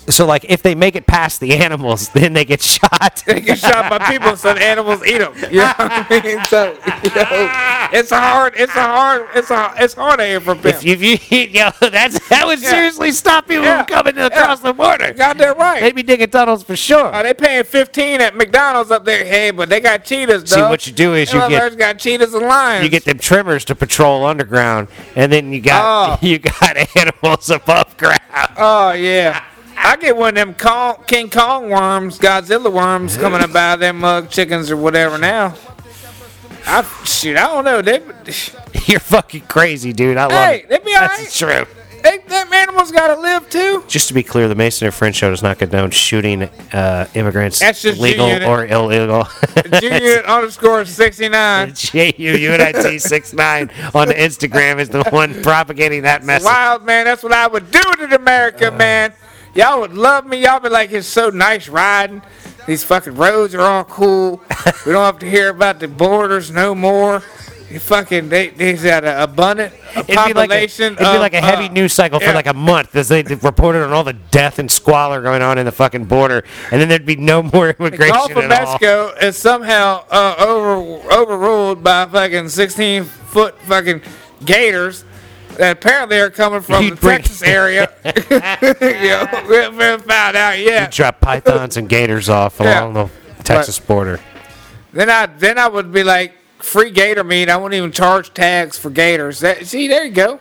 So, 0.08 0.26
like, 0.26 0.44
if 0.48 0.62
they 0.62 0.74
make 0.74 0.96
it 0.96 1.06
past 1.06 1.40
the 1.40 1.54
animals, 1.58 2.08
then 2.14 2.32
they 2.32 2.44
get 2.44 2.60
shot. 2.62 3.22
they 3.26 3.40
get 3.40 3.58
shot 3.58 3.88
by 3.88 3.98
people, 4.10 4.36
so 4.36 4.52
the 4.54 4.62
animals 4.62 5.04
eat 5.06 5.18
them. 5.18 5.32
You 5.50 5.58
know 5.60 5.72
what 5.76 5.76
I 6.10 6.20
mean? 6.22 6.44
So, 6.46 6.72
you 7.04 7.10
know, 7.14 7.88
it's 7.92 8.10
a 8.10 8.20
hard, 8.20 8.54
it's 8.56 8.74
a 8.74 8.82
hard, 8.82 9.28
it's 9.34 9.50
a, 9.50 9.74
it's 9.78 9.94
hard 9.94 10.20
here 10.20 10.40
for 10.40 10.54
people. 10.54 10.70
if 10.70 10.84
you, 10.84 10.92
if 10.94 11.30
you 11.32 11.38
yo, 11.44 11.70
that's 11.90 12.28
that 12.28 12.46
would 12.46 12.60
Yeah. 12.60 12.70
seriously 12.70 13.12
stop 13.12 13.46
people 13.46 13.64
Yeah. 13.64 13.84
from 13.84 13.86
coming 13.86 14.18
across 14.18 14.60
Yeah. 14.60 14.70
the 14.70 14.74
border. 14.74 15.12
Goddamn 15.12 15.56
right. 15.58 15.80
They'd 15.80 15.94
be 15.94 16.02
digging 16.02 16.30
tunnels 16.30 16.62
for 16.64 16.74
sure. 16.76 17.06
Are 17.06 17.22
they 17.22 17.34
paying 17.34 17.64
15 17.64 18.20
at 18.20 18.34
McDonald's 18.36 18.90
up 18.90 19.04
there. 19.04 19.24
Hey, 19.24 19.50
but 19.50 19.68
they 19.68 19.80
got 19.80 20.04
cheetahs, 20.04 20.50
See, 20.50 20.60
what 20.60 20.86
you 20.86 20.92
do 20.92 21.14
is 21.14 21.32
you 21.32 21.40
get- 21.48 21.78
got 21.78 21.98
cheetahs 21.98 22.34
and 22.34 22.44
lions. 22.46 22.82
you 22.84 22.90
get 22.90 23.04
them 23.04 23.18
trimmers 23.18 23.64
to 23.66 23.74
patrol 23.74 24.24
underground, 24.26 24.88
and 25.16 25.30
then 25.32 25.52
you 25.52 25.60
got 25.60 25.82
Oh. 26.22 26.26
you 26.26 26.38
got 26.38 26.76
animals 26.96 27.50
above 27.50 27.96
ground. 27.96 28.20
Oh 28.56 28.92
yeah. 28.92 29.44
I 29.84 29.96
get 29.96 30.16
one 30.16 30.30
of 30.30 30.34
them 30.36 30.54
Kong, 30.54 31.02
King 31.06 31.28
Kong 31.28 31.68
worms, 31.68 32.18
Godzilla 32.18 32.72
worms 32.72 33.16
coming 33.16 33.40
up 33.40 33.54
out 33.54 33.74
of 33.74 33.80
them 33.80 33.98
mug 33.98 34.30
chickens 34.30 34.70
or 34.70 34.76
whatever 34.76 35.18
now. 35.18 35.54
I 36.64 36.82
shoot, 37.04 37.36
I 37.36 37.42
don't 37.48 37.64
know. 37.64 37.82
They, 37.82 38.00
You're 38.86 39.00
fucking 39.00 39.42
crazy, 39.42 39.92
dude. 39.92 40.16
I 40.16 40.22
love 40.26 40.32
hey, 40.32 40.60
it. 40.60 40.68
they 40.68 40.78
be 40.78 40.92
That's 40.92 41.42
alright. 41.42 41.66
true. 41.66 41.76
They, 42.02 42.18
them 42.18 42.52
animals 42.52 42.90
gotta 42.90 43.20
live 43.20 43.48
too. 43.48 43.84
Just 43.86 44.08
to 44.08 44.14
be 44.14 44.24
clear, 44.24 44.48
the 44.48 44.56
Mason 44.56 44.86
and 44.86 44.94
Friend 44.94 45.14
show 45.14 45.30
does 45.30 45.42
not 45.42 45.58
condone 45.58 45.90
shooting 45.92 46.44
uh, 46.72 47.06
immigrants, 47.14 47.60
That's 47.60 47.80
just 47.80 48.00
legal 48.00 48.26
G-Unit. 48.26 48.48
or 48.48 48.66
illegal. 48.66 49.28
Junior 49.80 50.24
underscore 50.26 50.84
69. 50.84 51.74
J 51.74 52.12
U 52.18 52.32
U 52.32 52.52
N 52.52 52.60
I 52.60 52.72
T 52.72 52.98
six 52.98 53.32
nine 53.32 53.70
on 53.94 54.08
the 54.08 54.14
Instagram 54.14 54.80
is 54.80 54.88
the 54.88 55.04
one 55.10 55.42
propagating 55.42 56.02
that 56.02 56.24
message. 56.24 56.46
Wild 56.46 56.84
man, 56.84 57.04
that's 57.04 57.22
what 57.22 57.32
I 57.32 57.46
would 57.46 57.70
do 57.70 57.80
to 57.80 58.16
America, 58.16 58.72
man. 58.72 59.12
Y'all 59.54 59.80
would 59.80 59.92
love 59.92 60.26
me. 60.26 60.42
Y'all 60.42 60.60
be 60.60 60.68
like, 60.68 60.92
it's 60.92 61.06
so 61.06 61.28
nice 61.28 61.68
riding. 61.68 62.22
These 62.66 62.84
fucking 62.84 63.16
roads 63.16 63.54
are 63.54 63.60
all 63.60 63.84
cool. 63.84 64.42
we 64.86 64.92
don't 64.92 65.04
have 65.04 65.18
to 65.18 65.30
hear 65.30 65.50
about 65.50 65.80
the 65.80 65.88
borders 65.88 66.50
no 66.50 66.74
more. 66.74 67.22
You 67.70 67.80
fucking 67.80 68.28
they 68.28 68.50
they's 68.50 68.82
got 68.82 69.02
an 69.02 69.18
abundant 69.18 69.72
It'd 69.92 70.06
be 70.06 70.14
like 70.14 70.28
a, 70.28 70.34
population. 70.34 70.92
it'd 70.92 70.98
be 70.98 71.04
like 71.04 71.32
a 71.32 71.38
of, 71.38 71.44
heavy 71.44 71.66
uh, 71.66 71.72
news 71.72 71.94
cycle 71.94 72.20
for 72.20 72.26
yeah. 72.26 72.34
like 72.34 72.46
a 72.46 72.52
month 72.52 72.94
as 72.94 73.08
they 73.08 73.22
reported 73.22 73.82
on 73.82 73.92
all 73.92 74.04
the 74.04 74.12
death 74.12 74.58
and 74.58 74.70
squalor 74.70 75.22
going 75.22 75.40
on 75.40 75.56
in 75.56 75.64
the 75.64 75.72
fucking 75.72 76.04
border, 76.04 76.44
and 76.70 76.78
then 76.78 76.90
there'd 76.90 77.06
be 77.06 77.16
no 77.16 77.42
more 77.42 77.68
The 77.72 77.78
immigration 77.78 78.14
Gulf 78.14 78.30
of 78.32 78.36
at 78.36 78.52
all. 78.52 78.78
Mexico 78.78 79.14
is 79.26 79.38
somehow 79.38 80.04
uh, 80.10 80.34
over 80.38 80.74
overruled 81.14 81.82
by 81.82 82.04
fucking 82.04 82.50
16 82.50 83.04
foot 83.04 83.58
fucking 83.60 84.02
gators 84.44 85.06
that 85.58 85.76
apparently 85.78 86.16
they're 86.16 86.30
coming 86.30 86.60
from 86.60 86.84
You'd 86.84 86.92
the 86.96 87.00
bring- 87.00 87.18
Texas 87.18 87.42
area. 87.42 87.92
you 88.04 88.38
know, 89.08 89.44
we 89.48 89.56
haven't 89.56 90.04
found 90.08 90.36
out 90.36 90.58
yet. 90.58 90.90
Drop 90.90 91.20
pythons 91.20 91.76
and 91.76 91.88
gators 91.88 92.28
off 92.28 92.58
Yeah. 92.60 92.80
along 92.84 92.94
the 92.94 93.42
Texas 93.44 93.78
border. 93.78 94.20
Then 94.92 95.08
I 95.10 95.26
then 95.26 95.58
I 95.58 95.68
would 95.68 95.92
be 95.92 96.04
like 96.04 96.34
free 96.58 96.90
gator 96.90 97.24
meat. 97.24 97.48
I 97.48 97.56
wouldn't 97.56 97.74
even 97.74 97.92
charge 97.92 98.32
tags 98.34 98.78
for 98.78 98.90
gators. 98.90 99.40
That, 99.40 99.66
see, 99.66 99.88
there 99.88 100.04
you 100.04 100.12
go. 100.12 100.38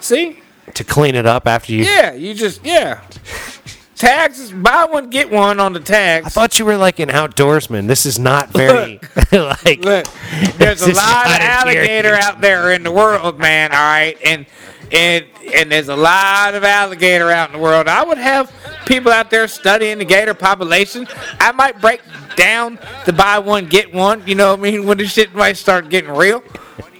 See, 0.00 0.40
To 0.74 0.84
clean 0.84 1.14
it 1.14 1.26
up 1.26 1.46
after 1.46 1.72
you. 1.72 1.84
yeah, 1.84 2.12
you 2.12 2.34
just 2.34 2.64
yeah. 2.64 3.00
Tags 4.02 4.40
is 4.40 4.50
buy 4.50 4.84
one 4.90 5.10
get 5.10 5.30
one 5.30 5.60
on 5.60 5.74
the 5.74 5.78
tags. 5.78 6.26
I 6.26 6.28
thought 6.28 6.58
you 6.58 6.64
were 6.64 6.76
like 6.76 6.98
an 6.98 7.08
outdoorsman. 7.08 7.86
This 7.86 8.04
is 8.04 8.18
not 8.18 8.48
very 8.52 8.98
like. 9.32 9.84
Look, 9.84 10.06
there's 10.56 10.82
a 10.82 10.92
lot 10.92 11.26
of 11.26 11.36
alligator 11.38 12.14
out 12.14 12.40
there 12.40 12.72
in 12.72 12.82
the 12.82 12.90
world, 12.90 13.38
man. 13.38 13.70
All 13.70 13.78
right, 13.78 14.18
and 14.24 14.44
and 14.90 15.24
and 15.54 15.70
there's 15.70 15.88
a 15.88 15.94
lot 15.94 16.56
of 16.56 16.64
alligator 16.64 17.30
out 17.30 17.50
in 17.50 17.52
the 17.52 17.62
world. 17.62 17.86
I 17.86 18.02
would 18.02 18.18
have 18.18 18.52
people 18.86 19.12
out 19.12 19.30
there 19.30 19.46
studying 19.46 19.98
the 19.98 20.04
gator 20.04 20.34
population. 20.34 21.06
I 21.38 21.52
might 21.52 21.80
break 21.80 22.00
down 22.34 22.80
the 23.06 23.12
buy 23.12 23.38
one 23.38 23.66
get 23.66 23.94
one. 23.94 24.26
You 24.26 24.34
know 24.34 24.50
what 24.50 24.58
I 24.58 24.62
mean? 24.62 24.84
When 24.84 24.98
the 24.98 25.06
shit 25.06 25.32
might 25.32 25.56
start 25.56 25.90
getting 25.90 26.10
real. 26.10 26.42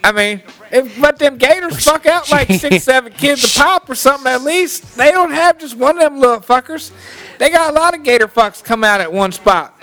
I 0.05 0.13
mean, 0.13 0.41
if 0.73 0.99
let 0.99 1.19
them 1.19 1.37
gators 1.37 1.85
fuck 1.85 2.07
out 2.07 2.31
like 2.31 2.51
six, 2.51 2.83
seven 2.85 3.13
kids 3.13 3.45
a 3.45 3.61
pop 3.61 3.89
or 3.89 3.95
something 3.95 4.27
at 4.33 4.43
least. 4.43 4.97
They 4.97 5.13
don't 5.13 5.31
have 5.31 5.59
just 5.59 5.77
one 5.77 5.97
of 5.99 6.03
them 6.03 6.19
little 6.19 6.41
fuckers. 6.41 6.91
They 7.39 7.51
got 7.51 7.71
a 7.71 7.75
lot 7.75 7.95
of 7.95 8.03
gator 8.03 8.27
fucks 8.27 8.65
come 8.65 8.83
out 8.83 9.01
at 9.01 9.13
one 9.13 9.33
spot. 9.33 9.79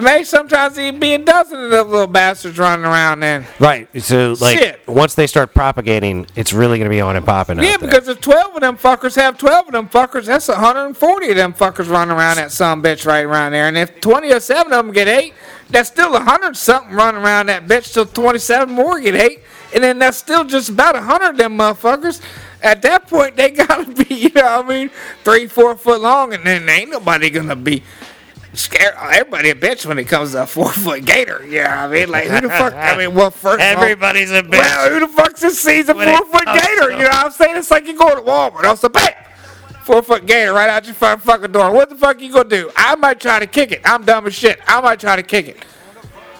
Maybe 0.00 0.24
sometimes 0.24 0.78
even 0.78 1.00
be 1.00 1.14
a 1.14 1.18
dozen 1.18 1.58
of 1.64 1.70
those 1.70 1.86
little 1.86 2.06
bastards 2.06 2.56
running 2.56 2.84
around 2.84 3.20
then. 3.20 3.44
Right. 3.58 3.88
So 4.00 4.36
like 4.40 4.58
Shit. 4.58 4.86
once 4.86 5.16
they 5.16 5.26
start 5.26 5.54
propagating, 5.54 6.26
it's 6.36 6.52
really 6.52 6.78
gonna 6.78 6.88
be 6.88 7.00
on 7.00 7.16
and 7.16 7.26
popping. 7.26 7.58
Yeah, 7.58 7.78
because 7.78 8.06
if 8.06 8.20
12 8.20 8.54
of 8.54 8.60
them 8.60 8.78
fuckers 8.78 9.16
have 9.16 9.38
12 9.38 9.66
of 9.66 9.72
them 9.72 9.88
fuckers, 9.88 10.26
that's 10.26 10.46
140 10.46 11.30
of 11.30 11.36
them 11.36 11.52
fuckers 11.52 11.90
running 11.90 12.16
around 12.16 12.36
that 12.36 12.52
some 12.52 12.80
bitch 12.80 13.06
right 13.06 13.24
around 13.24 13.52
there. 13.52 13.66
And 13.66 13.76
if 13.76 14.00
20 14.00 14.32
or 14.32 14.38
7 14.38 14.72
of 14.72 14.86
them 14.86 14.94
get 14.94 15.08
8, 15.08 15.34
that's 15.70 15.88
still 15.88 16.12
100 16.12 16.56
something 16.56 16.94
running 16.94 17.20
around 17.22 17.46
that 17.46 17.66
bitch 17.66 17.92
till 17.92 18.06
27 18.06 18.72
more 18.72 19.00
get 19.00 19.16
8. 19.16 19.40
And 19.74 19.82
then 19.82 19.98
that's 19.98 20.16
still 20.16 20.44
just 20.44 20.68
about 20.68 20.94
100 20.94 21.30
of 21.30 21.36
them 21.38 21.58
motherfuckers. 21.58 22.22
At 22.62 22.82
that 22.82 23.08
point, 23.08 23.36
they 23.36 23.50
gotta 23.66 23.84
be, 23.90 24.14
you 24.14 24.30
know 24.30 24.42
what 24.42 24.64
I 24.64 24.68
mean, 24.68 24.90
three, 25.24 25.46
four 25.46 25.76
foot 25.76 26.00
long, 26.00 26.34
and 26.34 26.44
then 26.44 26.68
ain't 26.68 26.90
nobody 26.90 27.30
gonna 27.30 27.56
be 27.56 27.82
scared. 28.58 28.94
Everybody 28.98 29.50
a 29.50 29.54
bitch 29.54 29.86
when 29.86 29.98
it 29.98 30.04
comes 30.04 30.32
to 30.32 30.42
a 30.42 30.46
four 30.46 30.70
foot 30.72 31.04
gator. 31.04 31.44
You 31.44 31.62
know 31.62 31.70
what 31.70 31.70
I 31.70 31.88
mean? 31.88 32.08
Like, 32.10 32.24
who 32.28 32.40
the 32.40 32.48
fuck? 32.48 32.74
I 32.74 32.96
mean, 32.96 33.14
well, 33.14 33.30
first 33.30 33.64
of 33.64 33.76
all, 33.76 33.82
everybody's 33.82 34.30
a 34.30 34.42
bitch. 34.42 34.50
well, 34.50 34.90
who 34.90 35.00
the 35.00 35.08
fuck 35.08 35.36
just 35.36 35.62
sees 35.62 35.88
a 35.88 35.94
When 35.94 36.16
four 36.16 36.26
foot 36.26 36.46
gator? 36.46 36.90
You 36.90 36.98
know 36.98 37.08
what 37.08 37.26
I'm 37.26 37.30
saying? 37.30 37.56
It's 37.56 37.70
like 37.70 37.86
you 37.86 37.96
go 37.96 38.14
to 38.14 38.20
Walmart. 38.22 38.64
I'm 38.64 38.76
like, 38.82 38.92
bam! 38.92 39.24
Four 39.84 40.02
foot 40.02 40.26
gator 40.26 40.52
right 40.52 40.68
out 40.68 40.84
your 40.84 40.94
fucking 40.94 41.22
fucking 41.22 41.52
door. 41.52 41.72
What 41.72 41.88
the 41.88 41.96
fuck 41.96 42.20
you 42.20 42.30
gonna 42.30 42.48
do? 42.48 42.70
I 42.76 42.94
might 42.96 43.20
try 43.20 43.38
to 43.38 43.46
kick 43.46 43.72
it. 43.72 43.80
I'm 43.84 44.04
dumb 44.04 44.26
as 44.26 44.34
shit. 44.34 44.60
I 44.66 44.80
might 44.82 45.00
try 45.00 45.16
to 45.16 45.22
kick 45.22 45.48
it. 45.48 45.64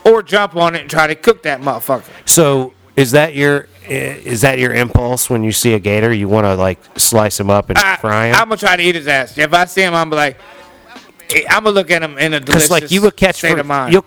Or 0.05 0.23
jump 0.23 0.55
on 0.55 0.75
it 0.75 0.83
and 0.83 0.91
try 0.91 1.07
to 1.07 1.15
cook 1.15 1.43
that 1.45 1.61
motherfucker. 1.61 2.05
So 2.27 2.75
is 2.95 3.13
that 3.13 3.35
your 3.35 3.69
is 3.89 4.43
that 4.43 4.59
your 4.59 4.75
impulse 4.75 5.31
when 5.31 5.45
you 5.45 5.53
see 5.53 5.73
a 5.73 5.79
gator? 5.79 6.13
You 6.13 6.29
want 6.29 6.45
to 6.45 6.57
like 6.57 6.79
slice 6.99 7.41
him 7.41 7.49
up 7.49 7.71
and 7.71 7.79
I, 7.79 7.97
fry 7.97 8.27
him? 8.27 8.35
I'm 8.35 8.49
gonna 8.49 8.59
try 8.59 8.77
to 8.77 8.83
eat 8.83 8.97
his 8.97 9.09
ass. 9.09 9.39
If 9.39 9.55
I 9.55 9.65
see 9.65 9.83
him, 9.83 9.95
I'm 9.95 10.11
like, 10.11 10.37
I'm 11.51 11.65
gonna 11.65 11.71
look 11.71 11.91
at 11.91 12.03
him 12.03 12.19
in 12.19 12.35
a 12.35 12.41
Because 12.41 12.71
like 12.71 12.91
you 12.91 13.03
would 13.03 13.17
catch 13.17 13.37
state 13.37 13.53
for 13.55 13.61
of 13.61 13.67
mind. 13.67 13.93
you'll 13.93 14.05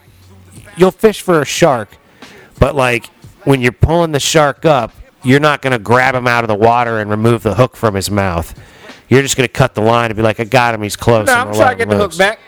you'll 0.77 0.91
fish 0.91 1.21
for 1.21 1.41
a 1.41 1.45
shark, 1.45 1.89
but 2.59 2.75
like 2.75 3.05
when 3.43 3.61
you're 3.61 3.71
pulling 3.71 4.11
the 4.11 4.19
shark 4.19 4.65
up, 4.65 4.93
you're 5.23 5.39
not 5.39 5.61
gonna 5.61 5.79
grab 5.79 6.15
him 6.15 6.27
out 6.27 6.43
of 6.43 6.47
the 6.47 6.55
water 6.55 6.99
and 6.99 7.09
remove 7.09 7.43
the 7.43 7.53
hook 7.55 7.75
from 7.75 7.95
his 7.95 8.09
mouth. 8.09 8.57
You're 9.09 9.21
just 9.21 9.35
gonna 9.35 9.47
cut 9.47 9.75
the 9.75 9.81
line 9.81 10.09
and 10.09 10.15
be 10.15 10.23
like, 10.23 10.39
I 10.39 10.45
got 10.45 10.73
him. 10.73 10.81
He's 10.81 10.95
close. 10.95 11.27
no, 11.27 11.33
I'm 11.33 11.53
trying 11.53 11.77
to 11.77 11.85
get 11.85 11.89
the 11.89 11.97
hook 11.97 12.17
back. 12.17 12.39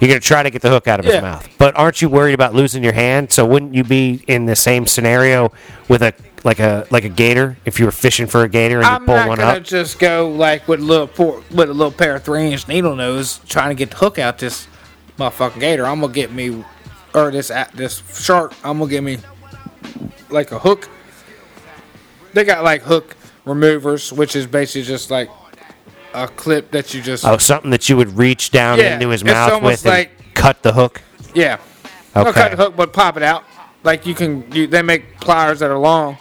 You're 0.00 0.08
gonna 0.08 0.20
try 0.20 0.42
to 0.42 0.50
get 0.50 0.60
the 0.62 0.68
hook 0.70 0.88
out 0.88 1.00
of 1.00 1.06
Yeah. 1.06 1.12
his 1.12 1.22
mouth, 1.22 1.48
but 1.58 1.74
aren't 1.76 2.02
you 2.02 2.08
worried 2.08 2.34
about 2.34 2.54
losing 2.54 2.82
your 2.84 2.92
hand? 2.92 3.32
So 3.32 3.44
wouldn't 3.46 3.74
you 3.74 3.82
be 3.82 4.22
in 4.26 4.44
the 4.46 4.54
same 4.56 4.86
scenario 4.86 5.52
with 5.88 6.02
a 6.02 6.12
like 6.44 6.58
a 6.60 6.86
like 6.90 7.04
a 7.04 7.08
gator 7.08 7.56
if 7.64 7.78
you 7.80 7.86
were 7.86 7.92
fishing 7.92 8.26
for 8.26 8.42
a 8.44 8.48
gator 8.48 8.76
and 8.78 8.84
you 8.86 8.90
I'm 8.92 9.04
pull 9.06 9.16
not 9.16 9.28
one 9.28 9.38
gonna 9.38 9.58
up? 9.58 9.62
just 9.64 9.98
go 9.98 10.28
like 10.28 10.68
with 10.68 10.80
a 10.80 10.82
little 10.84 11.06
por- 11.08 11.42
with 11.50 11.68
a 11.70 11.74
little 11.74 11.90
pair 11.92 12.16
of 12.16 12.22
three 12.24 12.52
inch 12.52 12.68
needle 12.68 12.94
nose 12.94 13.40
trying 13.48 13.70
to 13.70 13.74
get 13.74 13.90
the 13.90 13.96
hook 13.96 14.18
out 14.18 14.38
this 14.38 14.68
motherfucking 15.18 15.60
gator. 15.60 15.86
I'm 15.86 16.00
gonna 16.00 16.12
get 16.12 16.32
me 16.32 16.64
or 17.14 17.30
this 17.30 17.50
this 17.74 18.02
shark. 18.22 18.52
I'm 18.62 18.78
gonna 18.78 18.90
get 18.90 19.02
me 19.02 19.18
like 20.30 20.52
a 20.52 20.58
hook. 20.58 20.88
They 22.32 22.44
got 22.44 22.62
like 22.64 22.82
hook 22.82 23.16
removers, 23.44 24.12
which 24.12 24.36
is 24.36 24.46
basically 24.46 24.82
just 24.82 25.10
like 25.10 25.30
a 26.14 26.28
clip 26.28 26.70
that 26.72 26.92
you 26.94 27.02
just 27.02 27.24
Oh, 27.24 27.38
something 27.38 27.70
that 27.70 27.88
you 27.88 27.96
would 27.96 28.16
reach 28.16 28.50
down 28.50 28.78
Yeah, 28.78 28.94
into 28.94 29.08
his 29.08 29.24
mouth 29.24 29.62
with 29.62 29.84
and 29.84 29.90
like- 29.92 30.34
cut 30.34 30.62
the 30.62 30.72
hook. 30.72 31.00
yeah. 31.34 31.58
Okay. 32.14 32.32
cut 32.32 32.50
the 32.52 32.56
hook, 32.56 32.76
but 32.76 32.92
pop 32.92 33.16
it 33.16 33.22
out. 33.22 33.44
Like 33.84 34.04
you 34.06 34.14
can, 34.14 34.50
you, 34.52 34.66
they 34.66 34.82
make 34.82 35.20
pliers 35.20 35.60
that 35.60 35.70
are 35.70 35.78
long. 35.78 36.16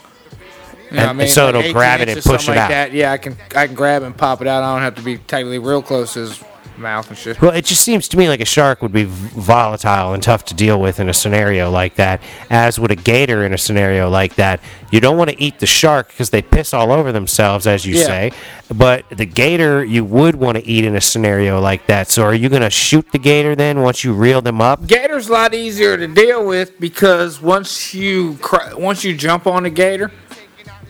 And- 0.89 0.97
what 0.97 1.07
I 1.09 1.13
mean? 1.13 1.27
so 1.27 1.45
Like 1.47 1.55
it'll 1.55 1.73
grab 1.73 2.01
it 2.01 2.09
and 2.09 2.21
push 2.23 2.47
it 2.47 2.51
like 2.51 2.57
out. 2.59 2.69
That. 2.69 2.93
Yeah, 2.93 3.11
I 3.11 3.17
can, 3.17 3.35
I 3.55 3.65
can 3.67 3.75
grab 3.75 4.03
and 4.03 4.15
pop 4.15 4.41
it 4.41 4.47
out. 4.47 4.63
I 4.63 4.73
don't 4.73 4.81
have 4.83 4.95
to 4.95 5.01
be 5.01 5.17
tightly 5.17 5.59
real 5.59 5.81
close 5.81 6.13
to 6.13 6.19
his 6.21 6.43
mouth 6.77 7.07
and 7.07 7.17
shit. 7.17 7.41
Well, 7.41 7.51
it 7.51 7.63
just 7.63 7.81
seems 7.83 8.09
to 8.09 8.17
me 8.17 8.27
like 8.27 8.41
a 8.41 8.45
shark 8.45 8.81
would 8.81 8.91
be 8.91 9.05
volatile 9.05 10.13
and 10.13 10.21
tough 10.21 10.43
to 10.45 10.53
deal 10.53 10.79
with 10.81 10.99
in 10.99 11.07
a 11.07 11.13
scenario 11.13 11.69
like 11.71 11.95
that, 11.95 12.21
as 12.49 12.77
would 12.77 12.91
a 12.91 12.97
gator 12.97 13.45
in 13.45 13.53
a 13.53 13.57
scenario 13.57 14.09
like 14.09 14.35
that. 14.35 14.59
You 14.91 14.99
don't 14.99 15.17
want 15.17 15.29
to 15.29 15.41
eat 15.41 15.59
the 15.59 15.65
shark 15.67 16.09
because 16.09 16.31
they 16.31 16.41
piss 16.41 16.73
all 16.73 16.91
over 16.91 17.13
themselves, 17.13 17.65
as 17.65 17.85
you 17.85 17.95
Yeah. 17.95 18.03
say. 18.05 18.31
But 18.73 19.05
the 19.09 19.25
gator, 19.25 19.85
you 19.85 20.03
would 20.03 20.35
want 20.35 20.57
to 20.57 20.67
eat 20.67 20.83
in 20.83 20.97
a 20.97 21.01
scenario 21.01 21.61
like 21.61 21.87
that. 21.87 22.09
So, 22.09 22.23
are 22.23 22.33
you 22.33 22.49
going 22.49 22.61
to 22.61 22.69
shoot 22.69 23.09
the 23.13 23.19
gator 23.19 23.55
then 23.55 23.81
once 23.81 24.03
you 24.03 24.11
reel 24.13 24.41
them 24.41 24.59
up? 24.59 24.85
Gator's 24.85 25.29
a 25.29 25.31
lot 25.33 25.53
easier 25.53 25.95
to 25.95 26.07
deal 26.07 26.45
with 26.45 26.77
because 26.79 27.41
once 27.41 27.93
you 27.93 28.37
cr- 28.41 28.75
once 28.75 29.03
you 29.03 29.15
jump 29.15 29.47
on 29.47 29.63
the 29.63 29.69
gator, 29.69 30.11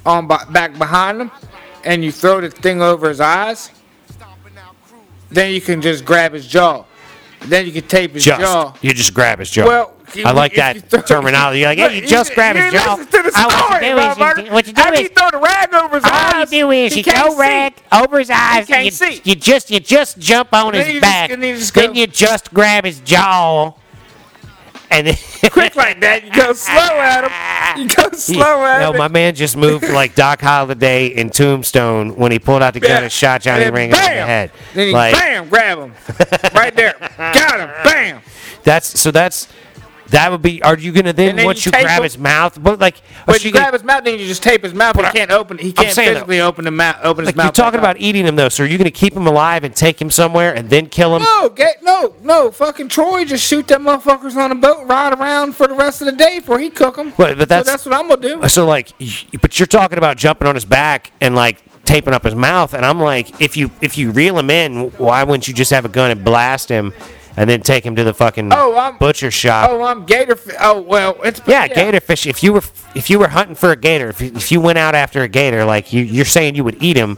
on 0.06 0.28
back 0.28 0.78
behind 0.78 1.22
him, 1.22 1.32
and 1.84 2.04
you 2.04 2.12
throw 2.12 2.42
the 2.42 2.50
thing 2.50 2.82
over 2.82 3.10
his 3.10 3.20
eyes, 3.20 3.72
then 5.30 5.54
you 5.54 5.62
can 5.62 5.82
just 5.82 6.06
grab 6.06 6.34
his 6.34 6.48
jaw. 6.48 6.84
Then 7.42 7.66
you 7.68 7.72
can 7.72 7.88
tape 7.88 8.12
his 8.14 8.24
Just 8.24 8.42
jaw. 8.42 8.74
you 8.82 8.92
just 8.94 9.14
grab 9.14 9.38
his 9.38 9.52
jaw. 9.52 9.66
Well, 9.68 9.94
I 10.26 10.32
like 10.32 10.54
you 10.54 10.58
that 10.58 10.90
throw- 10.90 11.02
terminology. 11.02 11.60
You're 11.60 11.70
like, 11.70 11.78
yeah, 11.78 11.90
you 11.90 12.08
just 12.08 12.34
grab 12.34 12.56
his 12.56 12.74
jaw. 12.74 12.96
to 12.96 13.06
the 13.06 13.32
Oh, 13.36 13.46
what 13.46 13.54
you 13.54 13.66
story, 13.68 13.82
do 13.82 13.98
is 13.98 14.48
you 14.48 14.54
what 14.54 14.68
you 14.68 14.74
do 14.74 14.82
is- 14.94 15.00
you 15.02 15.10
throw 15.10 15.30
the 15.32 15.38
rag 15.38 15.74
over 15.74 15.96
his 15.96 16.04
All 16.06 16.10
you 16.12 16.16
eyes, 16.42 16.50
do 16.50 16.72
is 16.72 16.98
you 16.98 17.04
see. 17.04 17.36
rag 17.38 17.74
over 17.92 18.18
his 18.20 18.30
eyes. 18.32 18.66
can't 18.66 18.86
you, 18.86 18.92
see. 18.92 19.22
you 19.24 19.36
just 19.36 19.70
you 19.70 19.80
just 19.80 20.18
jump 20.18 20.54
on 20.54 20.72
Then 20.72 20.86
his 20.86 20.94
you 20.96 21.00
just- 21.02 21.12
back. 21.12 21.30
and 21.30 21.44
then 21.44 21.50
you 21.54 21.58
just 21.60 21.74
then 21.76 21.94
you 21.94 22.08
just 22.08 22.52
grab 22.54 22.86
his 22.86 23.00
jaw. 23.02 23.74
And 24.90 25.08
then 25.08 25.18
quick 25.52 25.76
like 25.76 26.00
that. 26.02 26.24
You 26.24 26.32
go 26.32 26.54
slow 26.54 26.76
at 26.76 27.76
him. 27.76 27.82
You 27.82 27.96
go 27.96 28.10
slow 28.14 28.66
at 28.66 28.82
no, 28.82 28.92
him. 28.92 28.98
my 28.98 29.08
man 29.08 29.36
just 29.36 29.58
moved 29.58 29.88
like 29.90 30.16
Doc 30.16 30.42
Holliday 30.42 31.08
in 31.08 31.30
Tombstone 31.30 32.16
when 32.16 32.32
he 32.32 32.40
pulled 32.40 32.62
out 32.62 32.74
the 32.74 32.80
gun 32.80 33.04
and 33.04 33.12
shot 33.12 33.42
Johnny 33.42 33.66
then 33.66 33.78
in 33.78 33.90
the 33.92 33.98
head. 33.98 34.52
Then 34.74 34.88
he 34.88 34.94
like 34.94 35.14
bam, 35.14 35.50
grab 35.50 35.80
him. 35.80 35.94
right 36.54 36.76
there. 36.76 36.96
Got 37.18 37.60
him. 37.60 37.70
Bam. 37.84 38.22
that's 38.64 39.00
so 39.00 39.12
that's 39.12 39.48
that 40.16 40.32
would 40.32 40.42
be. 40.42 40.64
Are 40.64 40.78
you 40.78 40.92
gonna 40.94 41.12
then, 41.12 41.36
then 41.36 41.46
once 41.46 41.66
you 41.66 41.72
you, 41.76 41.84
grab 41.84 41.98
him. 41.98 42.04
his 42.04 42.18
mouth? 42.18 42.58
But 42.62 42.80
like, 42.80 42.96
But 43.26 43.34
but 43.34 43.44
you 43.44 43.52
grab 43.52 43.74
his 43.74 43.84
mouth, 43.84 44.04
then 44.06 44.18
you 44.18 44.26
just 44.26 44.42
tape 44.42 44.64
his 44.64 44.74
mouth. 44.74 44.96
But 44.96 45.08
he 45.08 45.12
can't 45.12 45.30
open. 45.32 45.58
He 45.58 45.74
can't 45.74 45.94
saying, 45.94 46.08
though, 46.08 46.14
physically 46.22 46.40
open 46.40 46.64
the 46.66 46.72
mouth. 46.72 46.98
Open 47.04 47.26
his 47.26 47.36
like 47.36 47.44
you're 47.44 47.52
talking 47.52 47.80
about 47.80 48.00
eating 48.00 48.26
him 48.26 48.36
though. 48.38 48.48
So 48.50 48.64
are 48.64 48.68
you 48.68 48.78
gonna 48.78 48.92
keep 48.92 49.14
him 49.14 49.28
alive 49.28 49.64
and 49.66 49.76
take 49.76 50.02
him 50.02 50.10
somewhere 50.10 50.54
and 50.56 50.70
then 50.70 50.88
kill 50.88 51.16
him? 51.16 51.24
No, 51.24 51.50
get 51.50 51.84
no, 51.84 52.16
no. 52.24 52.50
Fucking 52.52 52.88
Troy 52.88 53.26
just 53.26 53.46
shoot 53.46 53.68
that 53.68 53.80
motherfuckers 53.82 54.36
on 54.38 54.52
a 54.52 54.56
boat, 54.56 54.88
ride 54.88 55.14
around 55.14 55.56
for 55.56 55.68
the 55.68 55.76
rest 55.76 56.02
of 56.02 56.06
the 56.06 56.14
day 56.14 56.40
before 56.40 56.60
he 56.60 56.70
cook 56.70 56.96
them. 56.96 57.14
Right, 57.18 57.38
but 57.38 57.50
that's- 57.50 57.66
so 57.66 57.72
that's 57.72 57.86
what 57.86 57.94
I'm 57.96 58.08
gonna 58.08 58.22
do. 58.42 58.48
So 58.48 58.66
like, 58.66 58.92
but 59.42 59.60
you're 59.60 59.68
talking 59.68 59.98
about 59.98 60.18
jumping 60.18 60.48
on 60.48 60.56
his 60.56 60.66
back 60.66 61.12
and 61.20 61.36
like 61.36 61.62
taping 61.84 62.14
up 62.14 62.24
his 62.24 62.36
mouth, 62.36 62.74
and 62.74 62.86
I'm 62.86 63.00
like, 63.00 63.42
if 63.42 63.58
you 63.58 63.70
if 63.82 63.98
you 63.98 64.12
reel 64.12 64.40
him 64.40 64.50
in, 64.50 64.92
why 64.98 65.24
wouldn't 65.24 65.48
you 65.48 65.54
just 65.54 65.72
have 65.72 65.86
a 65.86 65.90
gun 65.90 66.10
and 66.12 66.24
blast 66.24 66.70
him, 66.70 66.94
and 67.38 67.50
then 67.50 67.62
take 67.62 67.86
him 67.86 67.96
to 67.96 68.04
the 68.04 68.14
fucking 68.14 68.52
Oh, 68.54 68.76
I'm- 68.76 68.98
butcher 68.98 69.32
shop? 69.32 69.70
Oh, 69.72 69.84
I'm 69.84 70.06
gator. 70.06 70.38
Oh 70.60 70.82
well, 70.82 71.18
it's 71.24 71.42
yeah, 71.48 71.68
gator 71.68 72.00
fish. 72.00 72.26
If 72.28 72.44
you 72.44 72.54
were 72.54 72.64
if 72.96 73.10
you 73.10 73.20
were 73.20 73.28
hunting 73.28 73.56
for 73.56 73.72
a 73.72 73.76
gator, 73.76 74.10
if 74.10 74.22
you, 74.22 74.32
if 74.36 74.52
you 74.52 74.62
went 74.62 74.78
out 74.78 74.96
after 74.96 75.22
a 75.22 75.28
gator, 75.28 75.66
like 75.66 75.92
you 75.94 76.04
you're 76.04 76.26
saying 76.26 76.56
you 76.56 76.64
would 76.64 76.82
eat 76.82 76.98
him. 76.98 77.18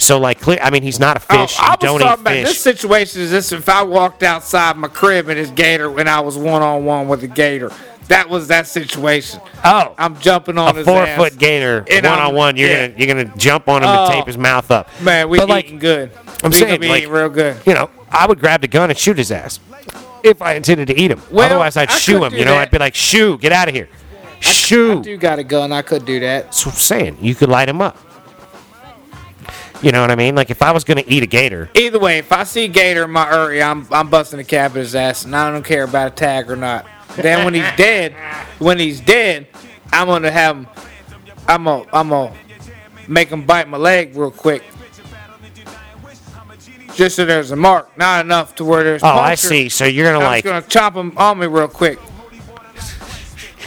So 0.00 0.18
like, 0.20 0.40
clear. 0.40 0.58
I 0.62 0.70
mean, 0.70 0.84
he's 0.84 1.00
not 1.00 1.16
a 1.16 1.20
Oh, 1.34 1.40
fish. 1.46 1.58
I 1.58 1.64
you 1.64 1.70
was 1.70 1.78
don't 1.80 2.00
talking 2.00 2.18
eat 2.18 2.20
about 2.40 2.46
this 2.46 2.60
situation 2.60 3.20
is 3.20 3.30
this 3.32 3.50
if 3.50 3.68
I 3.68 3.82
walked 3.82 4.22
outside 4.22 4.76
my 4.76 4.86
crib 4.88 5.28
and 5.28 5.36
this 5.38 5.50
gator 5.50 5.90
when 5.90 6.06
I 6.06 6.20
was 6.20 6.36
one 6.38 6.62
on 6.62 6.84
one 6.84 7.08
with 7.08 7.24
a 7.24 7.28
gator. 7.28 7.72
That 8.06 8.30
was 8.30 8.48
that 8.48 8.66
situation. 8.66 9.40
Oh, 9.64 9.94
I'm 9.98 10.18
jumping 10.18 10.56
on 10.56 10.70
a 10.70 10.78
his 10.78 10.86
four 10.86 11.02
ass. 11.02 11.18
foot 11.18 11.36
gator 11.38 11.84
one 11.90 12.06
on 12.06 12.34
one. 12.34 12.56
You're 12.56 12.70
yeah. 12.70 12.86
gonna 12.86 12.98
you're 13.04 13.06
gonna 13.24 13.36
jump 13.36 13.68
on 13.68 13.82
him 13.82 13.88
and 13.90 13.98
Oh. 14.00 14.10
tape 14.14 14.26
his 14.26 14.38
mouth 14.38 14.70
up. 14.70 14.88
Man, 15.02 15.28
we 15.28 15.36
But, 15.38 15.48
like, 15.50 15.64
eating 15.66 15.78
good. 15.78 16.10
I'm 16.42 16.50
we 16.52 16.56
saying, 16.56 16.80
like- 16.82 17.02
eating 17.02 17.10
real 17.12 17.28
good. 17.28 17.56
you 17.66 17.74
know, 17.74 17.90
I 18.10 18.26
would 18.26 18.40
grab 18.40 18.60
the 18.60 18.68
gun 18.68 18.90
and 18.90 18.98
shoot 18.98 19.18
his 19.18 19.30
ass 19.30 19.60
if 20.22 20.42
I 20.42 20.54
intended 20.54 20.88
to 20.88 20.98
eat 21.00 21.10
him. 21.10 21.20
Well, 21.30 21.46
Otherwise, 21.46 21.76
I'd 21.76 21.90
I 21.90 21.92
shoo 21.96 22.24
him. 22.24 22.34
You 22.34 22.44
know, 22.44 22.52
that. 22.52 22.62
I'd 22.62 22.70
be 22.70 22.78
like, 22.78 22.94
"Shoo, 22.94 23.38
get 23.38 23.52
out 23.52 23.68
of 23.68 23.74
here, 23.74 23.88
shoo." 24.40 24.98
I 25.00 25.02
do 25.02 25.16
got 25.16 25.38
a 25.38 25.44
gun. 25.44 25.72
I 25.72 25.82
could 25.82 26.04
do 26.04 26.18
that. 26.20 26.44
That's 26.44 26.66
what 26.66 26.74
I'm 26.74 26.80
saying. 26.80 27.18
You 27.20 27.34
could 27.34 27.48
light 27.48 27.68
him 27.68 27.80
up. 27.80 27.96
You 29.80 29.92
know 29.92 30.00
what 30.00 30.10
I 30.10 30.16
mean? 30.16 30.34
Like 30.34 30.50
if 30.50 30.60
I 30.60 30.72
was 30.72 30.82
gonna 30.82 31.04
eat 31.06 31.22
a 31.22 31.26
gator, 31.26 31.70
Either 31.74 32.00
way, 32.00 32.18
if 32.18 32.32
I 32.32 32.42
see 32.42 32.66
Gator 32.66 33.04
in 33.04 33.10
my 33.12 33.30
area, 33.32 33.64
I'm 33.64 33.86
I'm 33.92 34.08
busting 34.10 34.38
the 34.38 34.44
cap 34.44 34.72
at 34.72 34.78
his 34.78 34.94
ass, 34.96 35.24
and 35.24 35.36
I 35.36 35.50
don't 35.52 35.64
care 35.64 35.84
about 35.84 36.08
a 36.08 36.14
tag 36.14 36.50
or 36.50 36.56
not. 36.56 36.84
Then 37.16 37.44
when 37.44 37.54
he's 37.54 37.70
dead, 37.76 38.14
when 38.58 38.78
he's 38.78 39.00
dead, 39.00 39.46
I'm 39.92 40.08
gonna 40.08 40.30
have 40.32 40.56
him. 40.56 40.66
I'm 41.46 41.64
gonna 41.64 41.84
I'm 41.92 42.08
gonna 42.08 42.34
make 43.06 43.28
him 43.28 43.46
bite 43.46 43.68
my 43.68 43.78
leg 43.78 44.16
real 44.16 44.32
quick, 44.32 44.64
just 46.98 47.14
so 47.16 47.24
there's 47.24 47.52
a 47.52 47.56
mark, 47.56 47.96
not 47.96 48.24
enough 48.26 48.54
to 48.56 48.64
where 48.64 48.82
there's. 48.84 49.02
oh, 49.04 49.06
I 49.06 49.36
see. 49.36 49.68
So 49.70 49.84
you're 49.86 50.04
gonna 50.12 50.18
I'm 50.18 50.30
like 50.30 50.44
just 50.44 50.52
gonna 50.52 50.66
chop 50.66 50.94
him 50.94 51.16
on 51.16 51.38
me 51.38 51.46
real 51.46 51.68
quick, 51.68 51.98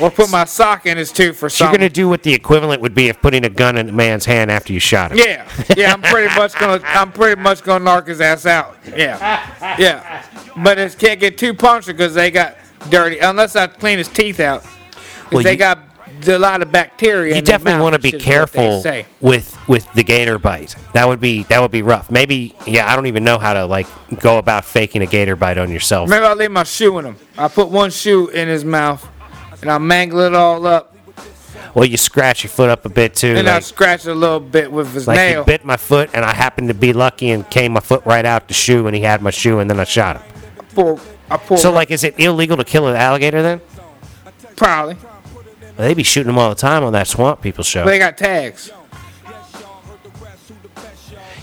or 0.02 0.12
put 0.12 0.30
my 0.30 0.44
sock 0.46 0.86
in 0.86 0.98
his 0.98 1.12
tooth 1.12 1.42
or 1.42 1.48
you're 1.50 1.72
gonna 1.72 1.90
do 1.90 2.10
what 2.10 2.24
the 2.24 2.34
equivalent 2.34 2.82
would 2.82 2.94
be 2.94 3.08
of 3.10 3.22
putting 3.22 3.46
a 3.46 3.50
gun 3.50 3.78
in 3.78 3.88
a 3.90 3.92
man's 3.92 4.26
hand 4.26 4.52
after 4.52 4.74
you 4.74 4.80
shot 4.80 5.12
him. 5.12 5.18
Yeah, 5.20 5.48
yeah, 5.78 5.94
I'm 5.94 6.02
pretty 6.02 6.34
much 6.40 6.54
gonna, 6.60 6.82
I'm 6.86 7.12
pretty 7.12 7.42
much 7.42 7.64
gonna 7.64 7.84
knock 7.86 8.08
his 8.08 8.20
ass 8.22 8.46
out. 8.46 8.78
Yeah, 8.86 9.76
yeah, 9.80 10.26
but 10.58 10.78
it 10.78 10.98
can't 11.00 11.20
get 11.20 11.38
too 11.38 11.54
punctured 11.54 11.98
because 11.98 12.14
they 12.14 12.32
got 12.32 12.58
dirty. 12.90 13.20
Unless 13.20 13.56
I 13.56 13.68
clean 13.68 13.98
his 13.98 14.10
teeth 14.10 14.40
out. 14.42 14.66
Well, 15.32 15.42
they 15.44 15.54
you- 15.54 15.58
got 15.58 15.80
a 16.28 16.40
lot 16.40 16.62
of 16.62 16.72
bacteria. 16.72 17.34
You 17.34 17.40
in 17.40 17.44
definitely 17.44 17.82
want 17.82 17.96
to 17.96 18.00
be 18.02 18.12
shit 18.12 18.22
is 18.22 18.28
what 18.28 18.52
they 18.52 18.62
careful 18.62 19.04
with 19.22 19.58
with 19.68 19.94
the 19.94 20.04
gator 20.04 20.38
bite. 20.40 20.76
That 20.94 21.08
would 21.08 21.20
be 21.20 21.44
that 21.44 21.62
would 21.62 21.72
be 21.72 21.82
rough. 21.82 22.10
Maybe 22.12 22.56
yeah, 22.66 22.92
I 22.92 22.96
don't 22.96 23.08
even 23.08 23.24
know 23.24 23.38
how 23.38 23.54
to 23.54 23.66
like 23.66 23.88
go 24.20 24.38
about 24.38 24.66
faking 24.66 25.02
a 25.02 25.06
gator 25.08 25.36
bite 25.36 25.58
on 25.58 25.72
yourself. 25.72 26.10
Maybe 26.10 26.26
I'll 26.26 26.36
leave 26.36 26.52
my 26.52 26.64
shoe 26.64 26.98
in 27.00 27.06
him. 27.06 27.16
I 27.38 27.48
put 27.48 27.70
one 27.70 27.92
shoe 27.92 28.28
in 28.30 28.48
his 28.48 28.64
mouth, 28.66 29.08
and 29.62 29.72
I 29.72 29.78
mangle 29.78 30.20
it 30.22 30.34
all 30.34 30.66
up, 30.68 30.96
Well, 31.74 31.86
you 31.86 31.98
scratch 31.98 32.44
your 32.44 32.50
foot 32.52 32.70
up 32.70 32.86
a 32.86 32.90
bit 32.90 33.16
too. 33.16 33.36
and 33.38 33.48
I 33.48 33.56
like, 33.56 33.64
scratch 33.64 34.06
it 34.06 34.12
a 34.12 34.16
little 34.16 34.40
bit 34.40 34.72
with 34.72 34.94
his 34.94 35.08
like 35.08 35.18
he 35.20 35.26
nail. 35.34 35.44
bit 35.44 35.64
my 35.66 35.78
foot, 35.78 36.10
and 36.14 36.26
I 36.26 36.34
happened 36.34 36.68
to 36.68 36.74
be 36.74 36.94
lucky 36.94 37.32
and 37.32 37.50
came 37.50 37.74
my 37.74 37.80
foot 37.80 38.06
right 38.06 38.26
out 38.26 38.48
the 38.48 38.54
shoe, 38.54 38.88
and 38.88 38.96
he 38.96 39.02
had 39.02 39.22
my 39.22 39.32
shoe, 39.32 39.60
and 39.60 39.70
then 39.70 39.80
I 39.80 39.84
shot 39.86 40.18
him. 40.22 40.32
Pour, 40.76 41.00
I 41.30 41.38
pour. 41.38 41.58
So 41.58 41.72
like, 41.72 41.92
is 41.92 42.04
it 42.04 42.20
illegal 42.20 42.58
to 42.58 42.64
kill 42.64 42.88
an 42.88 42.96
alligator 42.96 43.42
then? 43.42 43.62
probably. 44.56 44.96
Well, 45.78 45.88
they 45.88 45.94
be 45.94 46.04
shooting 46.04 46.28
them 46.28 46.38
all 46.38 46.50
the 46.50 46.56
time 46.56 46.84
on 46.84 46.94
that 46.94 47.08
Swamp 47.08 47.42
People 47.42 47.64
show. 47.64 47.86
They 47.86 47.98
got 48.00 48.18
tags. 48.18 48.72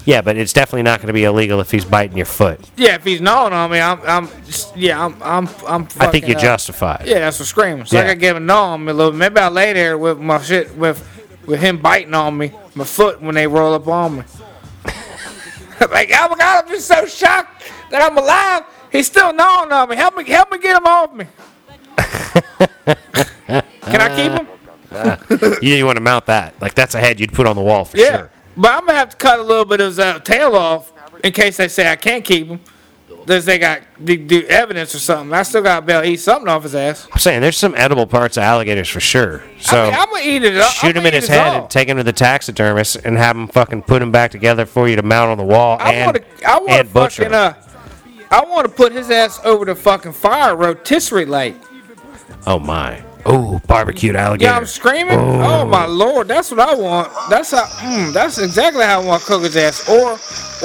yeah, 0.05 0.22
but 0.22 0.37
it's 0.37 0.53
definitely 0.53 0.83
not 0.85 1.01
going 1.01 1.09
to 1.09 1.12
be 1.12 1.24
illegal 1.24 1.61
if 1.61 1.70
he's 1.70 1.85
biting 1.85 2.16
your 2.16 2.26
foot. 2.26 2.61
Yeah, 2.76 2.95
if 2.95 3.05
he's 3.05 3.20
gnawing 3.20 3.53
on 3.53 3.70
me, 3.70 3.81
I'm, 3.81 4.01
I'm, 4.03 4.29
yeah, 4.76 5.05
I'm, 5.05 5.22
I'm, 5.22 5.49
I'm. 5.66 5.89
I 6.01 6.07
think 6.07 6.26
you're 6.29 6.39
uh, 6.39 6.41
justified. 6.41 7.05
Yeah, 7.07 7.20
that's 7.20 7.39
what 7.39 7.47
screaming. 7.49 7.85
So 7.85 7.97
Yeah. 7.97 8.03
I 8.03 8.07
gotta 8.07 8.18
give 8.18 8.37
a 8.37 8.41
gnaw 8.41 8.74
on 8.74 8.85
me 8.85 8.91
a 8.93 8.95
little. 8.95 9.12
Maybe 9.12 9.39
I 9.39 9.49
lay 9.49 9.72
there 9.72 9.99
with 9.99 10.18
my 10.18 10.41
shit 10.41 10.74
with 10.76 11.07
with 11.47 11.61
him 11.61 11.79
biting 11.79 12.14
on 12.14 12.37
me, 12.37 12.53
my 12.74 12.85
foot 12.85 13.20
when 13.22 13.35
they 13.35 13.47
roll 13.47 13.72
up 13.74 13.87
on 13.89 14.18
me. 14.18 14.22
like, 14.85 16.11
oh 16.14 16.29
my 16.29 16.37
god, 16.39 16.64
I'm 16.64 16.68
just 16.68 16.87
so 16.87 17.07
shocked 17.07 17.64
that 17.91 18.03
I'm 18.03 18.16
alive. 18.18 18.64
He's 18.93 19.07
still 19.07 19.33
gnawing 19.33 19.72
on 19.72 19.89
me. 19.89 19.97
Help 19.97 20.16
me, 20.16 20.24
help 20.24 20.51
me 20.51 20.59
get 20.59 20.76
him 20.76 20.87
off 20.87 21.12
me. 21.14 21.26
Can 23.47 24.01
I 24.01 24.16
keep 24.16 24.33
him? 24.33 24.47
You, 25.62 25.85
want 25.85 25.97
to 25.97 26.01
mount 26.03 26.26
that? 26.26 26.61
Like 26.62 26.74
that's 26.74 26.95
a 26.95 26.99
head 27.01 27.20
you'd 27.20 27.33
put 27.35 27.47
on 27.47 27.57
the 27.57 27.62
wall 27.62 27.85
for 27.85 27.97
Yeah. 27.99 28.16
sure. 28.16 28.31
But 28.57 28.72
I'm 28.72 28.87
gonna 28.87 28.99
have 28.99 29.11
to 29.11 29.16
cut 29.16 29.39
a 29.39 29.43
little 29.43 29.64
bit 29.66 29.81
of 29.81 29.89
his 29.89 29.99
uh, 29.99 30.18
tail 30.20 30.57
off 30.57 30.93
in 31.22 31.33
case 31.33 31.59
they 31.59 31.68
say 31.68 31.91
I 31.91 31.97
can't 31.97 32.24
keep 32.24 32.47
him. 32.49 32.61
There's 33.26 33.45
they 33.45 33.59
got 33.59 33.83
do 34.03 34.45
evidence 34.49 34.95
or 34.95 34.99
something. 34.99 35.33
I 35.35 35.43
still 35.43 35.62
gotta 35.62 35.85
be 35.85 35.93
able 35.93 36.03
to 36.05 36.09
eat 36.09 36.16
something 36.20 36.49
off 36.49 36.62
his 36.62 36.74
ass. 36.74 37.07
I'm 37.12 37.18
saying 37.18 37.43
there's 37.43 37.59
some 37.59 37.74
edible 37.76 38.07
parts 38.07 38.39
of 38.39 38.43
alligators 38.45 38.89
for 38.89 39.01
sure. 39.01 39.43
So 39.61 39.79
I 39.79 39.85
mean, 39.91 39.95
I'm 40.01 40.07
gonna 40.11 40.22
eat 40.24 40.43
it. 40.45 40.57
up. 40.57 40.72
shoot 40.72 40.89
I'm 40.97 41.03
him 41.03 41.07
in 41.07 41.12
his 41.14 41.29
head 41.29 41.55
and 41.61 41.70
take 41.70 41.89
him 41.89 41.99
to 41.99 42.03
the 42.03 42.12
taxidermist 42.12 42.97
and 43.05 43.18
have 43.18 43.37
him 43.37 43.47
fucking 43.49 43.83
put 43.83 44.01
him 44.01 44.11
back 44.11 44.31
together 44.31 44.64
for 44.64 44.89
you 44.89 44.97
to 44.97 45.03
mount 45.03 45.31
on 45.31 45.37
the 45.39 45.45
wall 45.45 45.76
I 45.81 45.93
and, 45.93 46.07
want 46.07 46.16
to. 46.39 46.45
I 46.49 46.59
want 46.59 46.70
and 46.70 46.89
to 46.89 46.95
butcher 46.95 47.22
fucking. 47.24 47.35
Uh, 47.35 47.55
I 48.31 48.45
want 48.45 48.66
to 48.66 48.72
put 48.72 48.93
his 48.93 49.11
ass 49.11 49.39
over 49.45 49.66
the 49.66 49.74
fucking 49.74 50.12
fire 50.14 50.57
rotisserie 50.57 51.26
light. 51.26 51.57
Oh 52.47 52.59
my! 52.59 53.03
Oh, 53.26 53.61
barbecued 53.66 54.16
alligator. 54.16 54.51
Yeah, 54.51 54.57
I'm 54.57 54.66
screaming. 54.66 55.18
Oh. 55.18 55.66
my 55.66 55.85
lord, 55.85 56.29
that's 56.29 56.51
what 56.51 56.61
I 56.61 56.74
want. 56.74 57.12
That's 57.29 57.51
how. 57.51 57.64
Mm, 57.64 58.12
that's 58.12 58.39
exactly 58.39 58.85
how 58.85 59.03
I 59.03 59.05
want 59.05 59.22
to 59.22 59.26
cook 59.29 59.43
his 59.43 59.57
ass. 59.57 59.89
Or, 59.89 60.12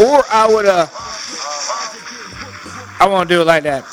or 0.03 0.24
I 0.32 0.47
would. 0.47 0.66
Uh, 0.66 0.88
I 2.99 3.07
want 3.09 3.28
to 3.28 3.36
do 3.36 3.41
it 3.41 3.45
like 3.45 3.64
that. 3.64 3.84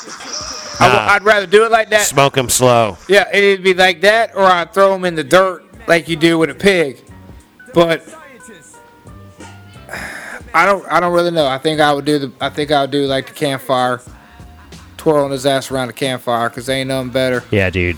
Nah. 0.79 1.13
I'd 1.13 1.23
rather 1.23 1.45
do 1.45 1.65
it 1.65 1.71
like 1.71 1.89
that. 1.89 2.07
Smoke 2.07 2.37
him 2.37 2.49
slow. 2.49 2.97
Yeah, 3.07 3.29
it'd 3.35 3.63
be 3.63 3.73
like 3.73 4.01
that, 4.01 4.35
or 4.35 4.45
I'd 4.45 4.73
throw 4.73 4.95
him 4.95 5.05
in 5.05 5.15
the 5.15 5.23
dirt 5.23 5.65
like 5.87 6.07
you 6.07 6.15
do 6.15 6.39
with 6.39 6.49
a 6.49 6.55
pig. 6.55 7.03
But 7.73 8.07
I 10.53 10.65
don't. 10.65 10.85
I 10.89 10.99
don't 10.99 11.13
really 11.13 11.31
know. 11.31 11.45
I 11.45 11.57
think 11.57 11.81
I 11.81 11.93
would 11.93 12.05
do 12.05 12.19
the. 12.19 12.31
I 12.39 12.49
think 12.49 12.71
I 12.71 12.81
would 12.81 12.91
do 12.91 13.05
like 13.05 13.27
the 13.27 13.33
campfire, 13.33 14.01
twirling 15.01 15.31
his 15.31 15.47
ass 15.47 15.71
around 15.71 15.87
the 15.87 15.93
campfire, 15.93 16.47
cause 16.51 16.69
ain't 16.69 16.89
nothing 16.89 17.09
better. 17.09 17.43
Yeah, 17.49 17.71
dude. 17.71 17.97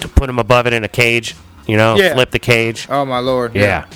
To 0.00 0.06
put 0.08 0.28
him 0.28 0.38
above 0.38 0.66
it 0.66 0.74
in 0.74 0.84
a 0.84 0.88
cage, 0.88 1.34
you 1.66 1.78
know, 1.78 1.96
Yeah. 1.96 2.12
flip 2.12 2.30
the 2.30 2.38
cage. 2.38 2.86
Oh 2.90 3.06
my 3.06 3.20
lord. 3.20 3.54
Yeah, 3.54 3.86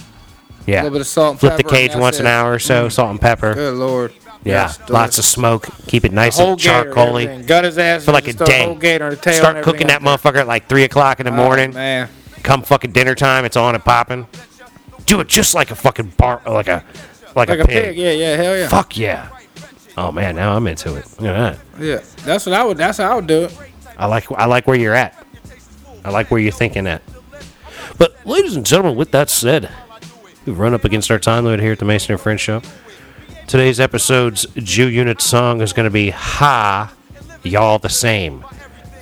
A 0.67 0.71
yeah. 0.71 0.77
little 0.83 0.93
bit 0.93 1.01
of 1.03 1.07
salt 1.07 1.33
and 1.33 1.41
Flip 1.41 1.57
the 1.59 1.65
cage 1.65 1.95
once 1.95 2.19
an 2.19 2.27
hour 2.27 2.55
or 2.55 2.59
so, 2.59 2.87
mm. 2.89 2.93
salt 2.93 3.11
and 3.11 3.21
pepper. 3.21 3.53
Good 3.55 3.75
lord. 3.75 4.13
Yeah, 4.43 4.63
Yes, 4.63 4.79
lots 4.89 5.19
of 5.19 5.27
smoke. 5.27 5.69
Keep 5.87 6.07
it 6.07 6.13
nice 6.13 6.39
and 6.39 6.59
charcoaly. 6.59 7.47
Gut 7.47 7.65
his 7.65 7.77
ass 7.77 8.07
For 8.07 8.13
like 8.13 8.27
a 8.27 8.33
day. 8.33 8.65
Whole 8.65 8.75
gator 8.75 9.05
on 9.05 9.11
the 9.11 9.17
tail 9.17 9.35
Start 9.35 9.63
cooking 9.63 9.89
that 9.89 10.01
motherfucker 10.01 10.37
at 10.37 10.47
like 10.49 10.67
three 10.67 10.85
o'clock 10.85 11.21
in 11.21 11.27
the 11.27 11.31
there. 11.33 11.39
morning. 11.45 11.71
Oh, 11.73 11.75
man. 11.75 12.09
Come 12.43 12.63
fucking 12.63 12.93
dinner 12.93 13.15
time, 13.15 13.45
it's 13.45 13.57
on 13.59 13.75
and 13.75 13.85
popping. 13.85 14.27
Do 15.05 15.21
it 15.21 15.29
just 15.29 15.55
like 15.55 15.71
a 15.71 15.75
fucking 15.75 16.15
bar, 16.17 16.41
like 16.47 16.69
a 16.69 16.83
like, 17.37 17.51
Like 17.51 17.59
a, 17.59 17.63
a 17.63 17.67
pig. 17.67 17.85
pig. 17.85 17.97
Yeah, 17.99 18.13
yeah, 18.13 18.37
hell 18.37 18.57
yeah. 18.57 18.69
Fuck 18.69 18.97
yeah. 18.97 19.29
Oh 19.97 20.13
man, 20.13 20.37
now 20.37 20.57
I'm 20.57 20.67
into 20.67 20.97
it. 20.97 21.07
Look 21.21 21.31
at 21.35 21.59
that. 21.79 21.83
Yeah, 21.83 22.01
that's 22.25 22.47
what 22.47 22.55
I 22.55 22.65
would. 22.65 22.77
That's 22.77 22.99
how 22.99 23.13
I 23.13 23.15
would 23.17 23.27
do 23.27 23.45
it. 23.45 23.59
I 23.99 24.07
like 24.07 24.31
I 24.33 24.47
like 24.47 24.67
where 24.67 24.79
you're 24.79 24.95
at. 24.95 25.27
I 26.05 26.11
like 26.11 26.31
where 26.31 26.41
you're 26.41 26.53
thinking 26.53 26.87
at. 26.87 27.03
But 27.99 28.25
ladies 28.27 28.57
and 28.57 28.65
gentlemen, 28.65 28.97
with 28.97 29.11
that 29.11 29.29
said, 29.29 29.71
we've 30.47 30.59
run 30.59 30.73
up 30.75 30.85
against 30.85 31.11
our 31.11 31.19
time 31.19 31.45
limit 31.45 31.61
here 31.61 31.73
at 31.73 31.79
the 31.79 31.85
Mason 31.85 32.13
and 32.13 32.21
Friends 32.21 32.41
Show. 32.41 32.63
Today's 33.47 33.81
episode's 33.81 34.47
Ju 34.57 34.89
Unit 34.89 35.21
song 35.21 35.61
is 35.61 35.73
going 35.73 35.85
to 35.85 35.91
be 35.91 36.11
"Ha, 36.11 36.95
Y'all 37.43 37.79
the 37.79 37.89
Same" 37.89 38.45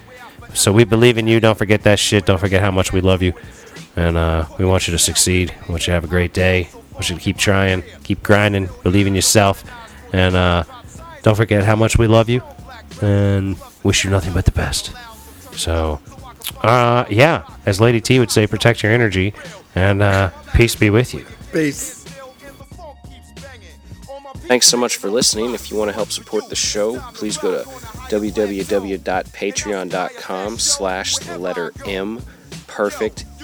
So 0.54 0.74
we 0.74 0.84
believe 0.84 1.18
in 1.18 1.28
you. 1.28 1.40
Don't 1.40 1.58
forget 1.58 1.84
that 1.84 2.00
shit. 2.00 2.26
Don't 2.26 2.40
forget 2.40 2.62
how 2.62 2.72
much 2.72 2.92
we 2.92 3.00
love 3.00 3.22
you. 3.22 3.34
And 3.96 4.18
uh, 4.18 4.48
we 4.58 4.66
want 4.66 4.88
you 4.88 4.92
to 4.92 5.00
succeed. 5.00 5.56
We 5.62 5.72
want 5.72 5.84
you 5.84 5.88
to 5.88 5.94
have 5.94 6.04
a 6.04 6.08
great 6.08 6.34
day. 6.34 6.70
We 6.92 6.96
want 6.96 7.10
you 7.10 7.16
to 7.16 7.22
keep 7.22 7.38
trying, 7.38 7.84
keep 8.04 8.22
grinding, 8.22 8.70
believe 8.84 9.08
in 9.08 9.16
yourself. 9.16 9.64
And 10.14 10.36
uh, 10.36 10.64
don't 11.24 11.36
forget 11.36 11.64
how 11.64 11.76
much 11.76 11.98
we 11.98 12.08
love 12.08 12.30
you. 12.30 12.44
And 13.02 13.58
wish 13.84 14.04
you 14.04 14.12
nothing 14.12 14.34
but 14.34 14.46
the 14.46 14.52
best. 14.52 14.92
So, 15.54 16.00
uh, 16.62 17.06
yeah, 17.10 17.48
as 17.66 17.82
Lady 17.82 18.02
T 18.02 18.20
would 18.20 18.32
say, 18.32 18.46
protect 18.46 18.84
your 18.84 18.92
energy. 18.92 19.34
And 19.74 20.02
uh, 20.02 20.32
peace 20.54 20.76
be 20.76 20.89
with 20.89 21.14
you. 21.14 21.26
Peace. 21.52 22.00
Thanks 24.48 24.68
so 24.68 24.76
much 24.76 24.98
for 24.98 25.10
listening. 25.10 25.54
If 25.54 25.72
you 25.72 25.78
want 25.78 25.88
to 25.89 25.94
help 25.94 26.12
support 26.12 26.50
the 26.50 26.58
show, 26.58 27.00
please 27.14 27.38
go 27.38 27.64
to 27.64 27.70
www.patreon.com 27.70 30.60
slash 30.60 31.16
the 31.16 31.38
letter 31.38 31.72
M 31.86 32.22
Perfect 32.68 33.24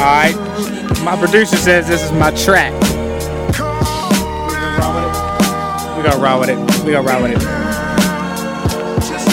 All 0.00 0.06
right, 0.06 0.34
my 1.04 1.14
producer 1.14 1.56
says 1.56 1.86
this 1.86 2.02
is 2.02 2.10
my 2.12 2.30
track. 2.30 2.72
We 5.94 6.02
gonna 6.02 6.22
roll 6.22 6.40
with 6.40 6.48
it. 6.48 6.58
We 6.86 6.92
gonna 6.92 7.06
roll 7.06 7.22
with 7.22 7.32
it. 7.32 7.42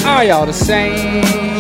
Are 0.06 0.26
y'all 0.26 0.46
the 0.46 0.52
same? 0.52 1.57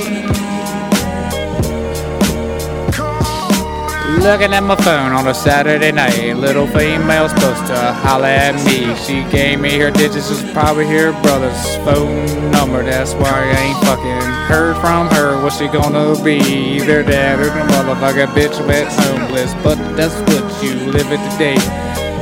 Looking 4.17 4.53
at 4.53 4.63
my 4.63 4.75
phone 4.75 5.13
on 5.13 5.27
a 5.27 5.33
Saturday 5.33 5.91
night, 5.91 6.33
little 6.35 6.67
female 6.67 7.29
supposed 7.29 7.65
to 7.67 7.93
holler 7.93 8.25
at 8.25 8.55
me. 8.65 8.93
She 8.95 9.23
gave 9.31 9.59
me 9.59 9.77
her 9.77 9.89
digits, 9.89 10.29
was 10.29 10.43
probably 10.51 10.85
her 10.87 11.11
brother's 11.21 11.75
phone 11.85 12.51
number. 12.51 12.83
That's 12.83 13.13
why 13.13 13.29
I 13.29 13.57
ain't 13.61 13.79
fucking 13.85 14.21
heard 14.49 14.75
from 14.81 15.07
her. 15.15 15.41
What's 15.41 15.59
she 15.59 15.67
gonna 15.67 16.21
be? 16.23 16.39
Either 16.39 17.03
that 17.03 17.39
or 17.39 17.45
the 17.45 17.63
motherfucker 17.71 18.27
bitch 18.33 18.59
went 18.67 18.89
homeless. 19.05 19.53
But 19.63 19.77
that's 19.95 20.15
what 20.29 20.63
you 20.63 20.73
live 20.91 21.07
it 21.09 21.21
today 21.31 21.55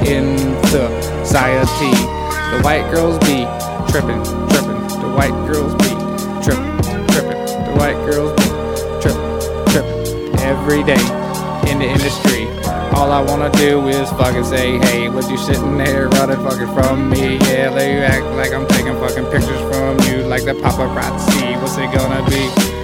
in 0.06 0.38
society. 0.68 1.96
The 2.52 2.62
white 2.62 2.88
girls 2.92 3.18
be 3.20 3.48
tripping, 3.90 4.22
tripping. 4.52 4.82
The 5.02 5.12
white 5.16 5.36
girls 5.50 5.74
be 5.82 5.90
tripping, 6.44 6.78
tripping. 7.08 7.42
The 7.66 7.74
white 7.80 8.00
girls 8.06 8.32
be 8.36 8.48
tripping, 9.02 9.72
tripping. 9.72 10.40
Every 10.40 10.84
day 10.84 11.25
in 11.68 11.80
the 11.80 11.86
industry. 11.86 12.48
All 12.94 13.12
I 13.12 13.22
wanna 13.22 13.50
do 13.52 13.88
is 13.88 14.10
fucking 14.12 14.46
say, 14.46 14.78
hey, 14.78 15.10
what 15.10 15.30
you 15.30 15.38
sitting 15.38 15.78
there 15.78 16.08
running 16.10 16.42
fucking 16.44 16.74
from 16.74 17.10
me? 17.10 17.38
Yeah, 17.38 17.70
they 17.70 18.04
act 18.04 18.26
like 18.36 18.54
I'm 18.54 18.68
taking 18.68 18.96
fucking 18.96 19.26
pictures 19.26 19.62
from 19.72 20.00
you 20.08 20.24
like 20.24 20.46
the 20.46 20.54
paparazzi. 20.54 21.62
What's 21.62 21.78
it 21.78 21.92
gonna 21.92 22.24
be? 22.30 22.75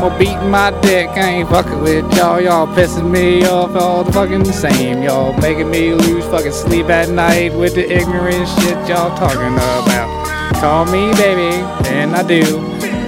I'ma 0.00 0.18
beat 0.18 0.40
my 0.48 0.70
dick, 0.80 1.10
I 1.10 1.28
ain't 1.28 1.50
fucking 1.50 1.82
with 1.82 2.10
y'all. 2.16 2.40
Y'all 2.40 2.66
pissing 2.68 3.10
me 3.10 3.44
off 3.44 3.76
all 3.76 4.02
the 4.02 4.10
fucking 4.10 4.46
same. 4.46 5.02
Y'all 5.02 5.38
making 5.42 5.70
me 5.70 5.92
lose 5.92 6.24
fucking 6.24 6.52
sleep 6.52 6.86
at 6.86 7.10
night 7.10 7.52
with 7.52 7.74
the 7.74 7.84
ignorant 7.84 8.48
shit 8.48 8.78
y'all 8.88 9.14
talking 9.18 9.52
about. 9.52 10.56
Call 10.56 10.86
me 10.86 11.12
baby, 11.20 11.54
and 11.90 12.16
I 12.16 12.22
do. 12.22 12.40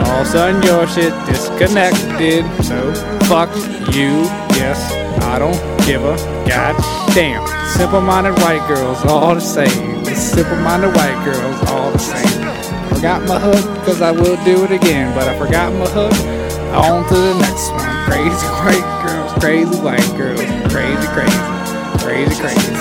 All 0.04 0.20
of 0.20 0.26
a 0.26 0.30
sudden 0.30 0.62
your 0.64 0.86
shit 0.86 1.14
disconnected. 1.24 2.44
So 2.62 2.92
fuck 3.24 3.48
you, 3.96 4.28
yes, 4.60 4.92
I 5.22 5.38
don't 5.38 5.56
give 5.86 6.04
a 6.04 6.14
goddamn. 6.46 7.48
Simple 7.70 8.02
minded 8.02 8.38
white 8.42 8.68
girls, 8.68 9.02
all 9.06 9.34
the 9.34 9.40
same. 9.40 10.04
Simple 10.14 10.56
minded 10.56 10.94
white 10.94 11.24
girls, 11.24 11.70
all 11.70 11.90
the 11.90 11.98
same. 11.98 12.94
Forgot 12.94 13.26
my 13.26 13.40
hook, 13.40 13.86
cause 13.86 14.02
I 14.02 14.10
will 14.10 14.36
do 14.44 14.64
it 14.64 14.72
again, 14.72 15.14
but 15.14 15.26
I 15.26 15.38
forgot 15.38 15.72
my 15.72 15.86
hook. 15.88 16.41
On 16.72 17.06
to 17.08 17.14
the 17.14 17.34
next 17.38 17.70
one. 17.72 17.84
Crazy 18.08 18.46
white 18.64 19.04
girls, 19.04 19.32
crazy 19.34 19.80
white 19.80 20.16
girls, 20.16 20.40
crazy, 20.72 21.06
crazy, 21.12 21.38
crazy, 22.00 22.34
crazy, 22.40 22.72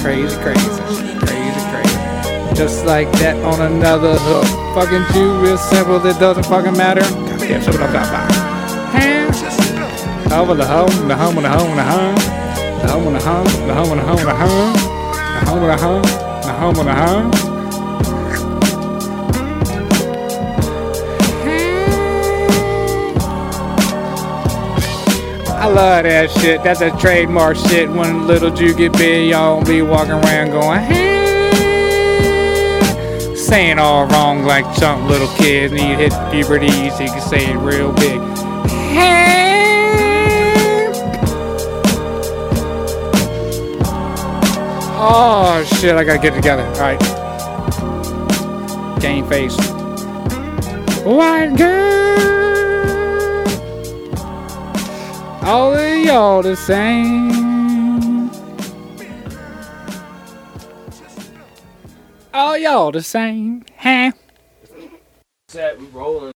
crazy, 0.00 0.36
crazy, 0.38 0.78
crazy, 1.18 1.62
crazy. 1.68 2.54
Just 2.54 2.84
like 2.86 3.10
that 3.18 3.36
on 3.44 3.60
another 3.60 4.16
hook. 4.16 4.46
Fucking 4.74 5.02
you, 5.18 5.40
real 5.40 5.58
simple, 5.58 5.98
that 6.00 6.20
doesn't 6.20 6.46
fucking 6.46 6.76
matter. 6.76 7.00
Goddamn, 7.00 7.56
I'm 7.56 7.62
talking 7.62 7.80
about. 7.82 8.32
Hands 8.94 9.42
over 10.32 10.54
the 10.54 10.64
home, 10.64 11.08
the 11.08 11.16
home, 11.16 11.34
the 11.34 11.48
home, 11.48 11.76
the 11.76 11.82
home. 11.82 12.14
The 12.80 12.88
home, 12.88 13.12
the 13.12 13.20
home, 13.20 13.44
the 13.66 13.74
home, 13.74 13.96
the 13.96 14.04
home, 14.04 14.24
the 14.24 14.34
home. 14.34 14.72
The 14.72 15.50
home, 15.50 15.66
the 15.66 15.76
home, 15.76 16.02
the 16.42 16.52
home, 16.52 16.74
the 16.74 16.94
home. 16.94 17.51
I 25.62 25.66
love 25.66 26.02
that 26.02 26.28
shit. 26.28 26.64
That's 26.64 26.80
a 26.80 26.90
trademark 26.98 27.56
shit. 27.56 27.88
When 27.88 28.26
little 28.26 28.50
Ju 28.50 28.74
get 28.74 28.94
big, 28.94 29.30
y'all 29.30 29.64
be 29.64 29.80
walking 29.80 30.10
around 30.10 30.50
going, 30.50 30.80
hey. 30.80 31.52
Saying 33.36 33.78
all 33.78 34.06
wrong 34.06 34.42
like 34.42 34.64
some 34.74 35.06
little 35.06 35.28
kids 35.36 35.72
need 35.72 35.98
hit 35.98 36.12
puberty 36.32 36.68
so 36.90 37.04
you 37.04 37.10
can 37.10 37.20
say 37.20 37.52
it 37.52 37.56
real 37.58 37.92
big. 37.92 38.20
Hey. 38.90 39.22
Oh 44.98 45.62
shit, 45.76 45.94
I 45.94 46.02
gotta 46.02 46.18
get 46.18 46.34
together. 46.34 46.64
Alright. 46.74 47.00
Game 49.00 49.28
face. 49.28 49.56
White 51.04 51.54
girl. 51.56 52.31
All 55.44 55.74
of 55.74 56.04
y'all 56.04 56.40
the 56.40 56.54
same. 56.54 58.30
All 62.32 62.56
y'all 62.56 62.92
the 62.92 63.02
same, 63.02 63.64
huh? 63.76 64.12
Set, 65.48 65.80
we 65.80 65.86
rolling. 65.86 66.32